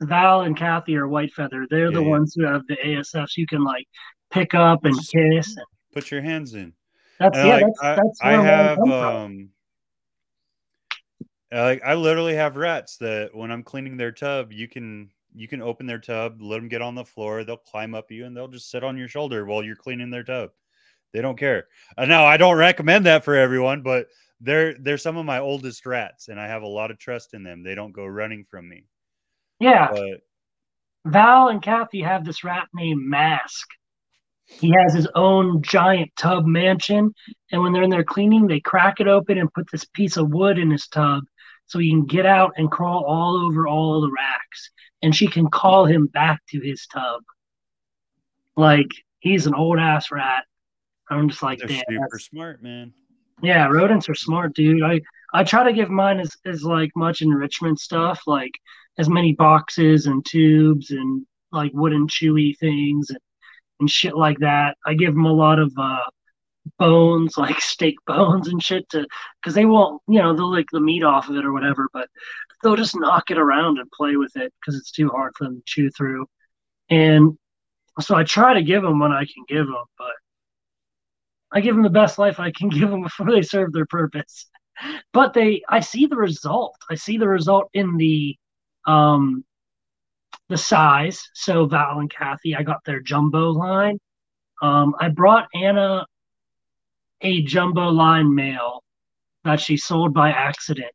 [0.00, 1.66] Val and Kathy are White Feather.
[1.70, 2.10] They're the Yeah, yeah.
[2.10, 3.86] ones who have the ASFs you can like
[4.30, 5.54] pick up and kiss.
[5.92, 6.72] Put your hands in.
[7.20, 7.54] That's And, yeah.
[7.56, 8.90] like, that's I, that's I have from.
[8.92, 9.48] Um,
[11.52, 15.62] like I literally have rats that when I'm cleaning their tub, you can you can
[15.62, 18.48] open their tub, let them get on the floor, they'll climb up you and they'll
[18.48, 20.50] just sit on your shoulder while you're cleaning their tub.
[21.12, 21.68] They don't care.
[21.96, 24.08] Uh, now I don't recommend that for everyone, but
[24.40, 27.42] they're they're some of my oldest rats and I have a lot of trust in
[27.42, 27.62] them.
[27.62, 28.84] They don't go running from me.
[29.60, 30.20] Yeah, But
[31.04, 33.68] Val and Kathy have this rat named Mask.
[34.46, 37.14] He has his own giant tub mansion,
[37.52, 40.30] and when they're in there cleaning, they crack it open and put this piece of
[40.30, 41.22] wood in his tub
[41.72, 44.70] so he can get out and crawl all over all the racks.
[45.02, 47.22] And she can call him back to his tub.
[48.58, 48.88] Like
[49.20, 50.44] he's an old ass rat.
[51.08, 51.82] I'm just like, they're damn.
[51.88, 52.92] super smart, man.
[53.42, 54.82] yeah, rodents are smart, dude.
[54.82, 55.00] I
[55.32, 58.52] I try to give mine as, as like much enrichment stuff, like
[58.98, 63.18] as many boxes and tubes and like wooden chewy things and,
[63.80, 64.76] and shit like that.
[64.86, 66.00] I give them a lot of uh
[66.78, 69.06] bones, like steak bones and shit to
[69.40, 72.08] because they won't, you know, they'll like the meat off of it or whatever, but
[72.62, 75.56] they'll just knock it around and play with it because it's too hard for them
[75.56, 76.26] to chew through.
[76.90, 77.36] And
[78.00, 80.12] so I try to give them when I can give them, but
[81.52, 84.48] I give them the best life I can give them before they serve their purpose.
[85.12, 86.76] But they, I see the result.
[86.90, 88.36] I see the result in the,
[88.86, 89.44] um,
[90.48, 91.28] the size.
[91.34, 93.98] So Val and Kathy, I got their jumbo line.
[94.60, 96.06] Um, I brought Anna
[97.22, 98.82] a jumbo line male
[99.44, 100.94] that she sold by accident,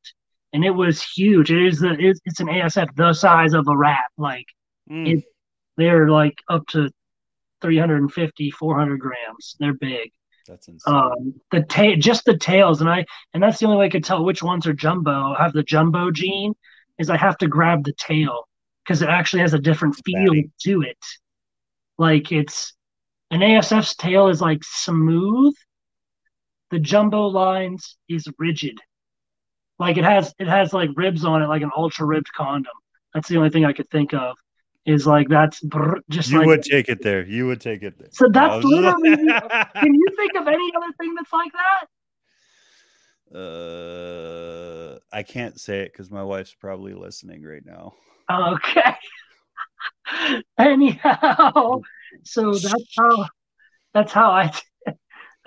[0.54, 1.52] and it was huge.
[1.52, 4.06] It is the, it's, it's an ASF the size of a rat.
[4.18, 4.46] Like
[4.90, 5.24] Mm, It-
[5.78, 6.90] they're like up to
[7.62, 9.56] 350, 400 grams.
[9.60, 10.12] They're big
[10.48, 10.94] that's insane.
[10.94, 14.04] um the tail just the tails and i and that's the only way i could
[14.06, 16.54] tell which ones are jumbo i have the jumbo gene
[17.00, 18.48] is i have to grab the tail
[18.86, 20.98] because it actually has a different It's feel to it
[21.98, 22.74] like it's
[23.32, 25.54] an asf's tail is like smooth
[26.72, 28.80] the jumbo lines is rigid
[29.80, 32.74] like it has it has like ribs on it like an ultra ribbed condom
[33.14, 34.38] that's the only thing i could think of
[34.86, 37.26] is like that's brr, just you like would take it there.
[37.26, 38.08] You would take it there.
[38.14, 41.88] So that's was literally can you think of any other thing that's like that
[43.36, 47.94] Uh, I can't say it because my wife's probably listening right now.
[48.32, 48.96] Okay.
[50.58, 51.82] Anyhow,
[52.24, 53.26] so that's how
[53.94, 54.54] that's how I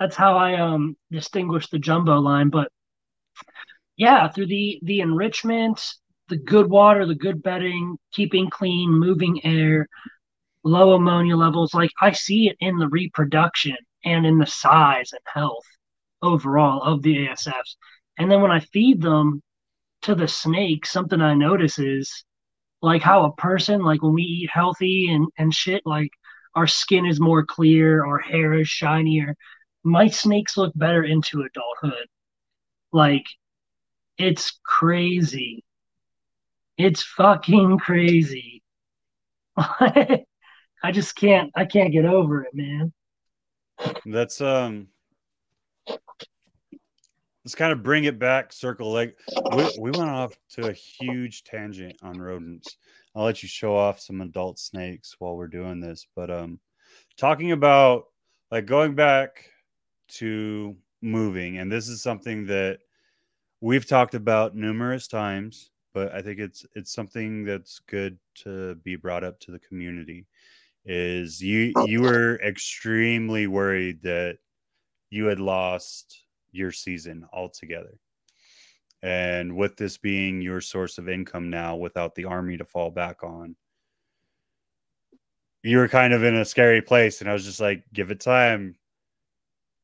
[0.01, 2.49] that's how I um distinguish the jumbo line.
[2.49, 2.69] But
[3.97, 5.79] yeah, through the the enrichment,
[6.27, 9.87] the good water, the good bedding, keeping clean, moving air,
[10.63, 15.21] low ammonia levels, like I see it in the reproduction and in the size and
[15.31, 15.65] health
[16.23, 17.75] overall of the ASFs.
[18.17, 19.43] And then when I feed them
[20.03, 22.25] to the snake, something I notice is
[22.81, 26.09] like how a person like when we eat healthy and and shit like
[26.55, 29.35] our skin is more clear our hair is shinier
[29.83, 32.07] my snakes look better into adulthood
[32.91, 33.25] like
[34.17, 35.63] It's crazy.
[36.77, 38.63] It's fucking crazy.
[39.57, 42.93] I just can't I can't get over it, man.
[44.05, 44.87] That's um
[47.43, 49.17] let's kind of bring it back circle like
[49.55, 52.77] we, we went off to a huge tangent on rodents
[53.15, 56.59] i'll let you show off some adult snakes while we're doing this but um
[57.17, 58.03] talking about
[58.51, 59.50] like going back
[60.11, 62.79] to moving and this is something that
[63.59, 68.95] we've talked about numerous times but i think it's it's something that's good to be
[68.95, 70.25] brought up to the community
[70.85, 71.85] is you oh.
[71.85, 74.37] you were extremely worried that
[75.09, 77.99] you had lost your season altogether.
[79.03, 83.23] And with this being your source of income now without the army to fall back
[83.23, 83.55] on,
[85.63, 87.19] you were kind of in a scary place.
[87.19, 88.75] And I was just like, give it time,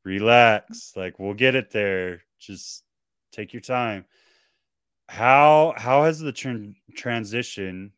[0.08, 0.94] relax.
[0.96, 2.22] Like, we'll get it there.
[2.40, 2.84] Just
[3.32, 4.06] take your time.
[5.10, 7.92] How how has the tr- transition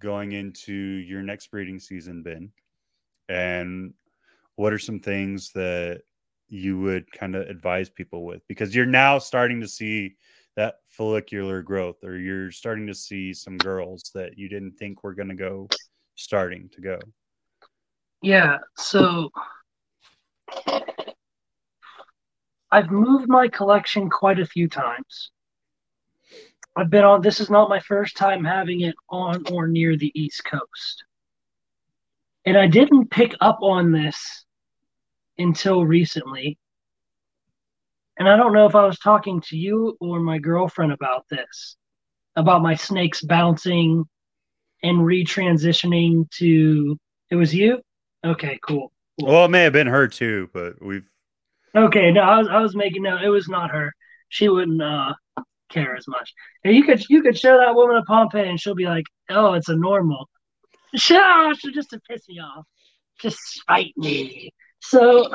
[0.00, 2.52] going into your next breeding season been?
[3.28, 3.94] And
[4.56, 6.02] what are some things that
[6.48, 10.16] you would kind of advise people with because you're now starting to see
[10.56, 15.14] that follicular growth or you're starting to see some girls that you didn't think were
[15.14, 15.68] going to go
[16.16, 16.98] starting to go
[18.20, 19.30] yeah so
[22.72, 25.30] i've moved my collection quite a few times
[26.76, 30.12] i've been on this is not my first time having it on or near the
[30.14, 31.04] east coast
[32.44, 34.44] and i didn't pick up on this
[35.40, 36.58] until recently.
[38.18, 41.76] And I don't know if I was talking to you or my girlfriend about this,
[42.36, 44.04] about my snakes bouncing
[44.82, 46.98] and retransitioning to.
[47.30, 47.80] It was you?
[48.24, 48.92] Okay, cool.
[49.18, 49.28] cool.
[49.28, 51.08] Well, it may have been her too, but we've.
[51.74, 53.92] Okay, no, I was I was making no, it was not her.
[54.28, 55.14] She wouldn't uh
[55.70, 56.32] care as much.
[56.64, 59.54] And you could you could show that woman a Pompeii and she'll be like, oh,
[59.54, 60.28] it's a normal.
[60.96, 62.66] Shut up, just to piss me off.
[63.20, 64.50] Just spite me.
[64.80, 65.34] So,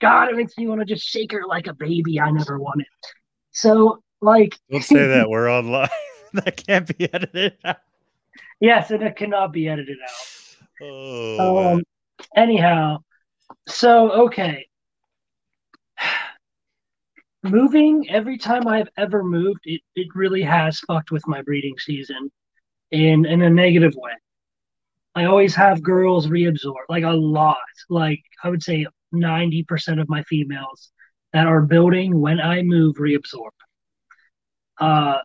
[0.00, 2.86] God, it makes me want to just shake her like a baby I never wanted.
[3.52, 5.28] So, like, don't say that.
[5.30, 5.88] We're online.
[6.32, 7.76] that can't be edited out.
[8.58, 10.56] Yes, and it cannot be edited out.
[10.82, 11.74] Oh.
[11.74, 11.82] Um,
[12.36, 12.98] anyhow,
[13.68, 14.66] so okay.
[17.42, 22.30] Moving every time I've ever moved, it, it really has fucked with my breeding season
[22.90, 24.12] in in a negative way.
[25.14, 27.56] I always have girls reabsorb, like a lot.
[27.88, 30.92] Like I would say 90% of my females
[31.32, 33.50] that are building when I move reabsorb.
[34.78, 35.18] Uh,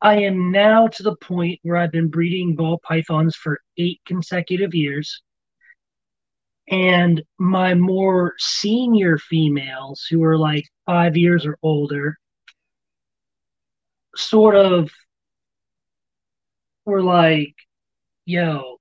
[0.00, 4.74] I am now to the point where I've been breeding ball pythons for eight consecutive
[4.74, 5.22] years.
[6.68, 12.16] And my more senior females, who are like five years or older,
[14.14, 14.90] sort of
[16.84, 17.54] were like,
[18.24, 18.78] yo,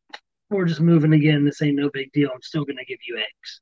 [0.49, 1.44] we're just moving again.
[1.44, 2.30] This ain't no big deal.
[2.34, 3.61] I'm still going to give you eggs.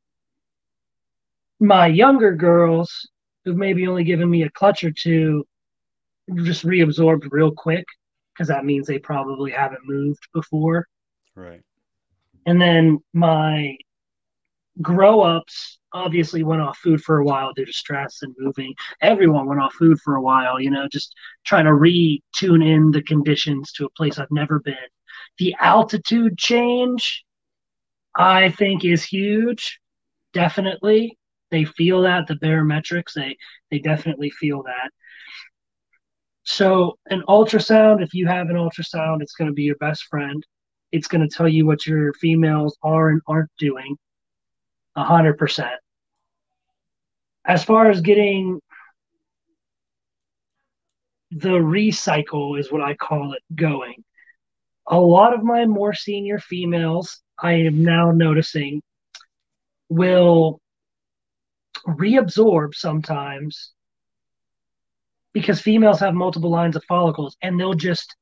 [1.60, 3.10] My younger girls,
[3.44, 5.46] who've maybe only given me a clutch or two,
[6.36, 7.86] just reabsorbed real quick
[8.34, 10.88] because that means they probably haven't moved before.
[11.36, 11.62] Right.
[12.46, 13.78] And then my
[14.82, 18.74] grow ups obviously went off food for a while due to stress and moving.
[19.02, 21.14] Everyone went off food for a while, you know, just
[21.46, 24.76] trying to re tune in the conditions to a place I've never been.
[25.38, 27.24] The altitude change,
[28.16, 29.80] I think, is huge.
[30.34, 31.18] Definitely.
[31.52, 33.38] They feel that, the barometrics, they,
[33.72, 34.92] they definitely feel that.
[36.46, 40.46] So, an ultrasound, if you have an ultrasound, it's going to be your best friend.
[40.92, 43.96] It's going to tell you what your females are and aren't doing.
[44.96, 45.83] 100%.
[47.46, 48.62] As far as getting
[51.32, 54.04] the recycle, is what I call it, going
[54.88, 58.82] a lot of my more senior females, I am now noticing,
[59.90, 60.60] will
[61.88, 63.72] reabsorb sometimes
[65.34, 68.16] because females have multiple lines of follicles and they'll just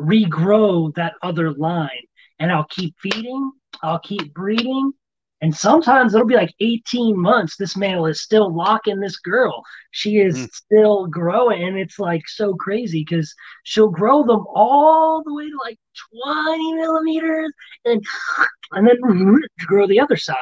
[0.00, 1.90] regrow that other line.
[2.38, 3.50] And I'll keep feeding,
[3.82, 4.92] I'll keep breeding,
[5.40, 7.56] and sometimes it'll be like 18 months.
[7.56, 9.62] This male is still locking this girl.
[9.92, 10.48] She is mm.
[10.52, 11.62] still growing.
[11.62, 13.32] And it's like so crazy because
[13.62, 15.78] she'll grow them all the way to like
[16.24, 17.52] 20 millimeters
[17.84, 18.04] and,
[18.72, 20.36] and then grow the other side.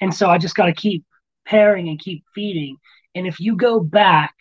[0.00, 1.04] And so I just got to keep
[1.44, 2.76] pairing and keep feeding.
[3.16, 4.34] And if you go back,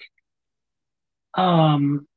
[1.34, 2.08] um,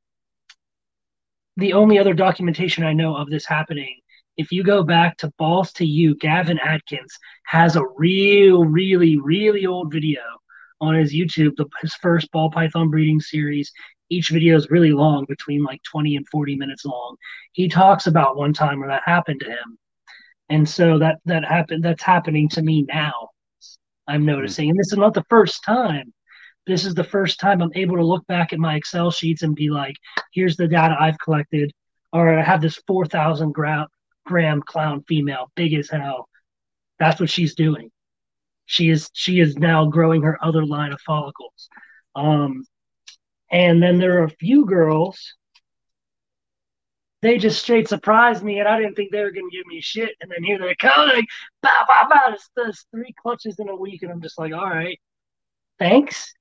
[1.57, 4.01] the only other documentation I know of this happening
[4.41, 9.67] if you go back to Balls to You, Gavin Atkins has a real, really, really
[9.67, 10.21] old video
[10.81, 13.71] on his YouTube, the, his first ball python breeding series
[14.11, 17.17] each video is really long, between like 20 and 40 minutes long.
[17.53, 19.79] He talks about one time where that happened to him.
[20.49, 23.29] And so that that happened that's happening to me now.
[24.09, 24.27] I'm hmm.
[24.27, 24.69] noticing.
[24.69, 26.13] And this is not the first time.
[26.67, 29.55] This is the first time I'm able to look back at my Excel sheets and
[29.55, 29.95] be like,
[30.33, 31.73] here's the data I've collected.
[32.13, 33.87] Or I have this 4,000 gram,
[34.31, 36.29] gram clown female, big as hell.
[37.01, 37.91] That's what she's doing.
[38.65, 41.69] She is she is now growing her other line of follicles.
[42.15, 42.65] Um,
[43.51, 45.35] and then there are a few girls.
[47.23, 50.15] They just straight surprised me, and I didn't think they were gonna give me shit.
[50.21, 51.27] And then here they come, like,
[51.61, 54.71] bah, bah, bah, it's, it's three clutches in a week, and I'm just like, all
[54.71, 54.99] right,
[55.81, 56.33] thanks.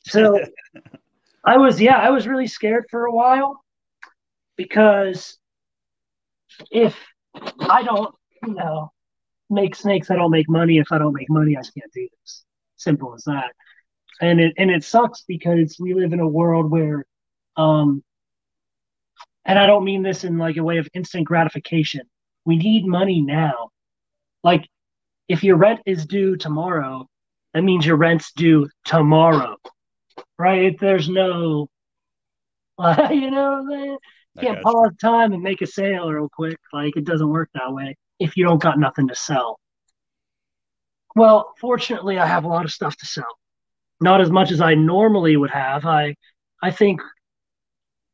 [0.00, 0.40] So
[1.44, 3.64] I was, yeah, I was really scared for a while
[4.56, 5.38] because
[6.70, 6.98] if
[7.60, 8.14] I don't,
[8.46, 8.92] you know,
[9.50, 10.78] make snakes, I don't make money.
[10.78, 12.44] If I don't make money, I can't do this.
[12.76, 13.52] Simple as that
[14.20, 17.04] and it and it sucks because we live in a world where
[17.56, 18.02] um
[19.44, 22.02] and I don't mean this in like a way of instant gratification.
[22.44, 23.70] We need money now.
[24.44, 24.68] Like
[25.28, 27.06] if your rent is due tomorrow,
[27.54, 29.56] that means your rent's due tomorrow.
[30.38, 30.78] Right?
[30.78, 31.68] There's no
[33.10, 33.98] you know,
[34.42, 36.58] you can't pause time and make a sale real quick.
[36.72, 39.58] Like it doesn't work that way if you don't got nothing to sell.
[41.16, 43.26] Well, fortunately, I have a lot of stuff to sell
[44.00, 45.84] not as much as I normally would have.
[45.84, 46.16] I
[46.62, 47.00] I think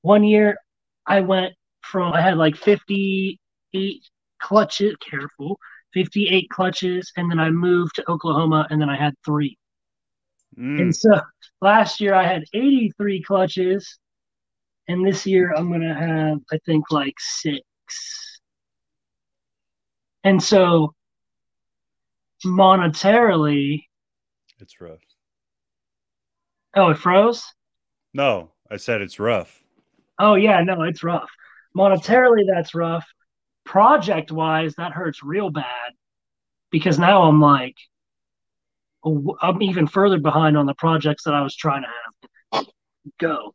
[0.02, 0.58] one year
[1.06, 4.02] I went from I had like 58
[4.40, 5.58] clutches, careful,
[5.94, 9.56] 58 clutches, and then I moved to Oklahoma and then I had three.
[10.58, 10.80] Mm.
[10.80, 11.20] And so
[11.60, 13.98] last year I had 83 clutches,
[14.88, 17.60] and this year I'm gonna have I think like six.
[20.24, 20.94] And so
[22.44, 23.84] monetarily,
[24.58, 25.00] it's rough.
[26.74, 27.44] Oh, it froze?
[28.12, 29.62] No, I said it's rough.
[30.18, 31.30] Oh, yeah, no, it's rough.
[31.76, 33.06] Monetarily, that's rough.
[33.64, 35.92] Project wise, that hurts real bad
[36.70, 37.76] because now I'm like,
[39.04, 41.88] I'm even further behind on the projects that I was trying to
[42.54, 42.66] have
[43.20, 43.54] go.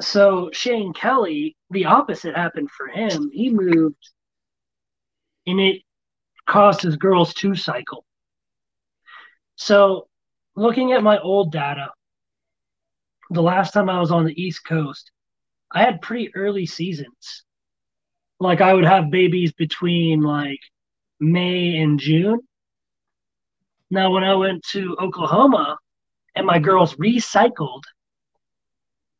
[0.00, 3.30] So Shane Kelly, the opposite happened for him.
[3.32, 4.10] He moved
[5.46, 5.82] and it
[6.46, 8.04] caused his girls to cycle.
[9.56, 10.08] So
[10.56, 11.90] looking at my old data,
[13.30, 15.10] the last time I was on the East Coast,
[15.70, 17.44] I had pretty early seasons.
[18.40, 20.60] Like I would have babies between like
[21.20, 22.40] May and June.
[23.90, 25.76] Now, when I went to Oklahoma
[26.34, 27.82] and my girls recycled,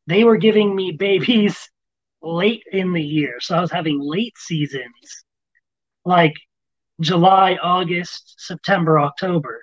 [0.07, 1.69] they were giving me babies
[2.21, 3.35] late in the year.
[3.39, 5.25] So I was having late seasons
[6.05, 6.33] like
[6.99, 9.61] July, August, September, October,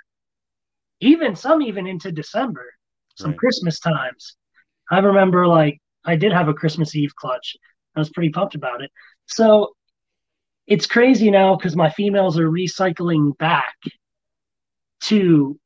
[1.01, 2.65] even some even into December
[3.19, 3.39] some right.
[3.39, 4.36] Christmas times.
[4.90, 7.56] I remember like I did have a Christmas Eve clutch.
[7.97, 8.90] I was pretty pumped about it.
[9.27, 9.73] So
[10.66, 13.74] it's crazy now because my females are recycling back
[15.02, 15.59] to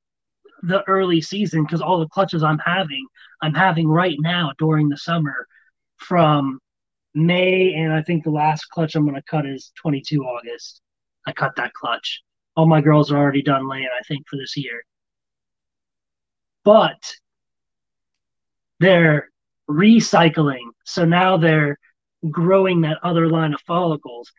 [0.62, 3.06] the early season because all the clutches I'm having,
[3.42, 5.46] I'm having right now during the summer
[5.96, 6.60] from
[7.14, 10.80] May, and I think the last clutch I'm going to cut is 22 August.
[11.26, 12.22] I cut that clutch.
[12.56, 14.82] All my girls are already done laying, I think, for this year.
[16.64, 17.14] But
[18.80, 19.28] they're
[19.68, 20.70] recycling.
[20.84, 21.78] So now they're
[22.30, 24.30] growing that other line of follicles.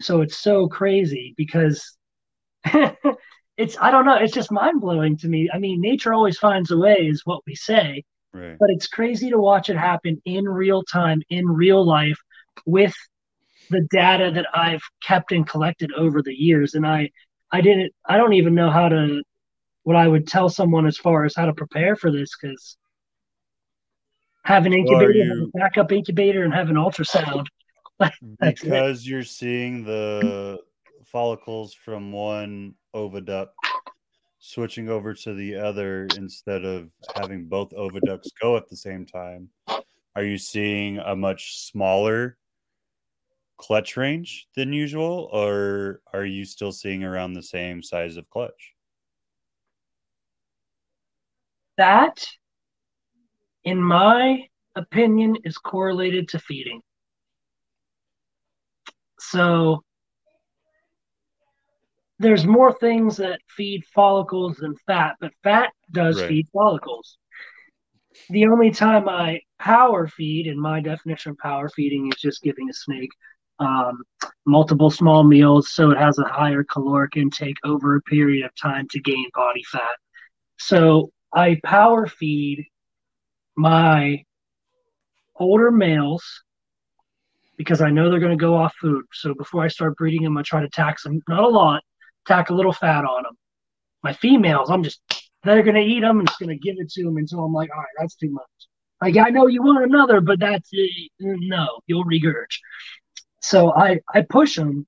[0.00, 1.96] So it's so crazy because
[3.60, 5.50] it's I don't know, it's just mind blowing to me.
[5.52, 8.04] I mean, nature always finds a way, is what we say.
[8.32, 8.56] Right.
[8.58, 12.18] But it's crazy to watch it happen in real time, in real life,
[12.64, 12.94] with
[13.68, 16.74] the data that I've kept and collected over the years.
[16.74, 17.10] And I
[17.52, 19.22] I didn't I don't even know how to
[19.82, 22.78] what I would tell someone as far as how to prepare for this because
[24.44, 27.46] have an incubator, you, have a backup incubator, and have an ultrasound.
[28.40, 30.58] because you're seeing the
[31.10, 33.48] follicles from one oviduct
[34.38, 39.48] switching over to the other instead of having both oviducts go at the same time.
[40.16, 42.38] Are you seeing a much smaller
[43.58, 48.74] clutch range than usual, or are you still seeing around the same size of clutch?
[51.76, 52.26] That
[53.64, 56.80] in my opinion, is correlated to feeding.
[59.18, 59.84] So
[62.20, 66.28] there's more things that feed follicles than fat, but fat does right.
[66.28, 67.16] feed follicles.
[68.28, 72.68] The only time I power feed, in my definition of power feeding, is just giving
[72.68, 73.08] a snake
[73.58, 74.02] um,
[74.46, 78.86] multiple small meals so it has a higher caloric intake over a period of time
[78.90, 79.96] to gain body fat.
[80.58, 82.66] So I power feed
[83.56, 84.22] my
[85.36, 86.42] older males
[87.56, 89.06] because I know they're going to go off food.
[89.14, 91.82] So before I start breeding them, I try to tax them, not a lot,
[92.26, 93.36] tack a little fat on them.
[94.02, 95.00] My females, I'm just,
[95.42, 97.52] they're going to eat them and just going to give it to them until I'm
[97.52, 98.44] like, all right, that's too much.
[99.00, 100.70] Like, I know you want another, but that's,
[101.18, 102.58] no, you'll regurge.
[103.40, 104.86] So I, I push them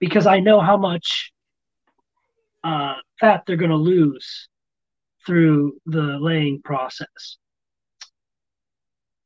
[0.00, 1.32] because I know how much
[2.64, 4.48] uh, fat they're going to lose
[5.26, 7.36] through the laying process.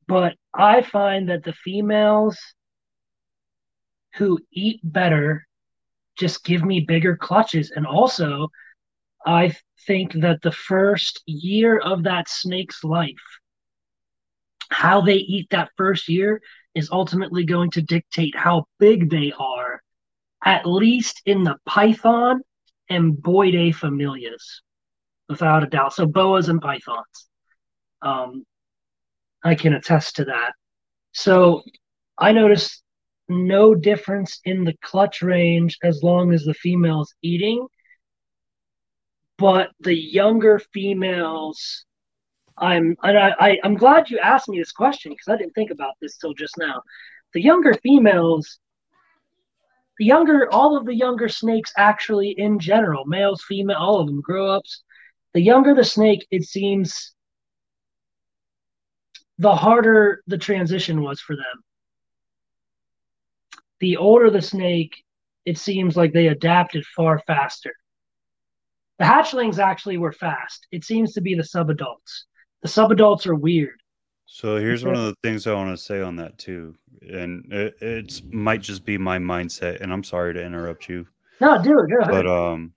[0.08, 2.38] But I find that the females
[4.16, 5.45] who eat better
[6.18, 7.72] just give me bigger clutches.
[7.74, 8.48] And also,
[9.24, 9.54] I
[9.86, 13.14] think that the first year of that snake's life,
[14.70, 16.40] how they eat that first year
[16.74, 19.80] is ultimately going to dictate how big they are,
[20.44, 22.40] at least in the python
[22.88, 24.60] and Boidae familias,
[25.28, 25.92] without a doubt.
[25.92, 27.28] So boas and pythons.
[28.02, 28.44] Um,
[29.42, 30.52] I can attest to that.
[31.12, 31.62] So
[32.18, 32.82] I noticed
[33.28, 37.66] no difference in the clutch range as long as the female's eating.
[39.38, 41.84] But the younger females,
[42.56, 45.70] I'm and I, I I'm glad you asked me this question because I didn't think
[45.70, 46.82] about this till just now.
[47.34, 48.58] The younger females,
[49.98, 54.22] the younger all of the younger snakes actually in general, males, female, all of them
[54.22, 54.82] grow ups.
[55.34, 57.12] The younger the snake, it seems
[59.38, 61.62] the harder the transition was for them
[63.80, 65.04] the older the snake,
[65.44, 67.72] it seems like they adapted far faster.
[68.98, 70.66] The hatchlings actually were fast.
[70.72, 72.24] It seems to be the subadults.
[72.62, 73.80] The subadults are weird.
[74.24, 77.76] So here's one of the things I want to say on that too, and it
[77.80, 79.80] it's, might just be my mindset.
[79.80, 81.06] And I'm sorry to interrupt you.
[81.40, 81.90] No, do it.
[81.90, 82.10] Go ahead.
[82.10, 82.72] But um,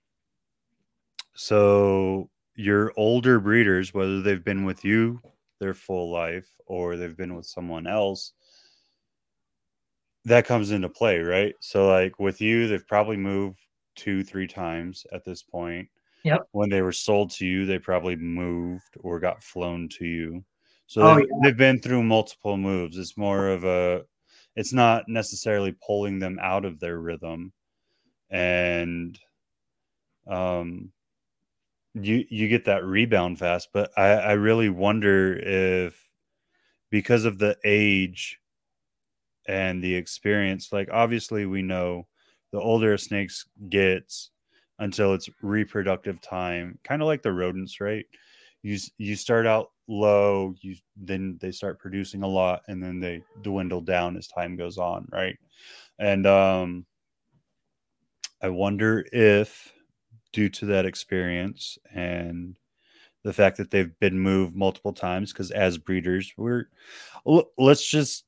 [1.34, 5.20] so your older breeders, whether they've been with you
[5.58, 8.32] their full life or they've been with someone else,
[10.24, 11.54] that comes into play, right?
[11.60, 13.58] So, like with you, they've probably moved
[13.96, 15.88] two, three times at this point.
[16.24, 16.48] Yep.
[16.52, 20.44] When they were sold to you, they probably moved or got flown to you.
[20.86, 21.36] So Oh, they've, yeah.
[21.42, 22.98] they've been through multiple moves.
[22.98, 24.02] It's more of a,
[24.56, 27.52] it's not necessarily pulling them out of their rhythm,
[28.28, 29.18] and
[30.26, 30.92] um,
[31.94, 33.68] you you get that rebound fast.
[33.72, 35.96] But I I really wonder if
[36.90, 38.40] because of the age
[39.46, 42.06] and the experience like obviously we know
[42.52, 44.30] the older a snakes gets
[44.78, 48.06] until it's reproductive time kind of like the rodents right?
[48.62, 53.22] You you start out low you then they start producing a lot and then they
[53.42, 55.38] dwindle down as time goes on right?
[55.98, 56.86] And um
[58.42, 59.72] i wonder if
[60.32, 62.56] due to that experience and
[63.22, 66.64] the fact that they've been moved multiple times because as breeders we're
[67.58, 68.24] let's just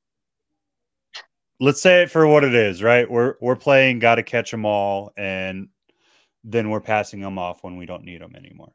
[1.61, 3.11] let's say it for what it is, right?
[3.11, 5.69] We're we're playing got to catch them all, and
[6.45, 8.73] then we're passing them off when we don't need them anymore.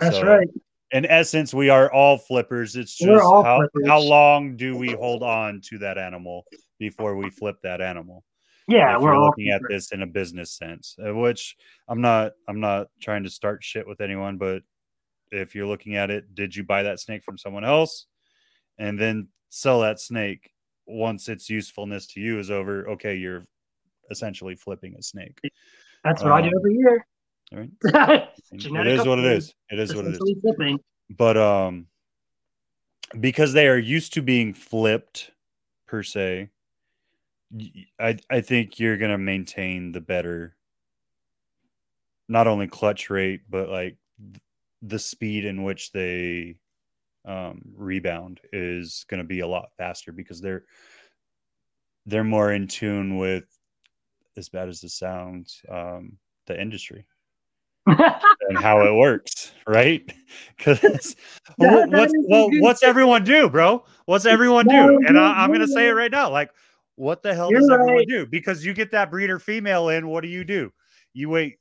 [0.00, 0.48] That's So, right.
[0.90, 2.76] In essence, we are all flippers.
[2.76, 3.88] It's just how flippers.
[3.88, 6.44] how long do we hold on to that animal
[6.78, 8.24] before we flip that animal?
[8.66, 11.56] Yeah, if we're looking at this in a business sense, uh, which
[11.88, 14.62] I'm not I'm not trying to start shit with anyone, but
[15.30, 18.06] if you're looking at it, did you buy that snake from someone else
[18.78, 20.50] and then sell that snake
[20.86, 22.88] once its usefulness to you is over?
[22.90, 23.46] Okay, you're
[24.10, 25.40] essentially flipping a snake.
[26.02, 27.06] That's what I do um, every year.
[27.52, 28.28] Right?
[28.52, 29.54] It is what it is.
[29.70, 30.34] It is what it is.
[30.40, 30.78] flipping.
[31.10, 31.86] But um
[33.18, 35.30] because they are used to being flipped
[35.86, 36.50] per se,
[37.98, 40.56] I I think you're gonna maintain the better
[42.28, 44.40] not only clutch rate, but like th-
[44.82, 46.56] the speed in which they
[47.26, 50.64] um rebound is gonna be a lot faster because they're
[52.06, 53.44] they're more in tune with
[54.36, 57.06] as bad as this sounds, um, the industry
[57.86, 60.12] and how it works, right?
[60.56, 61.14] Because
[61.56, 63.84] what's well, what's everyone do, bro?
[64.06, 64.98] What's everyone do?
[65.06, 66.50] And I, I'm gonna say it right now, like,
[66.96, 68.08] what the hell You're does everyone right.
[68.08, 68.26] do?
[68.26, 70.72] Because you get that breeder female in, what do you do?
[71.12, 71.58] You wait.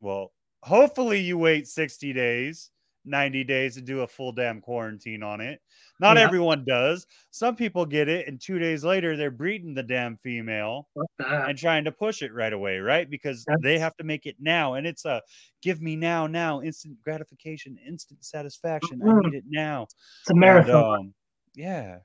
[0.00, 0.32] Well,
[0.62, 2.70] hopefully you wait 60 days,
[3.04, 5.60] 90 days to do a full damn quarantine on it.
[6.00, 6.24] Not Yeah.
[6.24, 7.06] everyone does.
[7.30, 11.84] Some people get it, and two days later they're breeding the damn female and trying
[11.84, 13.08] to push it right away, right?
[13.08, 15.22] Because they have to make it now, and it's a
[15.62, 19.00] give me now, now, instant gratification, instant satisfaction.
[19.02, 19.24] I Mhm.
[19.24, 19.82] need it now.
[19.84, 20.98] It's a And, marathon.
[20.98, 21.14] um,
[21.54, 21.98] yeah.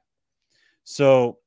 [0.84, 1.40] So,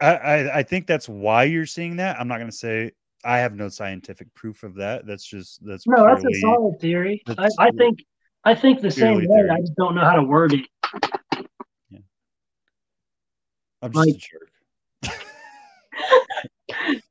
[0.00, 2.20] I, I I think that's why you're seeing that.
[2.20, 2.92] I'm not going to say
[3.24, 5.06] I have no scientific proof of that.
[5.06, 7.22] That's just that's no, that's a solid theory.
[7.26, 8.04] I, I think
[8.44, 9.48] I think the same way.
[9.50, 10.66] I just don't know how to word it.
[13.82, 14.50] I'm just Like- a jerk.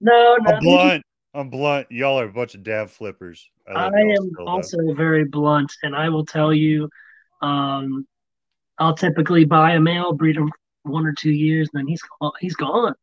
[0.02, 0.52] No, no.
[0.54, 1.04] I'm blunt.
[1.34, 1.88] I'm blunt.
[1.92, 3.50] Y'all are a bunch of damn flippers.
[3.68, 4.46] I y'all am though.
[4.46, 6.90] also very blunt, and I will tell you,
[7.42, 8.06] um,
[8.78, 10.52] I'll typically buy a male, breed him
[10.84, 12.02] one or two years, and then he's
[12.40, 12.94] he's gone.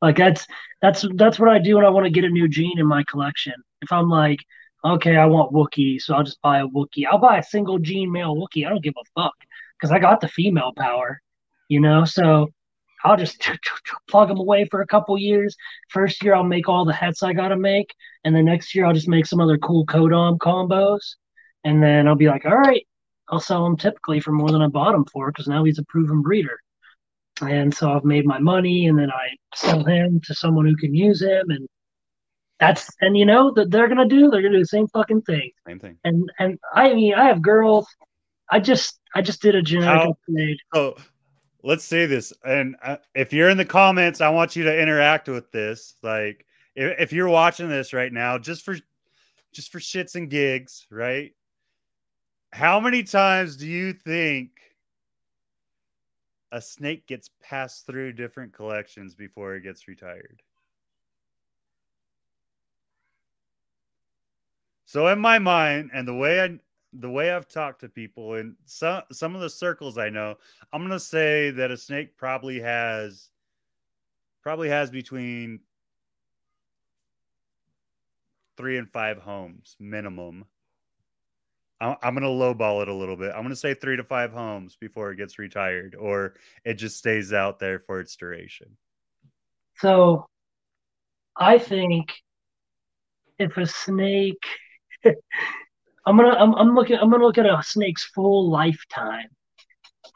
[0.00, 0.46] Like that's
[0.80, 3.02] that's that's what I do when I want to get a new gene in my
[3.10, 3.54] collection.
[3.82, 4.38] If I'm like,
[4.84, 7.06] okay, I want Wookiee, so I'll just buy a Wookiee.
[7.10, 8.66] I'll buy a single gene male Wookiee.
[8.66, 9.34] I don't give a fuck
[9.78, 11.20] because I got the female power,
[11.68, 12.04] you know.
[12.04, 12.52] So
[13.04, 13.48] I'll just
[14.08, 15.56] plug them away for a couple years.
[15.90, 17.94] First year, I'll make all the hets I gotta make,
[18.24, 21.16] and the next year I'll just make some other cool codom combos,
[21.64, 22.86] and then I'll be like, all right,
[23.28, 25.84] I'll sell him typically for more than I bought him for because now he's a
[25.84, 26.58] proven breeder.
[27.40, 30.94] And so I've made my money, and then I sell him to someone who can
[30.94, 31.68] use him, and
[32.60, 35.50] that's and you know that they're gonna do they're gonna do the same fucking thing.
[35.66, 35.96] Same thing.
[36.04, 37.86] And and I mean I have girls.
[38.50, 40.58] I just I just did a genetic upgrade.
[40.74, 40.96] So
[41.62, 45.28] let's say this, and uh, if you're in the comments, I want you to interact
[45.28, 45.94] with this.
[46.02, 48.76] Like, if, if you're watching this right now, just for
[49.52, 51.32] just for shits and gigs, right?
[52.52, 54.50] How many times do you think
[56.50, 60.42] a snake gets passed through different collections before it gets retired?
[64.88, 66.58] So in my mind, and the way I
[66.94, 70.36] the way I've talked to people and some some of the circles I know,
[70.72, 73.28] I'm gonna say that a snake probably has
[74.42, 75.60] probably has between
[78.56, 80.46] three and five homes minimum.
[81.82, 83.32] I'm, I'm gonna lowball it a little bit.
[83.36, 86.32] I'm gonna say three to five homes before it gets retired, or
[86.64, 88.78] it just stays out there for its duration.
[89.76, 90.24] So
[91.36, 92.14] I think
[93.38, 94.46] if a snake
[95.04, 99.28] I'm gonna I'm, I'm looking I'm gonna look at a snake's full lifetime.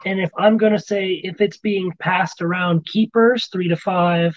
[0.05, 4.35] And if I'm gonna say if it's being passed around keepers, three to five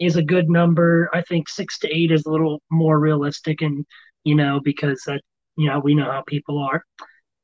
[0.00, 1.08] is a good number.
[1.14, 3.86] I think six to eight is a little more realistic and
[4.24, 5.22] you know, because that
[5.56, 6.84] you know, we know how people are.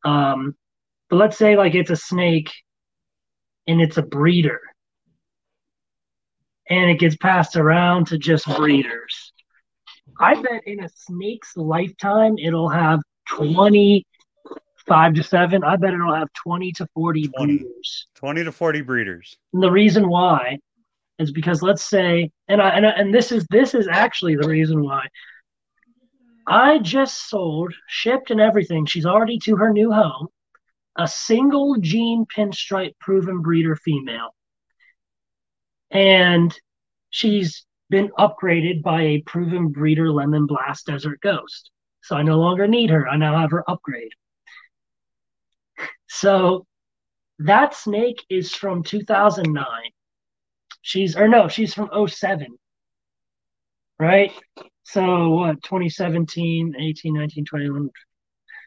[0.05, 0.55] Um
[1.09, 2.51] but let's say like it's a snake
[3.67, 4.61] and it's a breeder
[6.69, 9.32] and it gets passed around to just breeders.
[10.19, 15.65] I bet in a snake's lifetime it'll have 25 to 7.
[15.65, 17.59] I bet it'll have 20 to 40 20.
[17.59, 18.07] breeders.
[18.15, 19.37] 20 to 40 breeders.
[19.53, 20.59] And the reason why
[21.19, 24.49] is because let's say and I and, I, and this is this is actually the
[24.49, 25.07] reason why
[26.47, 28.87] I just sold, shipped and everything.
[28.87, 30.29] She's already to her new home.
[30.97, 34.35] A single gene pinstripe proven breeder female.
[35.91, 36.57] And
[37.11, 41.71] she's been upgraded by a proven breeder lemon blast desert ghost.
[42.03, 43.07] So I no longer need her.
[43.07, 44.13] I now have her upgrade.
[46.09, 46.67] So
[47.41, 49.67] that snake is from 2009.
[50.81, 52.47] She's, or no, she's from 07.
[53.99, 54.33] Right?
[54.85, 57.91] So what, 2017, 18, 19, 21.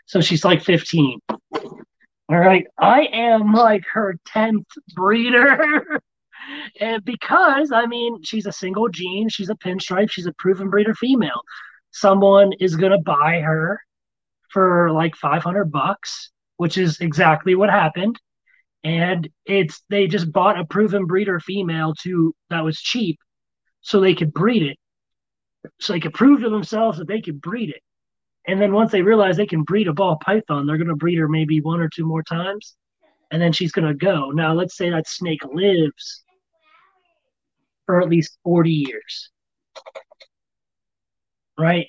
[0.06, 1.20] So she's like 15.
[1.32, 1.72] All
[2.30, 2.68] right.
[2.80, 6.00] I am like her 10th breeder.
[6.80, 10.94] and because, I mean, she's a single gene, she's a pinstripe, she's a proven breeder
[10.94, 11.42] female.
[11.92, 13.80] Someone is to buy her
[14.50, 18.20] for like 500 bucks, which is exactly what happened.
[18.84, 23.18] And it's, they just bought a proven breeder female to, that was cheap
[23.82, 24.78] so they could breed it.
[25.80, 27.82] So they could prove to themselves that they could breed it.
[28.48, 31.28] And then once they realize they can breed a ball python, they're to breed her
[31.28, 32.76] maybe one or two more times.
[33.32, 34.30] And then she's going to go.
[34.30, 36.25] Now, let's say that snake lives
[37.86, 39.30] for at least 40 years.
[41.58, 41.88] Right?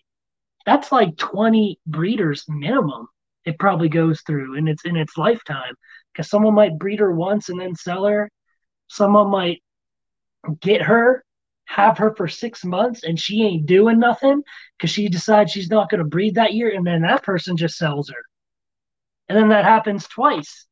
[0.65, 3.09] That's like 20 breeders minimum.
[3.45, 5.75] It probably goes through in its in its lifetime.
[6.13, 8.31] Because someone might breed her once and then sell her.
[8.89, 9.63] Someone might
[10.61, 11.25] get her,
[11.67, 14.43] have her for six months, and she ain't doing nothing
[14.77, 17.77] because she decides she's not going to breed that year, and then that person just
[17.77, 18.23] sells her.
[19.29, 20.67] And then that happens twice.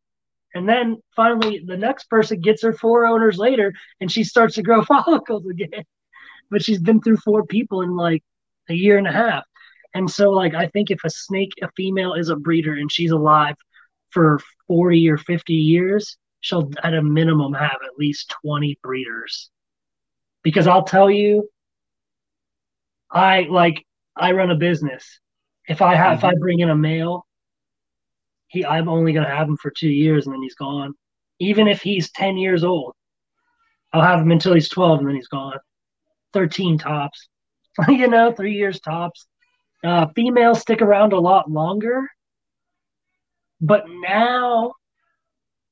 [0.55, 4.63] And then finally, the next person gets her four owners later, and she starts to
[4.63, 5.85] grow follicles again.
[6.51, 8.23] But she's been through four people in like
[8.69, 9.45] a year and a half.
[9.95, 13.13] And so, like, I think if a snake, a female, is a breeder and she's
[13.13, 13.57] alive
[14.11, 19.51] for 40 or 50 years, she'll at a minimum have at least 20 breeders.
[20.43, 21.49] Because I'll tell you,
[23.11, 23.85] I like,
[24.17, 25.21] I run a business.
[25.67, 26.37] If I have, if mm-hmm.
[26.37, 27.27] I bring in a male,
[28.55, 30.95] he, I'm only going to have him for two years and then he's gone.
[31.41, 32.95] Even if he's 10 years old,
[33.93, 35.59] I'll have him until he's 12 and then he's gone.
[36.33, 37.29] 13 tops,
[37.89, 39.27] you know, three years tops.
[39.85, 42.09] Uh, females stick around a lot longer,
[43.61, 44.73] but now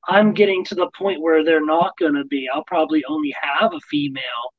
[0.07, 2.47] I'm getting to the point where they're not going to be.
[2.53, 4.53] I'll probably only have a female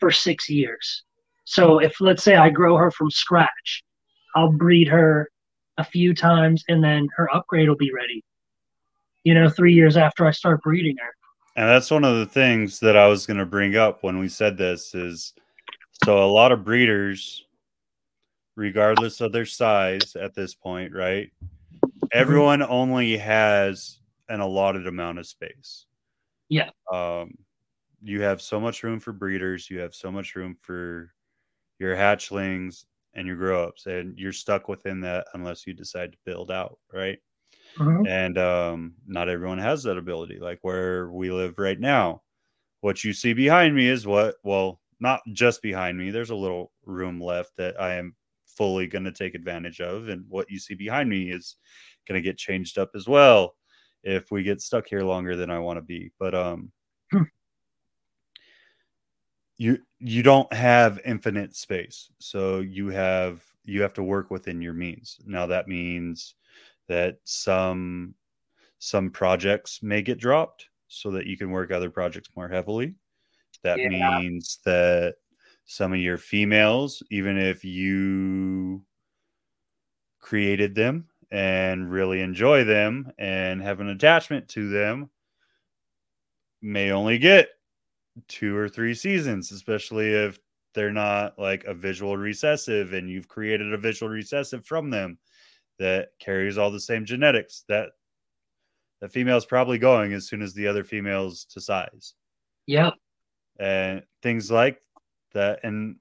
[0.00, 1.02] for six years.
[1.44, 3.84] So if let's say I grow her from scratch,
[4.34, 5.28] I'll breed her
[5.78, 8.24] a few times and then her upgrade will be ready.
[9.24, 11.14] You know, three years after I start breeding her.
[11.56, 14.28] And that's one of the things that I was going to bring up when we
[14.28, 15.32] said this is
[16.04, 17.46] so a lot of breeders,
[18.56, 21.32] regardless of their size at this point, right?
[22.12, 23.98] Everyone only has
[24.28, 25.86] an allotted amount of space.
[26.48, 26.70] Yeah.
[26.92, 27.34] Um,
[28.02, 31.12] you have so much room for breeders, you have so much room for
[31.78, 32.84] your hatchlings
[33.16, 36.78] and your grow ups, and you're stuck within that unless you decide to build out,
[36.94, 37.18] right?
[37.76, 38.06] Mhm.
[38.06, 40.38] And um, not everyone has that ability.
[40.38, 42.22] Like where we live right now,
[42.80, 46.72] what you see behind me is what, well, not just behind me, there's a little
[46.84, 48.16] room left that I am
[48.46, 50.08] fully going to take advantage of.
[50.08, 51.56] And what you see behind me is
[52.08, 53.56] going to get changed up as well
[54.04, 56.12] if we get stuck here longer than I want to be.
[56.18, 56.72] But um,
[57.12, 57.26] Hmm.
[59.58, 64.74] you you don't have infinite space, so you have you have to work within your
[64.74, 65.18] means.
[65.26, 66.34] Now that means
[66.88, 68.14] that some
[68.78, 72.94] some projects may get dropped so that you can work other projects more heavily.
[73.62, 73.88] That Yeah.
[73.88, 75.16] means that
[75.66, 78.84] some of your females, even if you
[80.18, 85.10] created them and really enjoy them and have an attachment to them,
[86.62, 87.50] may only get
[88.28, 90.38] two or three seasons, especially if
[90.74, 95.18] they're not like a visual recessive and you've created a visual recessive from them
[95.78, 97.90] that carries all the same genetics that
[99.00, 102.14] the female's probably going as soon as the other females to size.
[102.66, 102.94] Yep.
[103.58, 104.82] and things like
[105.32, 105.96] that and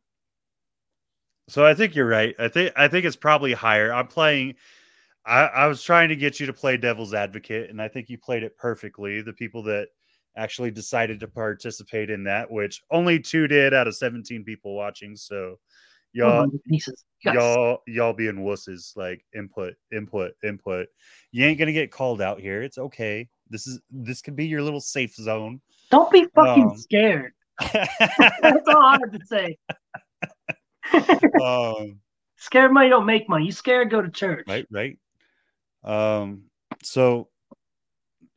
[1.47, 2.35] so i think you're right.
[2.39, 3.93] I think i think it's probably higher.
[3.93, 4.55] I'm playing
[5.25, 8.17] I, I was trying to get you to play devil's advocate and i think you
[8.17, 9.21] played it perfectly.
[9.21, 9.89] The people that
[10.37, 15.15] actually decided to participate in that which only two did out of 17 people watching
[15.15, 15.57] so
[16.13, 16.47] y'all
[17.23, 17.33] Yes.
[17.33, 20.87] y'all y'all being wusses like input input input
[21.31, 24.61] you ain't gonna get called out here it's okay this is this could be your
[24.61, 25.59] little safe zone
[25.89, 27.33] Don't be fucking Um, scared.
[27.73, 29.57] That's all I have to say.
[31.41, 31.99] um
[32.37, 33.45] Scared money don't make money.
[33.45, 34.45] You scared, go to church.
[34.47, 34.97] right right
[35.83, 36.43] um
[36.83, 37.29] so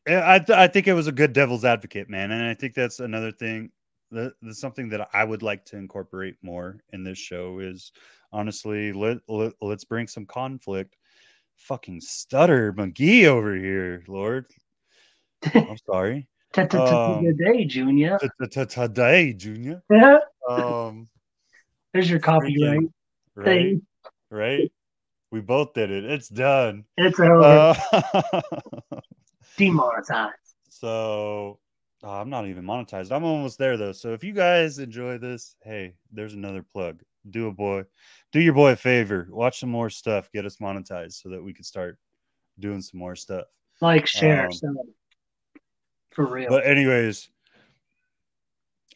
[0.09, 3.01] i th- i think it was a good devil's advocate man and i think that's
[3.01, 3.71] another thing
[4.11, 7.93] that, that's something that i would like to incorporate more in this show is
[8.33, 10.97] honestly let, let let's bring some conflict
[11.57, 14.47] fucking stutter mcgee over here lord
[15.55, 18.19] i'm sorry um, Good day, Junior.
[18.49, 20.19] Today junior Yeah.
[20.49, 21.09] um
[21.93, 22.81] There's your copyright
[23.35, 23.83] right thing.
[24.31, 24.73] right
[25.31, 27.75] we both did it it's done It's over.
[29.59, 30.35] Demonetized.
[30.71, 31.59] So
[32.03, 33.11] uh, I'm not even monetized.
[33.11, 33.93] I'm almost there though.
[33.93, 37.03] So if you guys enjoy this, hey, there's another plug.
[37.29, 37.85] Do a boy,
[38.33, 39.29] do your boy a favor.
[39.31, 40.31] Watch some more stuff.
[40.33, 41.99] Get us monetized so that we can start
[42.59, 43.45] doing some more stuff.
[43.81, 44.77] Like, share, Um.
[46.11, 46.49] For real.
[46.49, 47.29] But anyways,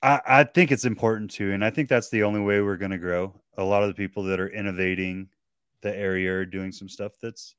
[0.03, 2.91] I, I think it's important too, and I think that's the only way we're going
[2.91, 3.35] to grow.
[3.59, 5.29] A lot of the people that are innovating
[5.83, 7.55] the area are doing some stuff that's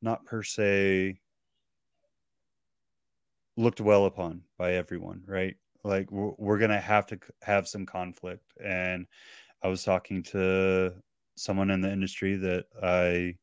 [0.00, 1.18] not per se
[3.56, 5.56] looked well upon by everyone, right?
[5.84, 8.44] Like we're, we're going to have to have some conflict.
[8.64, 9.06] And
[9.62, 10.92] I was talking to
[11.36, 13.34] someone in the industry that I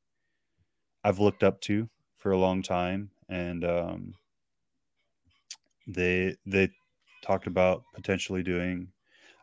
[1.03, 4.13] I've looked up to for a long time, and um,
[5.87, 6.69] they they
[7.21, 8.87] talked about potentially doing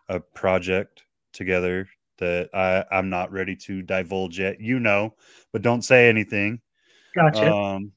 [0.08, 1.88] a project together
[2.18, 4.60] that I I'm not ready to divulge yet.
[4.60, 5.14] You know,
[5.52, 6.60] but don't say anything.
[7.14, 7.52] gotcha.
[7.52, 7.92] Um,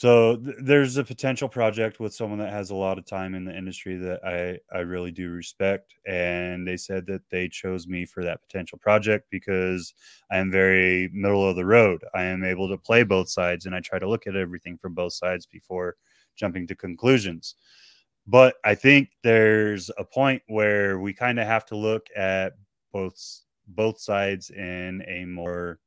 [0.00, 3.44] so th- there's a potential project with someone that has a lot of time in
[3.44, 8.04] the industry that I I really do respect, and they said that they chose me
[8.06, 9.94] for that potential project because
[10.30, 12.04] I am very middle of the road.
[12.14, 14.94] I am able to play both sides, and I try to look at everything from
[14.94, 15.96] both sides before
[16.36, 17.56] jumping to conclusions.
[18.26, 22.54] But I think there's a point where we kind of have to look at
[22.92, 23.16] both
[23.66, 25.78] both sides in a more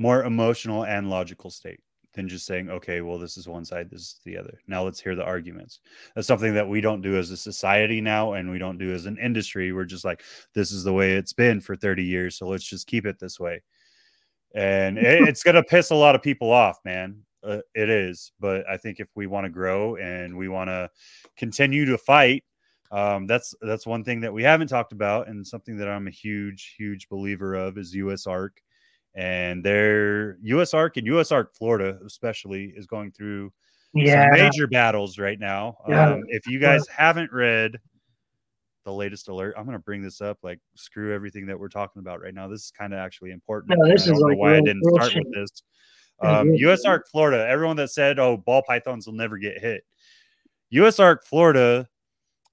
[0.00, 1.80] more emotional and logical state
[2.14, 4.58] than just saying, okay, well, this is one side, this is the other.
[4.66, 5.80] Now let's hear the arguments.
[6.14, 9.04] That's something that we don't do as a society now, and we don't do as
[9.04, 9.72] an industry.
[9.72, 10.22] We're just like,
[10.54, 12.36] this is the way it's been for 30 years.
[12.36, 13.62] So let's just keep it this way.
[14.54, 17.20] And it, it's going to piss a lot of people off, man.
[17.44, 18.32] Uh, it is.
[18.40, 20.88] But I think if we want to grow and we want to
[21.36, 22.42] continue to fight,
[22.90, 26.10] um, that's that's one thing that we haven't talked about, and something that I'm a
[26.10, 28.50] huge, huge believer of is USARK
[29.14, 33.52] and their USARK and USARK Florida, especially, is going through
[33.94, 34.24] Yeah.
[34.30, 35.76] some major battles right now.
[35.88, 36.10] Yeah.
[36.10, 37.78] Um, if you guys haven't read
[38.84, 40.38] the latest alert, I'm going to bring this up.
[40.42, 42.48] Like, screw everything that we're talking about right now.
[42.48, 43.78] This is kind of actually important.
[43.78, 45.24] No, this I is like why I didn't start shit.
[45.24, 45.62] with this.
[46.22, 46.84] Yeah, Um, US.
[46.84, 49.82] Arc Florida, everyone that said, oh, ball pythons will never get hit.
[50.72, 51.88] USARK Florida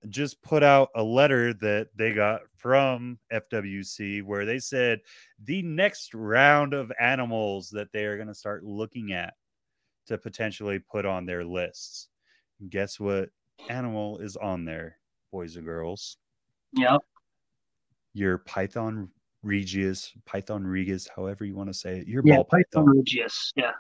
[0.10, 5.00] just put out a letter that they got from FWC where they said
[5.44, 9.34] the next round of animals that they are going to start looking at
[10.08, 12.08] to potentially put on their lists.
[12.70, 13.30] Guess what
[13.70, 14.98] animal is on there,
[15.32, 16.18] boys and girls?
[16.74, 17.02] Yep.
[18.14, 19.10] Your Python
[19.44, 22.08] regius, Python regius, however you want to say it.
[22.08, 22.36] Your Yeah.
[22.36, 22.98] ball Python python.
[22.98, 23.52] Regius.
[23.56, 23.72] Yeah.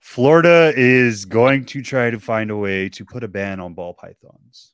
[0.00, 3.92] Florida is going to try to find a way to put a ban on ball
[3.94, 4.72] pythons.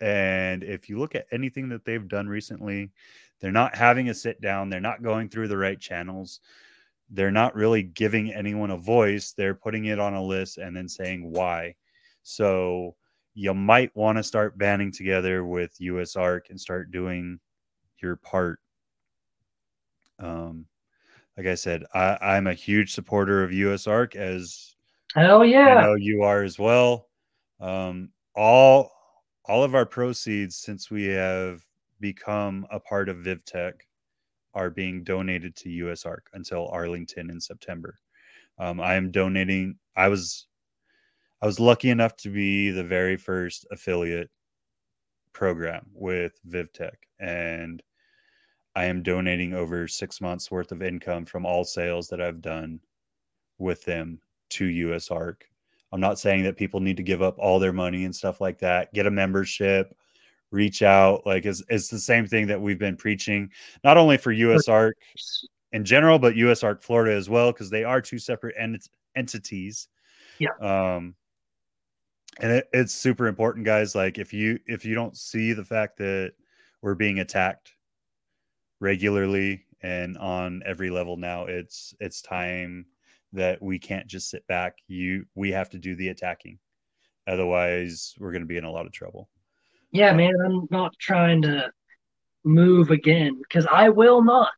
[0.00, 2.90] And if you look at anything that they've done recently,
[3.40, 6.40] they're not having a sit down, they're not going through the right channels.
[7.10, 9.32] They're not really giving anyone a voice.
[9.32, 11.74] They're putting it on a list and then saying why.
[12.22, 12.96] So
[13.34, 17.40] you might want to start banding together with USARK and start doing
[18.02, 18.60] your part.
[20.18, 20.66] Um,
[21.36, 24.74] like I said, I, I'm a huge supporter of USARK as
[25.14, 25.80] Hell I yeah.
[25.80, 27.08] know you are as well.
[27.60, 28.90] Um, all
[29.48, 31.64] all of our proceeds since we have
[32.00, 33.72] become a part of VivTech
[34.54, 37.98] are being donated to USARK until Arlington in September.
[38.58, 39.76] Um, I am donating.
[39.96, 40.46] I was
[41.40, 44.30] I was lucky enough to be the very first affiliate
[45.32, 47.82] program with VivTech, and
[48.74, 52.80] I am donating over six months worth of income from all sales that I've done
[53.58, 54.20] with them
[54.50, 55.42] to USARK.
[55.92, 58.58] I'm not saying that people need to give up all their money and stuff like
[58.58, 58.92] that.
[58.92, 59.96] Get a membership,
[60.50, 61.26] reach out.
[61.26, 63.50] Like it's, it's the same thing that we've been preaching,
[63.84, 64.92] not only for USARK
[65.72, 69.88] in general, but USARK Florida as well, because they are two separate ent- entities.
[70.38, 70.50] Yeah.
[70.60, 71.14] Um,
[72.40, 73.94] and it, it's super important, guys.
[73.94, 76.34] Like if you if you don't see the fact that
[76.82, 77.72] we're being attacked
[78.80, 82.86] regularly and on every level now, it's it's time
[83.32, 84.76] that we can't just sit back.
[84.86, 86.58] You we have to do the attacking.
[87.26, 89.28] Otherwise, we're going to be in a lot of trouble.
[89.90, 90.34] Yeah, man.
[90.44, 91.70] I'm not trying to
[92.44, 94.48] move again because I will not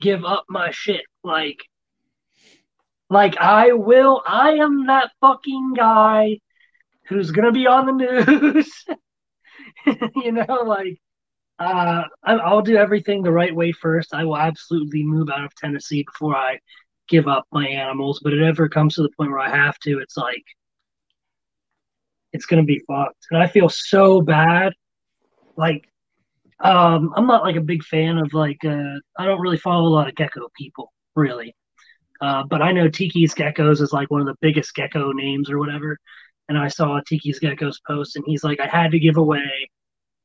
[0.00, 1.04] give up my shit.
[1.22, 1.58] Like,
[3.08, 4.22] like I will.
[4.26, 6.38] I am that fucking guy
[7.06, 8.84] who's gonna be on the news.
[10.16, 10.98] you know, like,
[11.58, 14.14] uh, I'll do everything the right way first.
[14.14, 16.58] I will absolutely move out of Tennessee before I
[17.10, 18.20] give up my animals.
[18.22, 20.44] But it ever comes to the point where I have to, it's like
[22.32, 23.26] it's gonna be fucked.
[23.30, 24.72] And I feel so bad.
[25.56, 25.86] Like,
[26.60, 29.92] um, I'm not like a big fan of like uh, I don't really follow a
[29.92, 31.54] lot of gecko people, really.
[32.20, 35.58] Uh, but I know Tiki's Geckos is like one of the biggest gecko names or
[35.58, 35.98] whatever.
[36.48, 39.70] And I saw Tiki's Geckos post, and he's like, I had to give away,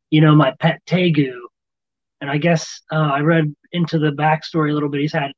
[0.09, 1.33] you know, my pet Tegu.
[2.21, 5.01] And I guess uh, I read into the backstory a little bit.
[5.01, 5.31] He's had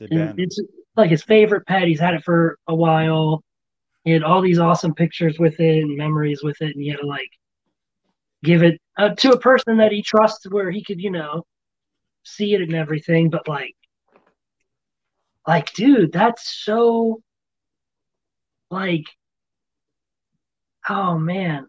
[0.00, 0.58] And it's
[0.96, 1.88] like his favorite pet.
[1.88, 3.42] He's had it for a while.
[4.04, 7.00] He had all these awesome pictures with it and memories with it, and he had
[7.00, 7.30] to like
[8.42, 11.44] give it uh, to a person that he trusts, where he could, you know,
[12.24, 13.30] see it and everything.
[13.30, 13.74] But like,
[15.46, 17.22] like, dude, that's so
[18.70, 19.04] like,
[20.88, 21.66] oh man,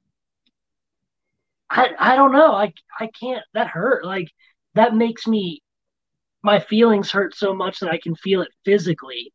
[1.69, 2.53] I I don't know.
[2.53, 3.43] I I can't.
[3.53, 4.05] That hurt.
[4.05, 4.29] Like
[4.75, 5.61] that makes me
[6.45, 9.33] my feelings hurt so much that I can feel it physically.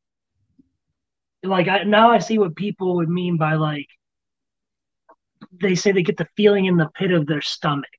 [1.43, 3.89] Like I now I see what people would mean by like
[5.61, 7.91] they say they get the feeling in the pit of their stomach.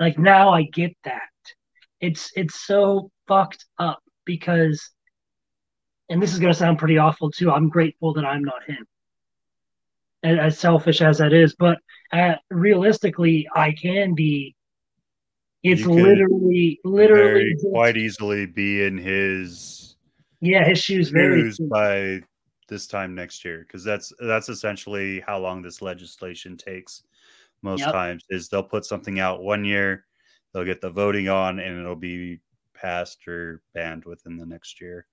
[0.00, 1.22] Like now I get that.
[2.00, 4.90] It's it's so fucked up because
[6.08, 7.52] and this is to sound pretty awful too.
[7.52, 8.84] I'm grateful that I'm not him.
[10.24, 11.78] As selfish as that is, but
[12.12, 14.56] uh, realistically, I can be.
[15.72, 19.96] It's literally, literally, very just- quite easily be in his
[20.40, 20.64] yeah.
[20.64, 21.40] His shoes very.
[21.42, 22.20] shoes by
[22.68, 27.02] this time next year because that's that's essentially how long this legislation takes
[27.62, 27.92] most Yep.
[27.92, 30.04] times is they'll put something out one year
[30.52, 32.38] they'll get the voting on and it'll be
[32.74, 35.06] passed or banned within the next year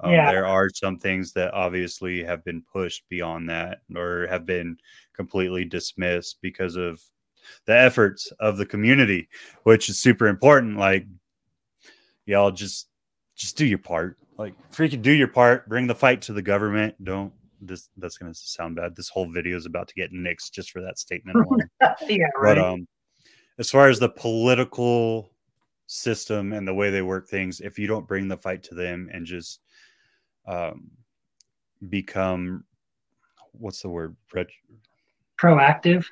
[0.00, 0.32] um, Yeah.
[0.32, 4.78] there are some things that obviously have been pushed beyond that or have been
[5.12, 7.00] completely dismissed because of
[7.66, 9.28] the efforts of the community
[9.64, 10.76] which is super important.
[10.76, 11.06] Like
[12.26, 12.88] y'all just
[13.34, 14.18] just do your part.
[14.38, 15.68] Like freaking do your part.
[15.68, 16.94] Bring the fight to the government.
[17.04, 18.96] Don't this that's gonna sound bad.
[18.96, 21.68] This whole video is about to get nixed just for that statement alone.
[22.08, 22.86] Yeah, but um
[23.58, 25.30] as far as the political
[25.86, 29.10] system and the way they work things if you don't bring the fight to them
[29.12, 29.60] and just
[30.46, 30.90] um,
[31.88, 32.64] become
[33.52, 34.16] what's the word?
[35.40, 36.06] Proactive.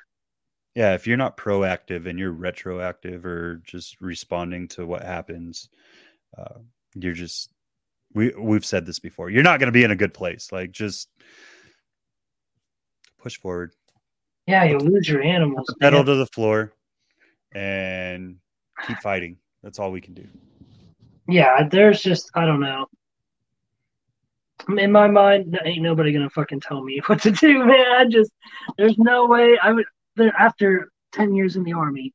[0.75, 5.69] Yeah if you're not proactive and you're retroactive or just responding to what happens
[6.37, 6.59] uh,
[6.95, 7.51] you're just
[8.13, 10.71] we we've said this before you're not going to be in a good place like
[10.71, 11.09] just
[13.21, 13.71] push forward
[14.47, 15.73] Yeah, you lose your animals.
[15.79, 16.73] pedal to the floor
[17.53, 18.37] and
[18.87, 20.25] keep fighting that's all we can do
[21.27, 22.87] Yeah, there's just I don't know.
[24.77, 27.85] In my mind, ain't nobody gonna fucking tell me what to do, man.
[27.97, 28.31] I just
[28.77, 29.85] there's no way I would
[30.15, 32.13] there after ten years in the army.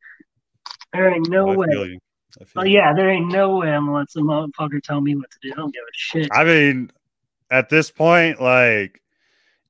[0.92, 1.66] There ain't no Oh, I way.
[1.70, 1.98] feel you.
[2.40, 5.16] I feel Oh yeah, there ain't no way I'm gonna let some motherfucker tell me
[5.16, 5.52] what to do.
[5.52, 6.28] I don't give a shit.
[6.32, 6.90] I mean,
[7.50, 9.02] at this point, like,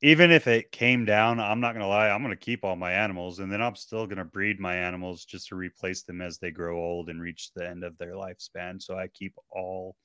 [0.03, 3.39] even if it came down, I'm not gonna lie, I'm gonna keep all my animals,
[3.39, 6.78] and then I'm still gonna breed my animals just to replace them as they grow
[6.78, 8.81] old and reach the end of their lifespan.
[8.81, 9.97] So I keep all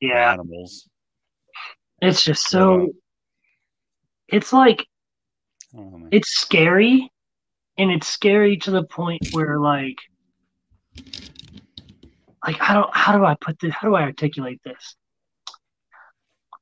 [0.00, 0.88] my Yeah, animals.
[2.00, 2.60] it's just Yeah.
[2.60, 2.92] Uh, so.
[4.32, 4.86] It's like
[5.74, 6.08] I don't know, man.
[6.12, 7.09] it's scary,
[7.80, 9.96] and it's scary to the point where like,
[12.46, 12.94] like I don't.
[12.94, 13.72] How do I put this?
[13.72, 14.96] How do I articulate this?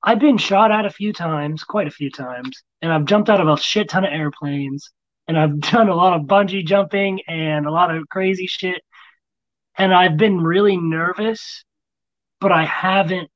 [0.00, 3.40] I've been shot at a few times, quite a few times, and I've jumped out
[3.40, 4.92] of a shit ton of airplanes,
[5.26, 8.80] and I've done a lot of bungee jumping and a lot of crazy shit,
[9.76, 11.64] and I've been really nervous,
[12.40, 13.28] but I haven't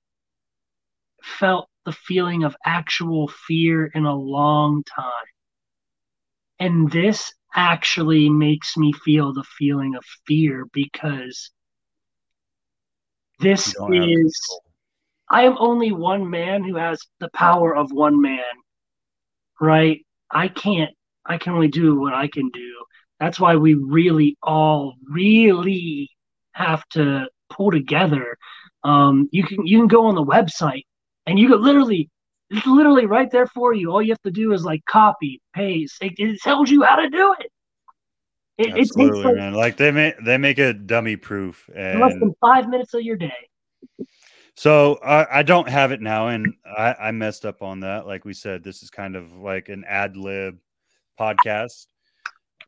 [1.21, 5.11] felt the feeling of actual fear in a long time.
[6.61, 11.51] And this actually makes me feel the feeling of fear because
[13.41, 14.61] this is.
[15.31, 18.43] I am only one man who has the power of one man,
[19.61, 20.05] right?
[20.31, 20.91] I can't,
[21.25, 22.85] I can only do what I can do.
[23.19, 26.11] That's why we really all really
[26.53, 28.37] have to pull together.
[28.85, 30.85] Um, you can you can go on the website
[31.27, 32.11] and you can literally
[32.53, 33.91] it's literally right there for you.
[33.91, 35.97] All you have to do is like copy, paste.
[36.03, 37.51] It, it tells you how to do it.
[38.59, 39.55] It, it takes Absolutely, like man.
[39.55, 43.49] Like they make they make it dummy proof, less than five minutes of your day.
[44.55, 48.07] So I, I don't have it now, and I, I messed up on that.
[48.07, 50.59] Like we said, this is kind of like an ad lib
[51.19, 51.87] podcast,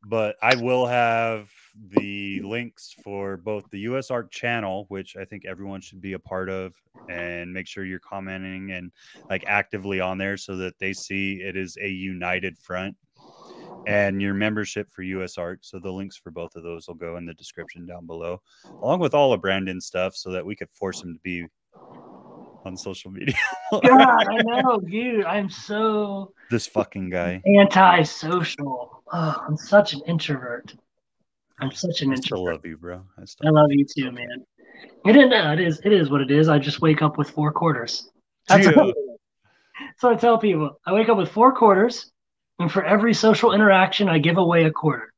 [0.06, 1.51] but I will have
[1.88, 6.48] the links for both the USARK channel, which I think everyone should be a part
[6.48, 6.74] of,
[7.09, 8.90] and make sure you're commenting and
[9.28, 12.96] like actively on there so that they see it is a united front.
[13.86, 15.59] And your membership for USARK.
[15.60, 18.40] So the links for both of those will go in the description down below,
[18.82, 21.46] along with all of Brandon's stuff, so that we could force him to be
[22.64, 23.34] on social media.
[23.70, 25.24] God, I know, dude.
[25.24, 27.42] I'm so this fucking guy.
[27.46, 29.02] antisocial.
[29.12, 30.74] Oh, I'm such an introvert.
[31.60, 32.55] I'm such an I still introvert.
[32.55, 33.02] love you, bro.
[33.18, 34.44] I I love you too, man.
[35.06, 36.48] It is, no, it is, it is what it is.
[36.48, 38.10] I just wake up with four quarters.
[38.48, 38.66] That's.
[39.98, 42.10] So I tell people, I wake up with four quarters,
[42.59, 45.12] and for every social interaction, I give away a quarter.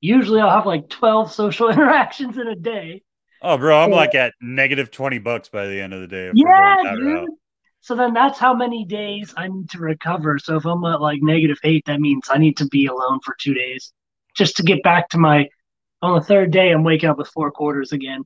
[0.00, 3.02] Usually, I'll have like twelve social interactions in a day.
[3.42, 6.30] Oh, bro, I'm like at negative 20 bucks by the end of the day.
[6.34, 7.04] Yeah, dude.
[7.04, 7.28] route.
[7.82, 10.38] So then that's how many days I need to recover.
[10.38, 13.36] So if I'm at like negative eight, that means I need to be alone for
[13.38, 13.92] two days
[14.34, 15.48] just to get back to my.
[16.02, 18.24] On the third day, I'm waking up with four quarters again.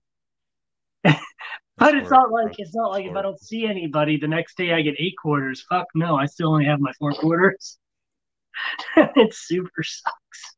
[1.05, 4.73] but it's not like it's not like if I don't see anybody, the next day
[4.73, 5.65] I get eight quarters.
[5.69, 7.79] Fuck no, I still only have my four quarters.
[8.97, 10.57] it super sucks.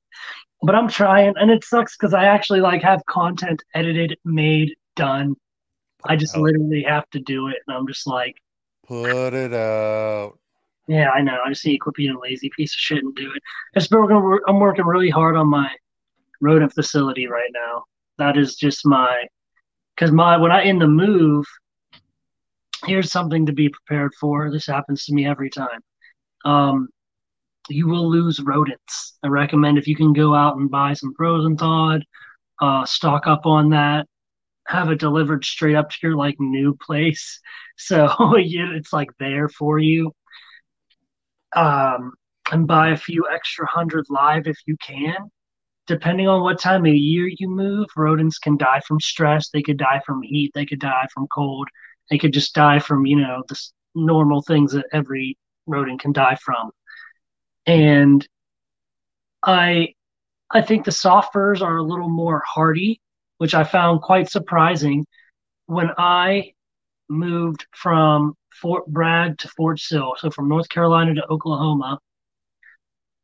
[0.63, 5.35] But I'm trying, and it sucks because I actually like have content edited, made, done.
[6.05, 6.43] I just out.
[6.43, 8.37] literally have to do it, and I'm just like.
[8.87, 10.40] Put it out.
[10.91, 11.39] Yeah, I know.
[11.47, 13.89] I just need to quit being a lazy piece of shit and do it.
[13.93, 15.71] Working, I'm working really hard on my
[16.41, 17.85] rodent facility right now.
[18.19, 19.29] That is just my
[19.95, 21.47] because my when I in the move.
[22.87, 24.51] Here's something to be prepared for.
[24.51, 25.81] This happens to me every time.
[26.45, 26.89] Um,
[27.69, 29.17] you will lose rodents.
[29.23, 32.03] I recommend if you can go out and buy some frozen thawed,
[32.61, 34.09] uh, stock up on that,
[34.67, 37.39] have it delivered straight up to your like new place,
[37.77, 40.13] so it's like there for you
[41.55, 42.13] um,
[42.53, 45.31] and buy a few extra hundred live if you can.
[45.87, 49.49] Depending on what time of year you move, rodents can die from stress.
[49.49, 50.53] They could die from heat.
[50.55, 51.69] They could die from cold.
[52.11, 53.61] They could just die from, you know, the
[53.95, 55.37] normal things that every
[55.67, 56.71] rodent can die from.
[57.67, 58.27] And
[59.45, 59.95] I,
[60.51, 63.01] I think the soft furs are a little more hardy,
[63.39, 65.07] which I found quite surprising.
[65.67, 66.53] When I
[67.09, 71.99] moved from Fort Bragg to Fort Sill, so from North Carolina to Oklahoma,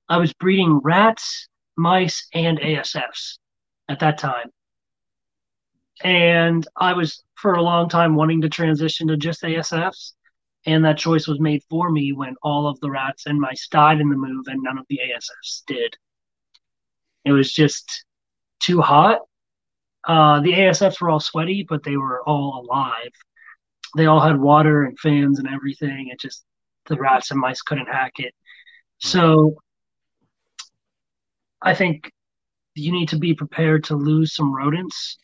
[0.08, 3.38] I was breeding rats, mice, and ASFs
[3.88, 4.50] at that time.
[6.02, 10.12] and I was for a long time wanting to transition to just ASFs,
[10.66, 14.00] and that choice was made for me when all of the rats and mice died
[14.00, 15.96] in the move, and none of the ASFs did.
[17.24, 18.04] It was just
[18.60, 19.20] too hot.
[20.06, 23.12] Uh, the ASFs were all sweaty, but they were all alive.
[23.96, 26.08] They all had water and fans and everything.
[26.12, 26.44] It just
[26.86, 28.34] the rats and mice couldn't hack it.
[29.02, 29.08] Hmm.
[29.08, 29.56] So
[31.62, 32.12] I think
[32.74, 35.18] you need to be prepared to lose some rodents.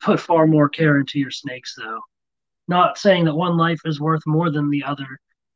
[0.00, 2.00] Put far more care into your snakes, though.
[2.68, 5.06] Not saying that one life is worth more than the other,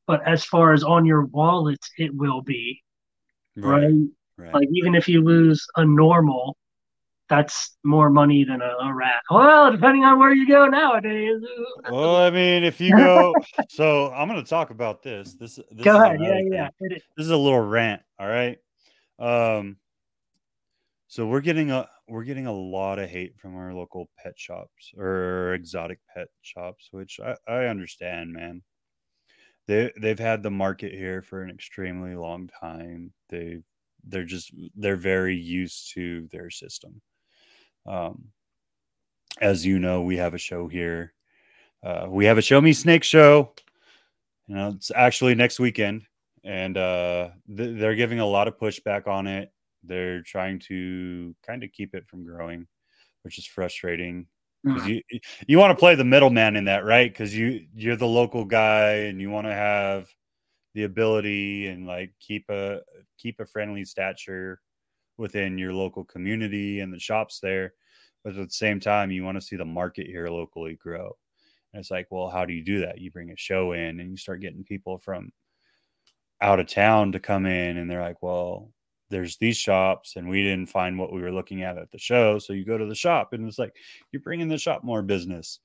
[0.07, 2.83] but as far as on your wallet, it will be.
[3.57, 3.83] Right.
[3.83, 3.95] right?
[4.39, 4.55] right.
[4.55, 6.57] Like, even if you lose a normal,
[7.28, 9.22] that's more money than a, a, rat.
[9.30, 11.40] Well, depending on where you go nowadays.
[11.90, 13.34] well, I mean, if you go,
[13.68, 15.34] so I'm going to talk about this.
[15.34, 16.20] This, this go ahead.
[16.20, 16.68] Yeah, yeah.
[16.80, 18.02] This is a little rant.
[18.18, 18.59] All right.
[19.18, 19.76] Um,
[21.09, 24.92] so we're getting a we're getting a lot of hate from our local pet shops
[24.96, 28.62] or exotic pet shops, which I, I understand, man.
[29.66, 33.12] They they've had the market here for an extremely long time.
[33.28, 33.60] They
[34.05, 37.00] they're just they're very used to their system.
[37.89, 38.28] Um,
[39.40, 41.15] as you know, we have a show here.
[41.82, 43.52] Uh, we have a Show Me Snake show.
[44.47, 46.02] You know, it's actually next weekend,
[46.44, 49.52] and uh, th- they're giving a lot of pushback on it
[49.82, 52.66] they're trying to kind of keep it from growing,
[53.23, 54.27] which is frustrating
[54.65, 55.01] because mm.
[55.09, 57.10] you you want to play the middleman in that, right?
[57.10, 60.09] Because you you're the local guy and you want to have
[60.74, 62.81] the ability and like keep a
[63.19, 64.60] keep a friendly stature
[65.19, 67.74] within your local community and the shops there,
[68.24, 71.16] but at the same time, you want to see the market here locally grow.
[71.73, 72.99] And it's like, well, how do you do that?
[72.99, 75.31] You bring a show in and you start getting people from
[76.40, 78.70] out of town to come in, and they're like, well,
[79.11, 82.39] there's these shops and we didn't find what we were looking at at the show
[82.39, 83.74] so you go to the shop and it's like
[84.12, 85.61] you're bringing the shop more business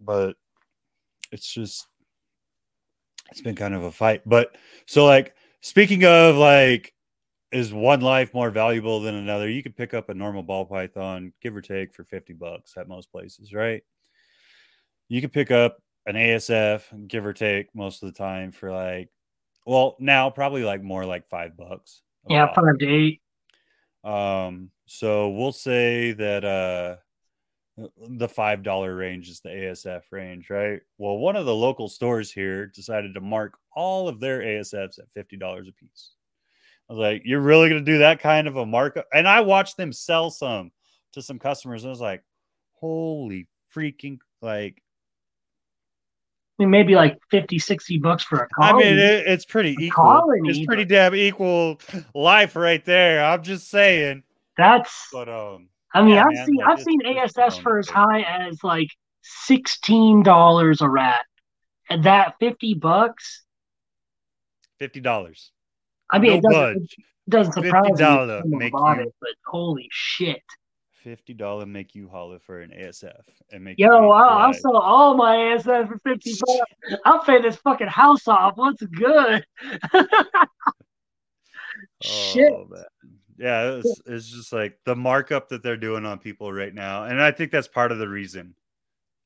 [0.00, 0.34] but
[1.32, 1.86] it's just
[3.30, 4.56] it's been kind of a fight but
[4.86, 6.92] so like speaking of like
[7.56, 11.32] is one life more valuable than another you could pick up a normal ball python
[11.42, 13.82] give or take for 50 bucks at most places right
[15.08, 19.08] you could pick up an asf give or take most of the time for like
[19.64, 23.20] well now probably like more like five bucks yeah, five to eight.
[24.04, 26.96] Um, so we'll say that uh
[28.08, 30.80] the five dollar range is the ASF range, right?
[30.98, 35.12] Well, one of the local stores here decided to mark all of their ASFs at
[35.12, 36.12] fifty dollars a piece.
[36.88, 39.40] I was like, "You're really going to do that kind of a markup?" And I
[39.40, 40.70] watched them sell some
[41.12, 42.22] to some customers, and I was like,
[42.74, 44.82] "Holy freaking like!"
[46.58, 48.86] I mean, maybe like 50, 60 bucks for a colony.
[48.86, 50.04] I mean, it, it's pretty a equal.
[50.04, 51.80] Colony, it's pretty damn equal
[52.14, 53.24] life right there.
[53.24, 54.22] I'm just saying.
[54.56, 55.08] That's.
[55.12, 55.68] But um.
[55.92, 58.88] I mean, yeah, I've man, seen like, I've seen ASS for as high as like
[59.22, 61.24] sixteen dollars a rat,
[61.90, 63.42] and that fifty bucks.
[64.78, 65.52] Fifty dollars.
[66.10, 67.84] I mean, no it doesn't, it doesn't surprise
[68.44, 70.42] me about it, but holy shit!
[71.06, 73.22] fifty dollar make you holler for an ASF
[73.52, 74.10] and make yo.
[74.10, 77.00] I'll, I'll sell all my ASF for fifty bucks.
[77.04, 78.56] I'll pay this fucking house off.
[78.56, 79.46] What's good?
[82.02, 82.52] Shit.
[82.52, 82.66] Oh.
[83.38, 87.22] Yeah, it's, it's just like the markup that they're doing on people right now, and
[87.22, 88.56] I think that's part of the reason.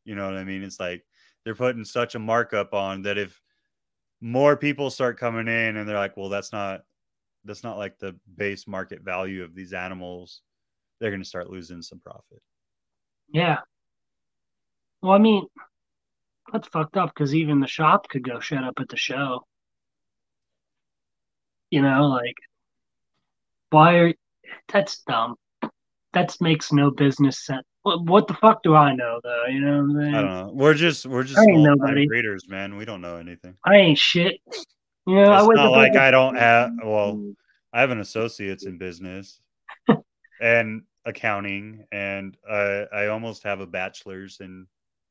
[0.05, 0.63] You know what I mean?
[0.63, 1.03] It's like
[1.45, 3.41] they're putting such a markup on that if
[4.21, 6.83] more people start coming in and they're like, well, that's not
[7.45, 10.43] that's not like the base market value of these animals
[11.01, 12.43] they're going to start losing some profit.
[13.33, 13.59] Yeah.
[15.03, 15.47] Well, I mean,
[16.53, 19.47] that's fucked up because even the shop could go shut up at the show.
[21.71, 22.35] You know, like,
[23.71, 24.15] why are
[24.69, 25.37] that's dumb.
[26.13, 27.65] That makes no business sense.
[27.83, 29.47] What, what the fuck do I know though?
[29.47, 30.15] You know what I'm saying?
[30.15, 30.53] I don't know.
[30.55, 32.07] We're just we're just small nobody.
[32.09, 32.77] readers, man.
[32.77, 33.57] We don't know anything.
[33.65, 34.41] I ain't shit.
[35.07, 36.73] You know, it's I not like I don't have.
[36.85, 37.33] Well,
[37.73, 39.41] I have an associate's in business,
[40.41, 44.67] and accounting, and I, I almost have a bachelor's in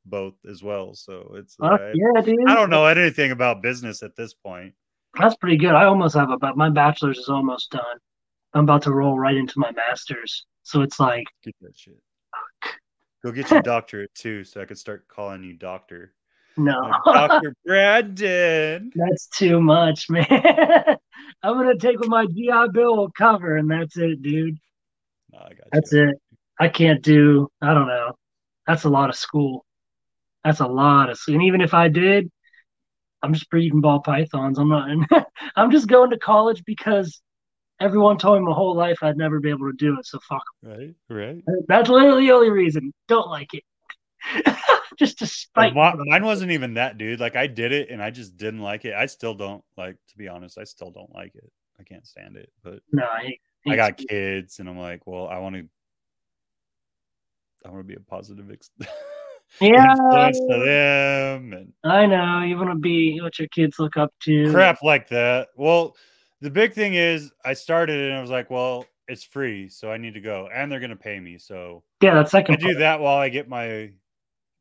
[0.06, 0.94] both as well.
[0.94, 2.38] So it's uh, yeah, dude.
[2.48, 4.74] I don't know anything about business at this point.
[5.20, 5.74] That's pretty good.
[5.74, 7.98] I almost have a but my bachelor's is almost done.
[8.54, 10.46] I'm about to roll right into my master's.
[10.64, 12.00] So it's like get that shit.
[13.24, 16.14] Go get your doctorate too, so I could start calling you doctor.
[16.58, 18.91] No, Doctor Brandon.
[18.94, 20.26] That's too much, man.
[21.44, 24.58] I'm gonna take what my GI Bill will cover, and that's it, dude.
[25.32, 26.10] No, I got That's you.
[26.10, 26.16] it.
[26.60, 27.48] I can't do.
[27.62, 28.14] I don't know.
[28.68, 29.66] That's a lot of school.
[30.44, 31.18] That's a lot of.
[31.18, 31.36] School.
[31.36, 32.30] And even if I did,
[33.22, 34.60] I'm just breeding ball pythons.
[34.60, 34.90] I'm not.
[35.56, 37.22] I'm just going to college because
[37.82, 40.44] Everyone told me my whole life I'd never be able to do it, so fuck.
[40.62, 41.44] Right, right.
[41.68, 42.94] That's literally the only reason.
[43.08, 43.64] Don't like it.
[44.98, 45.74] just to spite.
[45.74, 47.20] Like, mine wasn't even that, dude.
[47.20, 48.94] Like I did it and I just didn't like it.
[48.94, 51.50] I still don't like to be honest, I still don't like it.
[51.80, 52.52] I can't stand it.
[52.64, 53.38] But No, I,
[53.68, 55.66] I got kids and I'm like, well, I want to
[57.66, 58.72] I want to be a positive ex-
[59.62, 62.42] Yeah, to them and I know.
[62.42, 64.52] You want to be what your kids look up to.
[64.52, 65.50] crap like that.
[65.56, 65.96] Well,
[66.41, 69.98] the big thing is I started and I was like, well, it's free, so I
[69.98, 71.38] need to go and they're going to pay me.
[71.38, 72.78] So Yeah, that I second do part.
[72.80, 73.94] that while I get my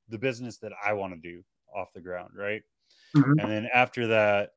[0.09, 1.44] the business that I want to do
[1.74, 2.62] off the ground, right?
[3.14, 3.40] Mhm.
[3.40, 4.52] And then after that,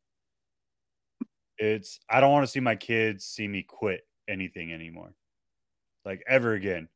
[1.57, 5.15] it's I don't want to see my kids see me quit anything anymore.
[6.05, 6.89] Like ever again.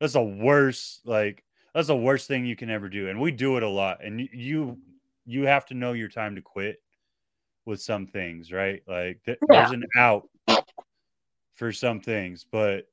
[0.00, 1.44] That's the worst, like
[1.74, 3.08] that's the worst thing you can ever do.
[3.08, 4.04] And we do it a lot.
[4.04, 4.80] And you
[5.26, 6.78] you have to know your time to quit
[7.64, 8.82] with some things, right?
[8.86, 10.28] Like th- there's an out
[11.54, 12.86] for some things, but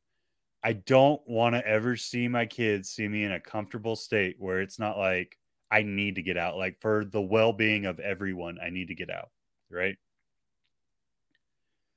[0.64, 4.62] I don't want to ever see my kids see me in a comfortable state where
[4.62, 5.38] it's not like
[5.72, 6.58] I need to get out.
[6.58, 9.30] Like for the well being of everyone, I need to get out.
[9.72, 9.98] Right.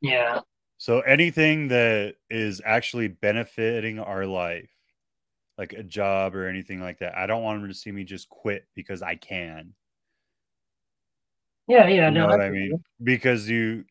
[0.01, 0.41] Yeah,
[0.79, 4.69] So anything that is actually benefiting our life,
[5.57, 8.29] like a job or anything like that, I don't want them to see me just
[8.29, 9.75] quit because I can.
[11.69, 12.09] Yeah, yeah.
[12.09, 12.67] you no, know what I mean?
[12.67, 12.81] you.
[13.03, 13.85] Because you,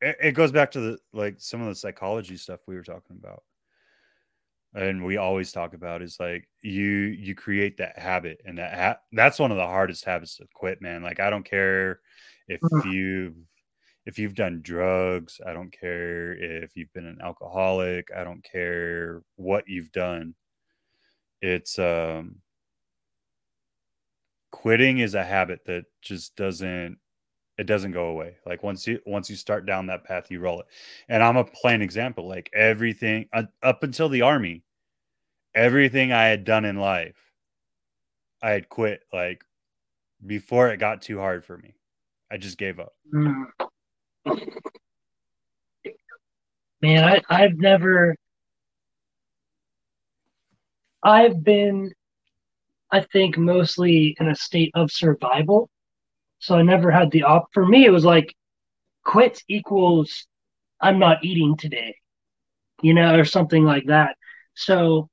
[0.00, 3.16] it, it goes back to the like some of the psychology stuff we were talking
[3.18, 3.42] about,
[4.74, 9.00] and we always talk about is like you you create that habit, and that ha-
[9.12, 11.02] that's one of the hardest habits to quit, man.
[11.02, 12.00] Like I don't care
[12.48, 12.92] if Mhm.
[12.92, 13.34] you
[14.06, 19.22] if you've done drugs, I don't care if you've been an alcoholic, I don't care
[19.36, 20.34] what you've done.
[21.42, 22.36] It's um
[24.60, 26.98] quitting is a habit that just doesn't
[27.56, 30.60] it doesn't go away like once you once you start down that path you roll
[30.60, 30.66] it
[31.08, 34.62] and i'm a plain example like everything uh, up until the army
[35.54, 37.16] everything i had done in life
[38.42, 39.42] i had quit like
[40.26, 41.74] before it got too hard for me
[42.30, 43.46] i just gave up Mm.
[46.82, 48.14] Man, I, I've never.
[51.02, 51.92] I've been,
[52.92, 55.70] I think, mostly in a state of survival.
[56.38, 57.48] So I never had the op.
[57.52, 58.34] For me, it was like
[59.04, 60.26] quit equals
[60.80, 61.96] I'm not eating today,
[62.82, 64.16] you know, or something like that.
[64.54, 65.08] So,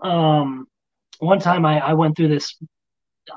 [0.00, 0.66] um,
[1.20, 2.56] one time I, I went through this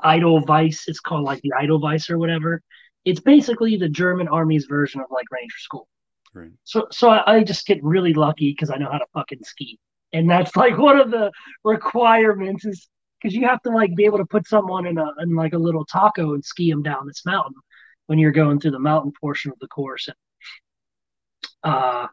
[0.04, 0.88] Edelweiss.
[0.88, 2.62] It's called like the Edelweiss or whatever.
[3.04, 5.88] It's basically the German army's version of like Ranger School.
[6.34, 9.44] right So so I, I just get really lucky because I know how to fucking
[9.44, 9.78] ski,
[10.12, 11.30] and that's like one of the
[11.64, 12.88] requirements is
[13.20, 15.58] because you have to like be able to put someone in a in like a
[15.58, 17.54] little taco and ski them down this mountain
[18.06, 20.08] when you're going through the mountain portion of the course.
[20.08, 20.16] And
[21.62, 22.08] uh,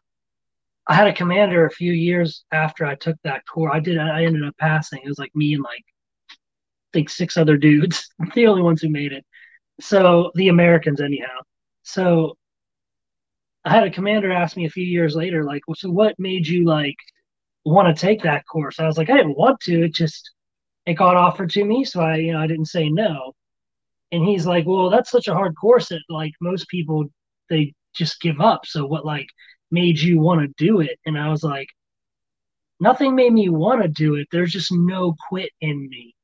[0.86, 3.72] I had a commander a few years after I took that course.
[3.74, 3.98] I did.
[3.98, 5.00] I ended up passing.
[5.04, 5.84] It was like me and like
[6.30, 9.24] I think six other dudes, the only ones who made it.
[9.80, 11.38] So the Americans, anyhow.
[11.82, 12.36] So
[13.64, 16.46] I had a commander ask me a few years later, like, well, so what made
[16.46, 16.96] you like
[17.64, 18.80] want to take that course?
[18.80, 19.84] I was like, I didn't want to.
[19.84, 20.30] It just
[20.86, 23.34] it got offered to me, so I, you know, I didn't say no.
[24.12, 27.04] And he's like, well, that's such a hard course that like most people
[27.48, 28.66] they just give up.
[28.66, 29.28] So what like
[29.70, 30.98] made you want to do it?
[31.06, 31.68] And I was like,
[32.80, 34.28] nothing made me want to do it.
[34.32, 36.14] There's just no quit in me.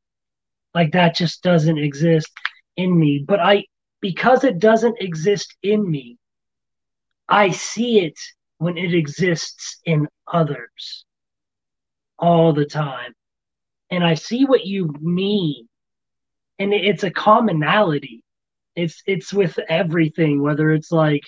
[0.75, 2.31] Like that just doesn't exist
[2.77, 3.25] in me.
[3.27, 3.65] But I
[4.01, 6.19] because it doesn't exist in me,
[7.29, 8.19] I see it
[8.59, 11.06] when it exists in others
[12.19, 13.13] all the time.
[13.91, 15.69] And I see what you mean.
[16.59, 18.23] And it's a commonality.
[18.75, 21.23] It's it's with everything, whether it's like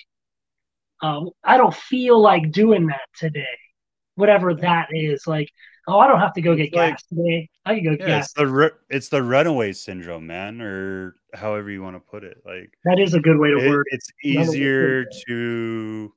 [1.01, 3.45] uh, I don't feel like doing that today.
[4.15, 5.47] Whatever that is, like,
[5.87, 7.49] oh, I don't have to go get It's like- gas today.
[7.65, 8.25] I can go get yeah gas.
[8.25, 12.37] it's the ru- it's the runaway syndrome man or however you want to put it
[12.45, 16.11] like That is a good way to it- word it's easier to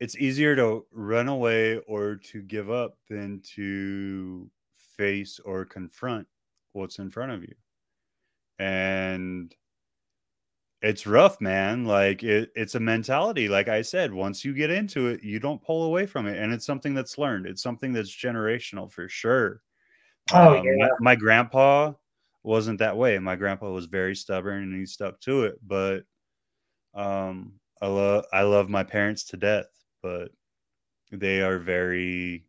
[0.00, 4.48] it's easier to run away or to give up than to
[4.96, 6.26] face or confront
[6.72, 7.54] what's in front of you.
[8.58, 9.54] And
[10.82, 11.84] it's rough man.
[11.84, 13.48] Like it, it's a mentality.
[13.48, 16.38] Like i said once you get into it you don't pull away from it.
[16.38, 17.46] And it's something that's learned.
[17.46, 19.62] It's something that's generational for sure.
[20.32, 20.72] Oh, Um, yeah.
[20.76, 21.92] my, my grandpa
[22.44, 23.18] wasn't that way.
[23.18, 25.56] My grandpa was very stubborn and he stuck to it.
[25.66, 26.04] But
[26.94, 27.52] um
[27.82, 29.66] i love i love my parents to death
[30.02, 30.30] but
[31.10, 32.44] they are very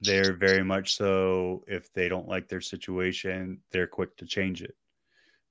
[0.00, 4.76] they're very much so if they don't like their situation they're quick to change it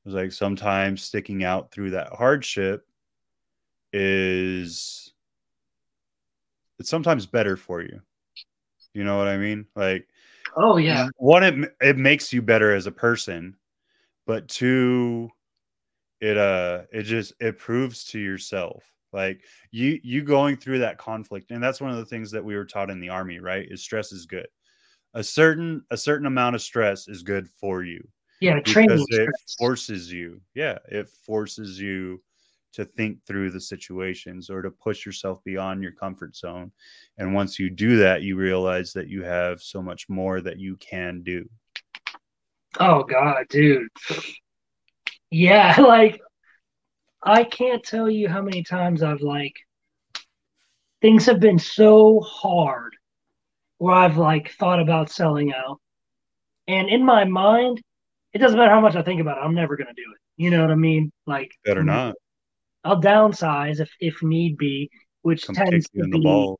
[0.05, 2.87] it's like sometimes sticking out through that hardship
[3.93, 5.13] is
[6.79, 7.99] it's sometimes better for you.
[8.93, 9.65] You know what I mean?
[9.75, 10.07] Like
[10.55, 11.09] Oh yeah.
[11.17, 13.55] one it it makes you better as a person,
[14.25, 15.29] but two
[16.21, 21.51] it uh it just it proves to yourself like you you going through that conflict
[21.51, 23.81] and that's one of the things that we were taught in the army right is
[23.81, 24.47] stress is good
[25.13, 28.05] a certain a certain amount of stress is good for you
[28.39, 28.89] Yeah, training.
[28.97, 29.55] because it stress.
[29.57, 32.21] forces you yeah it forces you
[32.73, 36.71] to think through the situations or to push yourself beyond your comfort zone
[37.17, 40.75] and once you do that you realize that you have so much more that you
[40.77, 41.47] can do
[42.79, 43.87] Oh god, dude.
[45.31, 46.21] Yeah, like
[47.23, 49.53] I can't tell you how many times I've like
[51.01, 52.95] things have been so hard
[53.77, 55.79] where I've like thought about selling out.
[56.67, 57.81] And in my mind,
[58.33, 60.19] it doesn't matter how much I think about it, I'm never gonna do it.
[60.41, 61.11] You know what I mean?
[61.25, 62.15] Like better not
[62.83, 64.89] I'll downsize if if need be,
[65.21, 66.59] which come kick tends you to in the be balls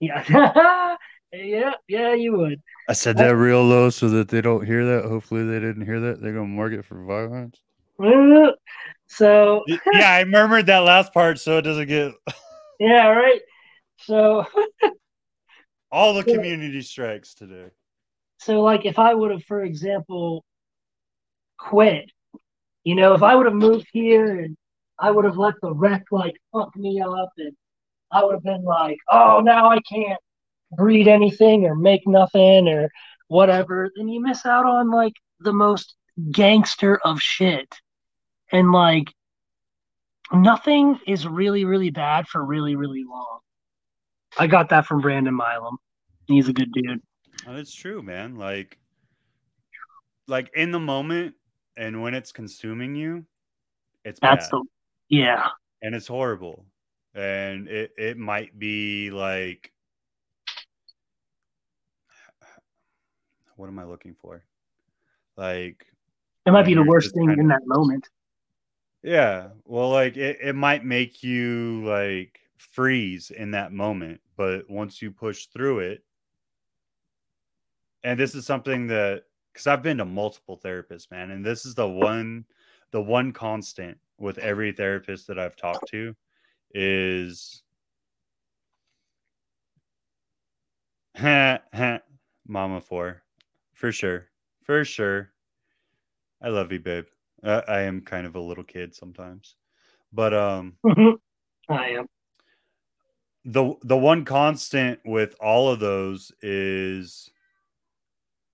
[0.00, 0.96] yeah.
[1.32, 2.60] yeah, yeah, you would.
[2.88, 5.08] I said that real low so that they don't hear that.
[5.08, 6.20] Hopefully, they didn't hear that.
[6.20, 7.60] They're gonna mark it for violence.
[9.08, 12.12] So yeah, I murmured that last part so it doesn't get
[12.80, 13.40] yeah, right.
[13.98, 14.44] So
[15.92, 17.70] all the community strikes today.
[18.38, 20.44] so like if I would have, for example,
[21.58, 22.10] quit,
[22.84, 24.56] you know, if I would have moved here and
[24.98, 27.52] I would have let the wreck like fuck me up and
[28.10, 30.20] I would have been like, oh now I can't
[30.72, 32.90] breed anything or make nothing or
[33.28, 35.94] whatever, then you miss out on like the most
[36.30, 37.68] gangster of shit.
[38.52, 39.12] And like
[40.32, 43.40] nothing is really, really bad for really, really long.
[44.38, 45.78] I got that from Brandon Milam.
[46.26, 47.00] He's a good dude.
[47.46, 48.36] Oh, and it's true, man.
[48.36, 48.78] Like,
[50.26, 51.34] like in the moment
[51.76, 53.24] and when it's consuming you,
[54.04, 54.64] it's That's bad the
[55.08, 55.48] yeah.
[55.82, 56.64] and it's horrible,
[57.14, 59.72] and it it might be like,
[63.56, 64.44] what am I looking for?
[65.36, 65.86] Like,
[66.46, 68.08] It might be the worst thing in of- that moment.
[69.06, 69.50] Yeah.
[69.64, 75.12] Well, like it, it might make you like freeze in that moment, but once you
[75.12, 76.04] push through it,
[78.02, 81.76] and this is something that because I've been to multiple therapists, man, and this is
[81.76, 82.46] the one
[82.90, 86.16] the one constant with every therapist that I've talked to
[86.74, 87.62] is
[92.48, 93.22] mama four
[93.72, 94.26] for sure
[94.62, 95.30] for sure
[96.42, 97.06] i love you babe
[97.46, 99.56] uh, i am kind of a little kid sometimes
[100.12, 100.74] but um
[101.68, 102.06] I am.
[103.44, 107.30] the the one constant with all of those is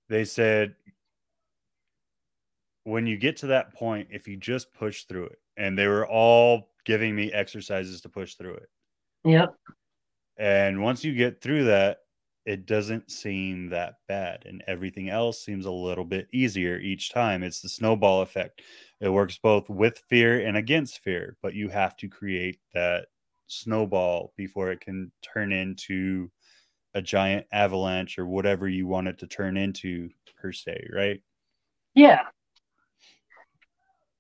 [0.08, 0.74] they said
[2.84, 6.06] when you get to that point if you just push through it and they were
[6.06, 8.68] all giving me exercises to push through it
[9.24, 9.54] Yep.
[10.36, 11.98] and once you get through that
[12.44, 17.42] it doesn't seem that bad and everything else seems a little bit easier each time
[17.42, 18.62] it's the snowball effect
[19.00, 23.06] it works both with fear and against fear but you have to create that
[23.46, 26.30] snowball before it can turn into
[26.94, 30.08] a giant avalanche or whatever you want it to turn into
[30.40, 31.22] per se right
[31.94, 32.22] Yeah.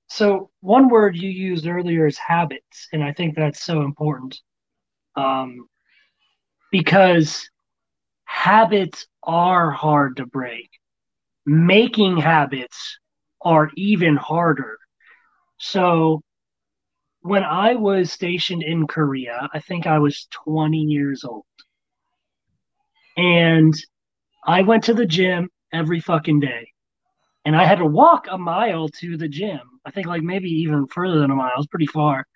[0.08, 4.38] So one word you used earlier is habits, and I think that's so important.
[5.16, 5.66] Um,
[6.70, 7.48] because
[8.32, 10.70] habits are hard to break.
[11.46, 12.98] Making habits
[13.42, 14.78] are even harder.
[15.58, 16.22] So
[17.22, 21.44] when I was stationed in Korea, I think I was 20 years old.
[23.16, 23.74] And
[24.46, 26.68] I went to the gym every fucking day.
[27.44, 29.60] And I had to walk a mile to the gym.
[29.84, 31.52] I think like maybe even further than a mile.
[31.54, 32.26] It was pretty far.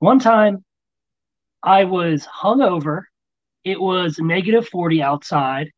[0.00, 0.64] One time
[1.62, 3.04] I was hungover.
[3.64, 5.70] It was negative 40 outside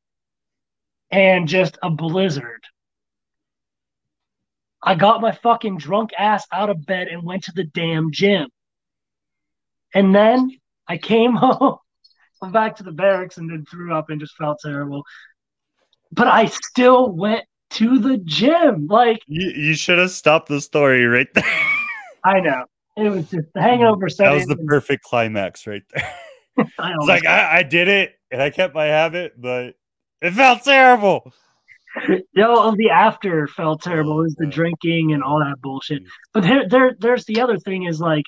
[1.11, 2.63] and just a blizzard.
[4.83, 8.49] I got my fucking drunk ass out of bed and went to the damn gym.
[9.95, 10.51] And then
[10.89, 11.79] I came home,
[12.41, 15.05] went back to the barracks and then threw up and just felt terrible.
[16.11, 18.87] But I still went to the gym.
[18.87, 21.45] Like, you, you should have stopped the story right there
[22.25, 22.65] I know.
[22.97, 26.15] It was just the hangover that was the and perfect climax right there
[26.59, 29.75] it's like I, I did it and i kept my habit but
[30.21, 31.33] it felt terrible
[32.35, 34.21] No, the after felt terrible.
[34.21, 36.03] It was the drinking and all that bullshit.
[36.33, 38.25] But there, there, there's the other thing is like,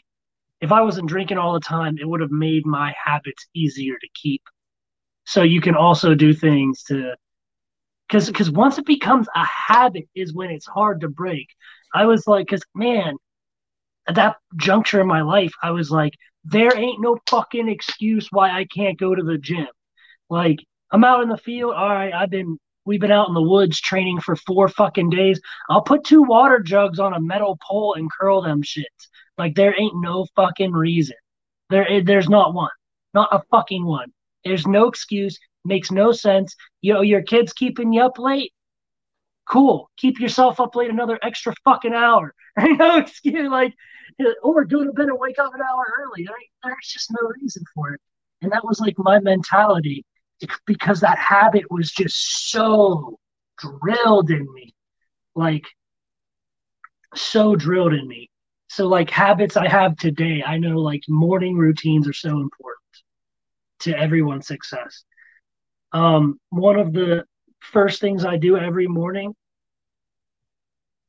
[0.61, 4.09] if I wasn't drinking all the time, it would have made my habits easier to
[4.15, 4.43] keep.
[5.27, 7.15] So you can also do things to,
[8.09, 11.49] because because once it becomes a habit is when it's hard to break.
[11.95, 13.17] I was like, because man,
[14.09, 16.13] at that juncture in my life, I was like,
[16.45, 19.67] there ain't no fucking excuse why I can't go to the gym.
[20.29, 20.59] Like,
[20.91, 21.75] I'm out in the field.
[21.75, 25.41] All right, I've been we've been out in the woods training for four fucking days.
[25.71, 29.09] I'll put two water jugs on a metal pole and curl them shits.
[29.39, 31.17] Like there ain't no fucking reason.
[31.71, 32.71] There there's not one.
[33.15, 34.13] Not a fucking one.
[34.45, 35.39] There's no excuse.
[35.65, 36.55] Makes no sense.
[36.83, 38.53] You know, your kid's keeping you up late.
[39.49, 39.91] Cool.
[39.97, 42.35] Keep yourself up late another extra fucking hour.
[42.59, 43.51] Ain't no excuse.
[43.51, 43.75] Like,
[44.43, 46.25] or go to bed and wake up an hour early.
[46.25, 48.01] There, there's just no reason for it.
[48.43, 50.05] And that was like my mentality
[50.67, 53.19] because that habit was just so
[53.59, 54.75] drilled in me.
[55.35, 55.65] Like,
[57.15, 58.31] so drilled in me.
[58.69, 62.81] So, like, habits I have today, I know like morning routines are so important
[63.81, 65.05] to everyone's success.
[65.93, 67.25] Um, one of the
[67.61, 69.35] first things I do every morning,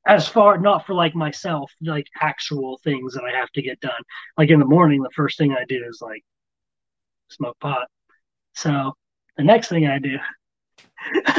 [0.08, 4.02] as far not for like myself, like actual things that I have to get done.
[4.38, 6.24] Like in the morning, the first thing I do is like
[7.30, 7.88] smoke pot.
[8.54, 8.94] So
[9.38, 10.18] the next thing I do,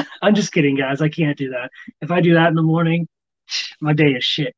[0.23, 1.01] I'm just kidding, guys.
[1.01, 1.71] I can't do that.
[2.01, 3.09] If I do that in the morning,
[3.81, 4.55] my day is shit.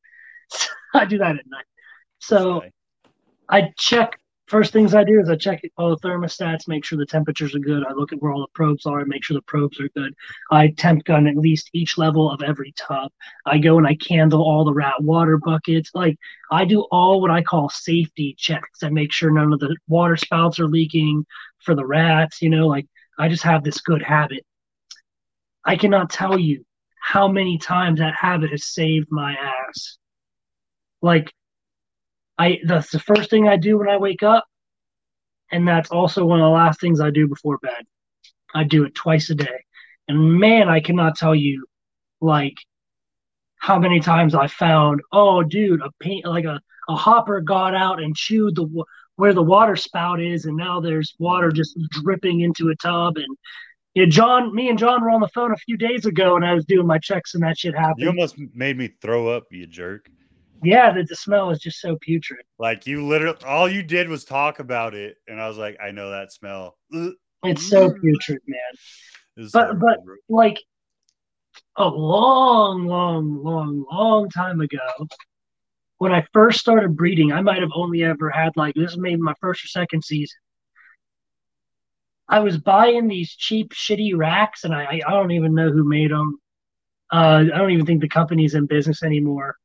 [0.95, 1.67] I do that at night.
[2.19, 2.63] So
[3.49, 7.07] I check first things I do is I check all the thermostats, make sure the
[7.07, 7.85] temperatures are good.
[7.87, 10.15] I look at where all the probes are and make sure the probes are good.
[10.51, 13.13] I temp gun at least each level of every tub.
[13.45, 15.91] I go and I candle all the rat water buckets.
[15.95, 16.19] Like
[16.51, 18.83] I do all what I call safety checks.
[18.83, 21.27] I make sure none of the water spouts are leaking
[21.59, 22.41] for the rats.
[22.41, 22.87] You know, like
[23.19, 24.45] I just have this good habit.
[25.65, 26.65] I cannot tell you
[27.01, 29.99] how many times that habit has saved my ass.
[31.03, 31.33] Like
[32.39, 34.45] I that's the first thing I do when I wake up,
[35.51, 37.85] and that's also one of the last things I do before bed.
[38.55, 39.65] I do it twice a day,
[40.07, 41.67] and man, I cannot tell you
[42.21, 42.57] like
[43.59, 48.03] how many times I found, oh, dude, a paint like a a hopper got out
[48.03, 48.85] and chewed the
[49.17, 53.17] where the water spout is, and now there's water just dripping into a tub.
[53.17, 53.37] And
[53.95, 56.45] you know, Jon, me and Jon were on the phone a few days ago, and
[56.45, 57.99] I was doing my checks, and that shit happened.
[57.99, 60.09] You almost made me throw up, you jerk.
[60.63, 62.45] Yeah, the, the smell is just so putrid.
[62.59, 65.91] Like you literally, all you did was talk about it, and I was like, I
[65.91, 66.77] know that smell.
[67.45, 69.49] It's so putrid, man.
[69.53, 70.59] But but like
[71.77, 75.07] a long, long, long, long time ago,
[75.99, 79.21] when I first started breeding, I might have only ever had like this is maybe
[79.21, 80.39] my first or second season.
[82.29, 86.11] I was buying these cheap, shitty racks, and I I don't even know who made
[86.11, 86.41] them.
[87.13, 89.57] Uh, I don't even think the company's in business anymore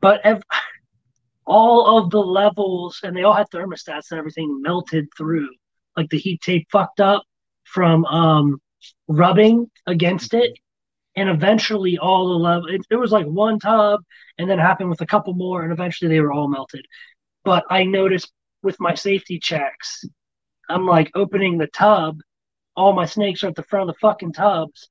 [0.00, 0.42] but ev-
[1.46, 5.48] all of the levels and they all had thermostats and everything melted through.
[5.96, 7.22] Like the heat tape fucked up
[7.64, 8.60] from um,
[9.08, 10.58] rubbing against it.
[11.16, 14.00] And eventually all the level it, it, was like one tub
[14.38, 16.84] and then happened with a couple more and eventually they were all melted.
[17.44, 18.30] But i noticed
[18.62, 20.04] with my safety checks
[20.68, 22.18] i'm like opening the tub
[22.76, 24.88] all my snakes are at the front of the fucking tubs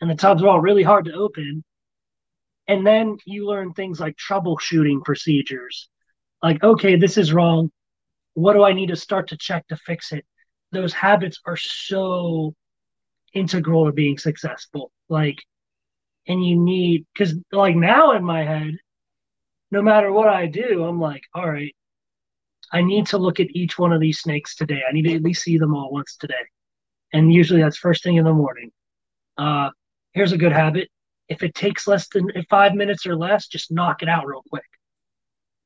[0.00, 1.62] and the tubs are all really hard to open
[2.68, 5.88] and then you learn things like troubleshooting procedures.
[6.42, 7.72] Like, okay, this is wrong.
[8.34, 10.24] What do I need to start to check to fix it?
[10.70, 12.54] Those habits are so
[13.32, 14.92] integral to being successful.
[15.08, 15.42] Like,
[16.28, 18.74] and you need, because like now in my head,
[19.70, 21.74] no matter what I do, I'm like, all right,
[22.70, 24.82] I need to look at each one of these snakes today.
[24.86, 26.34] I need to at least see them all once today.
[27.14, 28.70] And usually that's first thing in the morning.
[29.38, 29.70] Uh,
[30.12, 30.90] here's a good habit
[31.28, 34.64] if it takes less than five minutes or less, just knock it out real quick.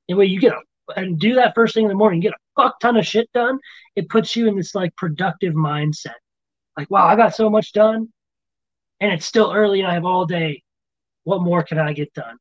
[0.08, 0.60] Anyway, you get a
[0.97, 3.58] and do that first thing in the morning, get a fuck ton of shit done.
[3.97, 6.15] It puts you in this like productive mindset.
[6.76, 8.08] Like, wow, I got so much done
[9.00, 10.62] and it's still early and I have all day.
[11.24, 12.36] What more can I get done?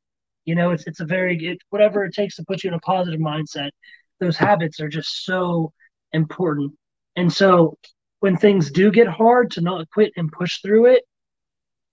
[0.45, 2.80] You know, it's it's a very it, whatever it takes to put you in a
[2.80, 3.69] positive mindset.
[4.19, 5.72] Those habits are just so
[6.14, 6.74] important.
[7.16, 7.77] And so
[8.19, 11.03] when things do get hard to not quit and push through it,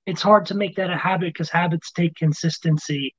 [0.09, 3.15] it's hard to make that a habit because habits take consistency.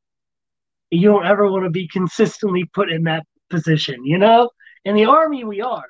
[0.90, 4.50] You don't ever want to be consistently put in that position, you know?
[4.86, 5.86] In the army, we are,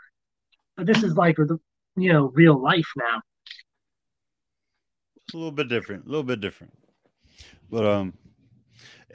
[0.75, 3.21] but this is like, you know, real life now.
[5.23, 6.73] It's a little bit different, a little bit different.
[7.69, 8.13] But, um,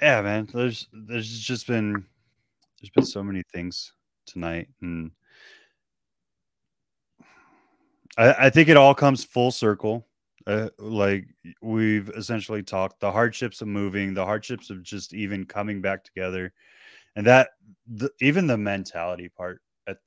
[0.00, 2.06] yeah, man, there's, there's just been,
[2.80, 3.92] there's been so many things
[4.24, 4.68] tonight.
[4.80, 5.10] And
[8.16, 10.06] I, I think it all comes full circle
[10.46, 11.26] uh, like
[11.62, 16.52] we've essentially talked the hardships of moving the hardships of just even coming back together
[17.16, 17.50] and that
[17.86, 19.98] the, even the mentality part at,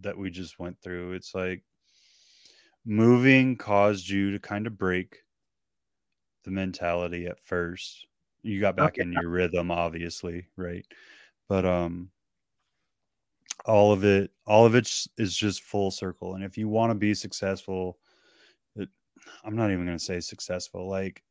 [0.00, 1.62] that we just went through it's like
[2.84, 5.18] moving caused you to kind of break
[6.44, 8.06] the mentality at first
[8.42, 9.02] you got back okay.
[9.02, 10.86] in your rhythm obviously right
[11.48, 12.10] but um
[13.66, 14.88] all of it all of it
[15.18, 17.98] is just full circle and if you want to be successful
[19.44, 21.22] i'm not even going to say successful like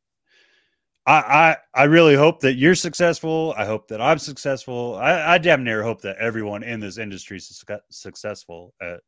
[1.08, 3.54] I, I I really hope that you're successful.
[3.56, 4.96] I hope that I'm successful.
[4.96, 9.00] I, I damn near hope that everyone in this industry is successful at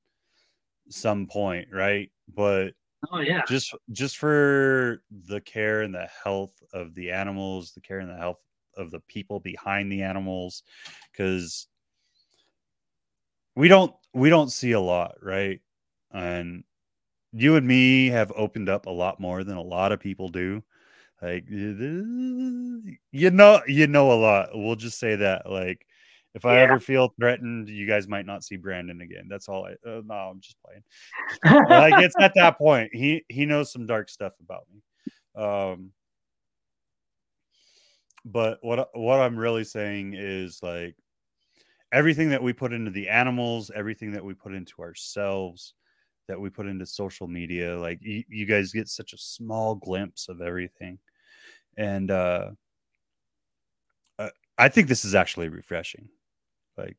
[0.88, 2.10] some point, right?
[2.34, 2.72] But
[3.12, 7.98] oh yeah, just just for the care and the health of the animals, the care
[7.98, 8.42] and the health
[8.78, 10.62] of the people behind the animals,
[11.12, 11.66] because
[13.54, 15.60] we don't we don't see a lot, right?
[16.12, 16.64] And
[17.32, 20.62] you and me have opened up a lot more than a lot of people do
[21.22, 24.50] like you know, you know a lot.
[24.54, 25.50] We'll just say that.
[25.50, 25.86] Like,
[26.34, 29.26] if I ever feel threatened, you guys might not see Brandon again.
[29.28, 29.66] That's all.
[29.66, 31.68] I uh, no, I'm just playing.
[31.68, 32.90] like it's at that point.
[32.94, 35.42] He he knows some dark stuff about me.
[35.42, 35.90] Um,
[38.24, 40.96] but what what I'm really saying is like
[41.92, 45.74] everything that we put into the animals, everything that we put into ourselves,
[46.30, 50.28] that we put into social media, like you, you guys get such a small glimpse
[50.28, 50.98] of everything
[51.76, 52.50] and uh,
[54.18, 54.28] uh,
[54.58, 56.08] I think this is actually refreshing.
[56.76, 56.96] Like,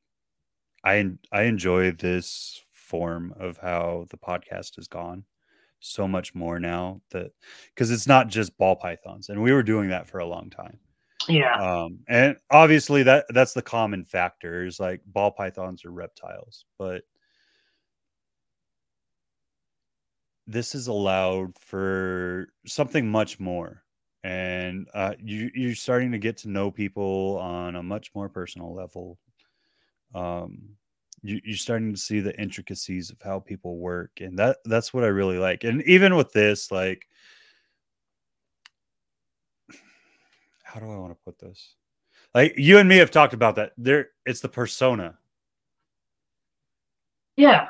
[0.84, 5.24] I I enjoy this form of how the podcast has gone
[5.80, 7.32] so much more now that
[7.74, 10.80] because it's not just ball pythons, and we were doing that for a long time.
[11.28, 11.56] Yeah.
[11.56, 17.04] Um, and obviously that that's the common factor is like ball pythons are reptiles, but
[20.52, 23.84] this is allowed for something much more
[24.24, 28.74] and uh, you, you're starting to get to know people on a much more personal
[28.74, 29.18] level.
[30.14, 30.76] Um,
[31.24, 35.04] you, you're starting to see the intricacies of how people work, and that that's what
[35.04, 35.64] I really like.
[35.64, 37.08] And even with this, like,
[40.64, 41.76] how do I want to put this?
[42.34, 43.74] Like you and me have talked about that.
[43.78, 45.18] There, it's the persona.
[47.36, 47.70] Yeah.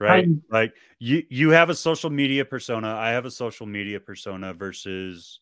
[0.00, 0.24] Right.
[0.24, 0.42] I'm...
[0.50, 2.94] like you, you have a social media persona.
[2.94, 5.40] I have a social media persona versus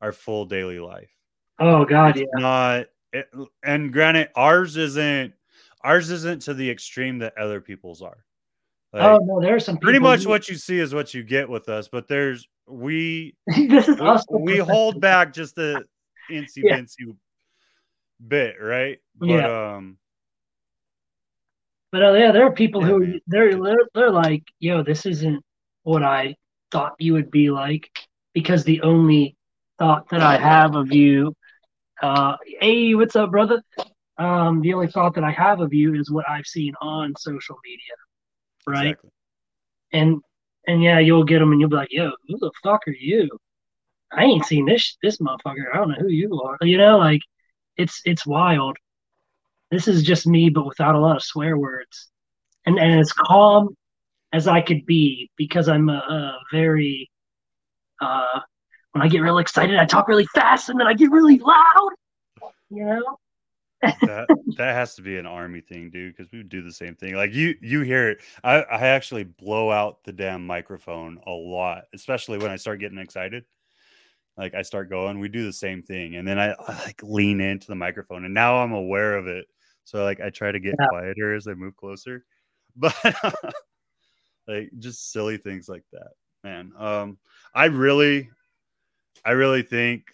[0.00, 1.10] our full daily life.
[1.58, 2.40] Oh God, it's yeah.
[2.40, 3.28] Not it,
[3.62, 5.34] and granted, ours isn't
[5.82, 8.24] ours isn't to the extreme that other people's are.
[8.92, 10.28] Like, oh no, there's some pretty much who...
[10.28, 14.54] what you see is what you get with us, but there's we this is we,
[14.54, 15.84] we hold back just the
[16.30, 16.80] incy yeah.
[18.26, 18.98] bit, right?
[19.16, 19.74] But yeah.
[19.74, 19.98] um
[21.94, 25.40] but uh, yeah, there are people yeah, who they're, they're they're like, yo, this isn't
[25.84, 26.34] what I
[26.72, 27.88] thought you would be like
[28.32, 29.36] because the only
[29.78, 31.36] thought that I have of you.
[32.02, 33.62] Uh, hey, what's up, brother?
[34.18, 37.56] Um, the only thought that I have of you is what I've seen on social
[37.64, 37.94] media,
[38.66, 38.86] right?
[38.86, 39.10] Exactly.
[39.92, 40.20] And
[40.66, 43.28] and yeah, you'll get them, and you'll be like, "Yo, who the fuck are you?
[44.10, 45.72] I ain't seen this this motherfucker.
[45.72, 47.20] I don't know who you are." You know, like
[47.76, 48.78] it's it's wild.
[49.74, 52.08] This is just me, but without a lot of swear words,
[52.64, 53.76] and and as calm
[54.32, 57.10] as I could be because I'm a, a very
[58.00, 58.40] uh,
[58.92, 61.90] when I get really excited, I talk really fast and then I get really loud.
[62.70, 63.18] You know?
[63.82, 67.16] that that has to be an army thing, dude, because we do the same thing.
[67.16, 68.18] Like you you hear it.
[68.42, 72.98] I, I actually blow out the damn microphone a lot, especially when I start getting
[72.98, 73.44] excited.
[74.36, 76.16] Like I start going, we do the same thing.
[76.16, 79.46] And then I, I like lean into the microphone and now I'm aware of it.
[79.84, 80.86] So like I try to get yeah.
[80.88, 82.24] quieter as I move closer.
[82.76, 82.94] But
[84.48, 86.10] like just silly things like that.
[86.42, 86.72] Man.
[86.76, 87.18] Um
[87.54, 88.30] I really
[89.24, 90.04] I really think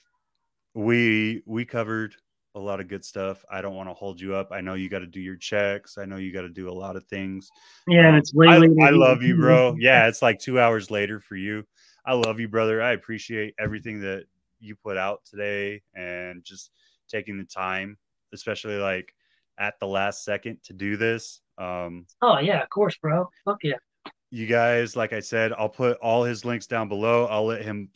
[0.74, 2.15] we we covered
[2.55, 3.44] a lot of good stuff.
[3.50, 4.50] I don't want to hold you up.
[4.52, 5.99] I know you got to do your checks.
[5.99, 7.49] I know you got to do a lot of things.
[7.86, 9.76] Yeah, um, it's way I, I love you, bro.
[9.78, 11.65] Yeah, it's like two hours later for you.
[12.05, 12.82] I love you, brother.
[12.82, 14.24] I appreciate everything that
[14.58, 16.70] you put out today and just
[17.08, 17.99] taking the time,
[18.32, 19.15] especially like
[19.61, 21.41] at the last second to do this.
[21.59, 23.29] Um, oh yeah, of course, bro.
[23.45, 23.77] Fuck yeah.
[24.31, 27.27] You guys, like I said, I'll put all his links down below.
[27.27, 27.91] I'll let him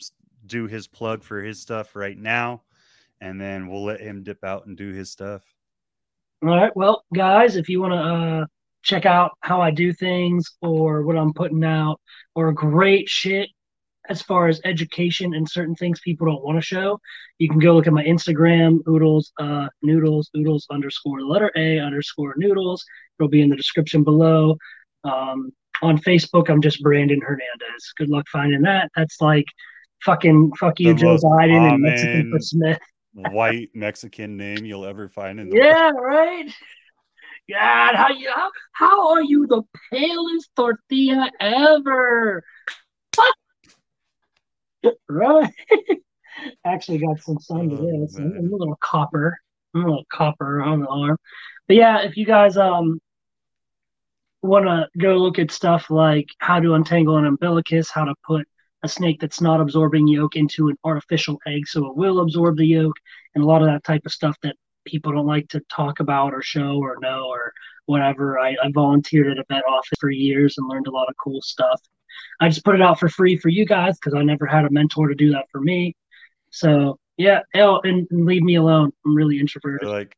[0.45, 2.61] do his plug for his stuff right now,
[3.19, 5.43] and then we'll let him dip out and do his stuff.
[6.43, 6.75] All right.
[6.75, 8.45] Well, guys, if you want to uh,
[8.83, 11.99] check out how I do things or what I'm putting out
[12.35, 13.49] or great shit
[14.09, 16.99] as far as education and certain things people don't want to show,
[17.39, 22.33] you can go look at my Instagram, oodles, uh, noodles, oodles underscore letter A underscore
[22.37, 22.83] noodles.
[23.19, 24.57] It'll be in the description below.
[25.03, 25.51] Um,
[25.81, 27.93] on Facebook, I'm just Brandon Hernandez.
[27.97, 28.89] Good luck finding that.
[28.95, 29.45] That's like
[30.03, 32.79] fucking fuck you, Joe Biden and Mexican for Smith.
[33.13, 35.95] white Mexican name you'll ever find in the Yeah, world.
[36.01, 36.53] right.
[37.49, 39.61] God, how you how, how are you the
[39.91, 42.43] palest tortilla ever?
[45.09, 45.51] Right.
[46.65, 47.81] Actually got some sun today.
[47.83, 49.37] Oh, I'm a little copper.
[49.73, 51.17] I'm a little copper on the arm.
[51.67, 52.99] but yeah, if you guys um
[54.41, 58.47] want to go look at stuff like how to untangle an umbilicus, how to put
[58.83, 62.65] a snake that's not absorbing yolk into an artificial egg so it will absorb the
[62.65, 62.95] yolk,
[63.33, 64.55] and a lot of that type of stuff that
[64.85, 67.51] people don't like to talk about or show or know or
[67.87, 68.39] whatever.
[68.39, 71.41] I, I volunteered at a vet office for years and learned a lot of cool
[71.41, 71.81] stuff.
[72.39, 74.69] I just put it out for free for you guys because I never had a
[74.69, 75.95] mentor to do that for me.
[76.51, 78.91] So yeah, and, and leave me alone.
[79.05, 79.87] I'm really introverted.
[79.87, 80.15] Like,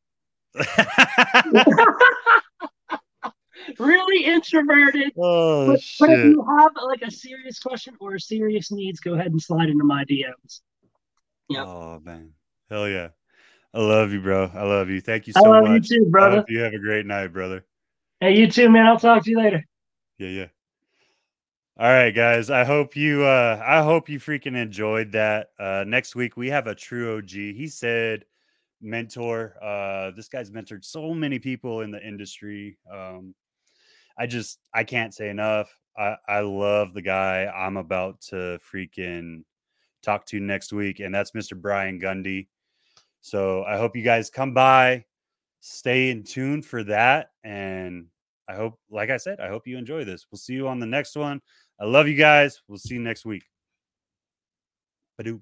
[3.79, 5.13] really introverted.
[5.17, 9.27] oh But, but if you have like a serious question or serious needs, go ahead
[9.27, 10.61] and slide into my DMs.
[11.49, 11.65] yeah.
[11.65, 12.33] Oh man,
[12.69, 13.09] hell yeah!
[13.73, 14.49] I love you, bro.
[14.53, 15.01] I love you.
[15.01, 15.89] Thank you I so love much.
[15.89, 16.45] you too, I brother.
[16.47, 17.65] you have a great night, brother.
[18.19, 18.87] Hey, you too, man.
[18.87, 19.63] I'll talk to you later.
[20.17, 20.47] Yeah, yeah.
[21.79, 22.49] All right, guys.
[22.49, 25.49] I hope you uh I hope you freaking enjoyed that.
[25.59, 27.29] Uh next week we have a true OG.
[27.29, 28.25] He said
[28.81, 29.53] mentor.
[29.61, 32.79] Uh this guy's mentored so many people in the industry.
[32.91, 33.35] Um
[34.17, 35.69] I just I can't say enough.
[35.95, 39.43] I I love the guy I'm about to freaking
[40.01, 41.55] talk to next week and that's Mr.
[41.55, 42.47] Brian Gundy.
[43.21, 45.05] So I hope you guys come by,
[45.59, 48.07] stay in tune for that and
[48.49, 50.25] I hope, like I said, I hope you enjoy this.
[50.31, 51.41] We'll see you on the next one.
[51.79, 52.61] I love you guys.
[52.67, 53.43] We'll see you next week.
[55.19, 55.41] Badoo.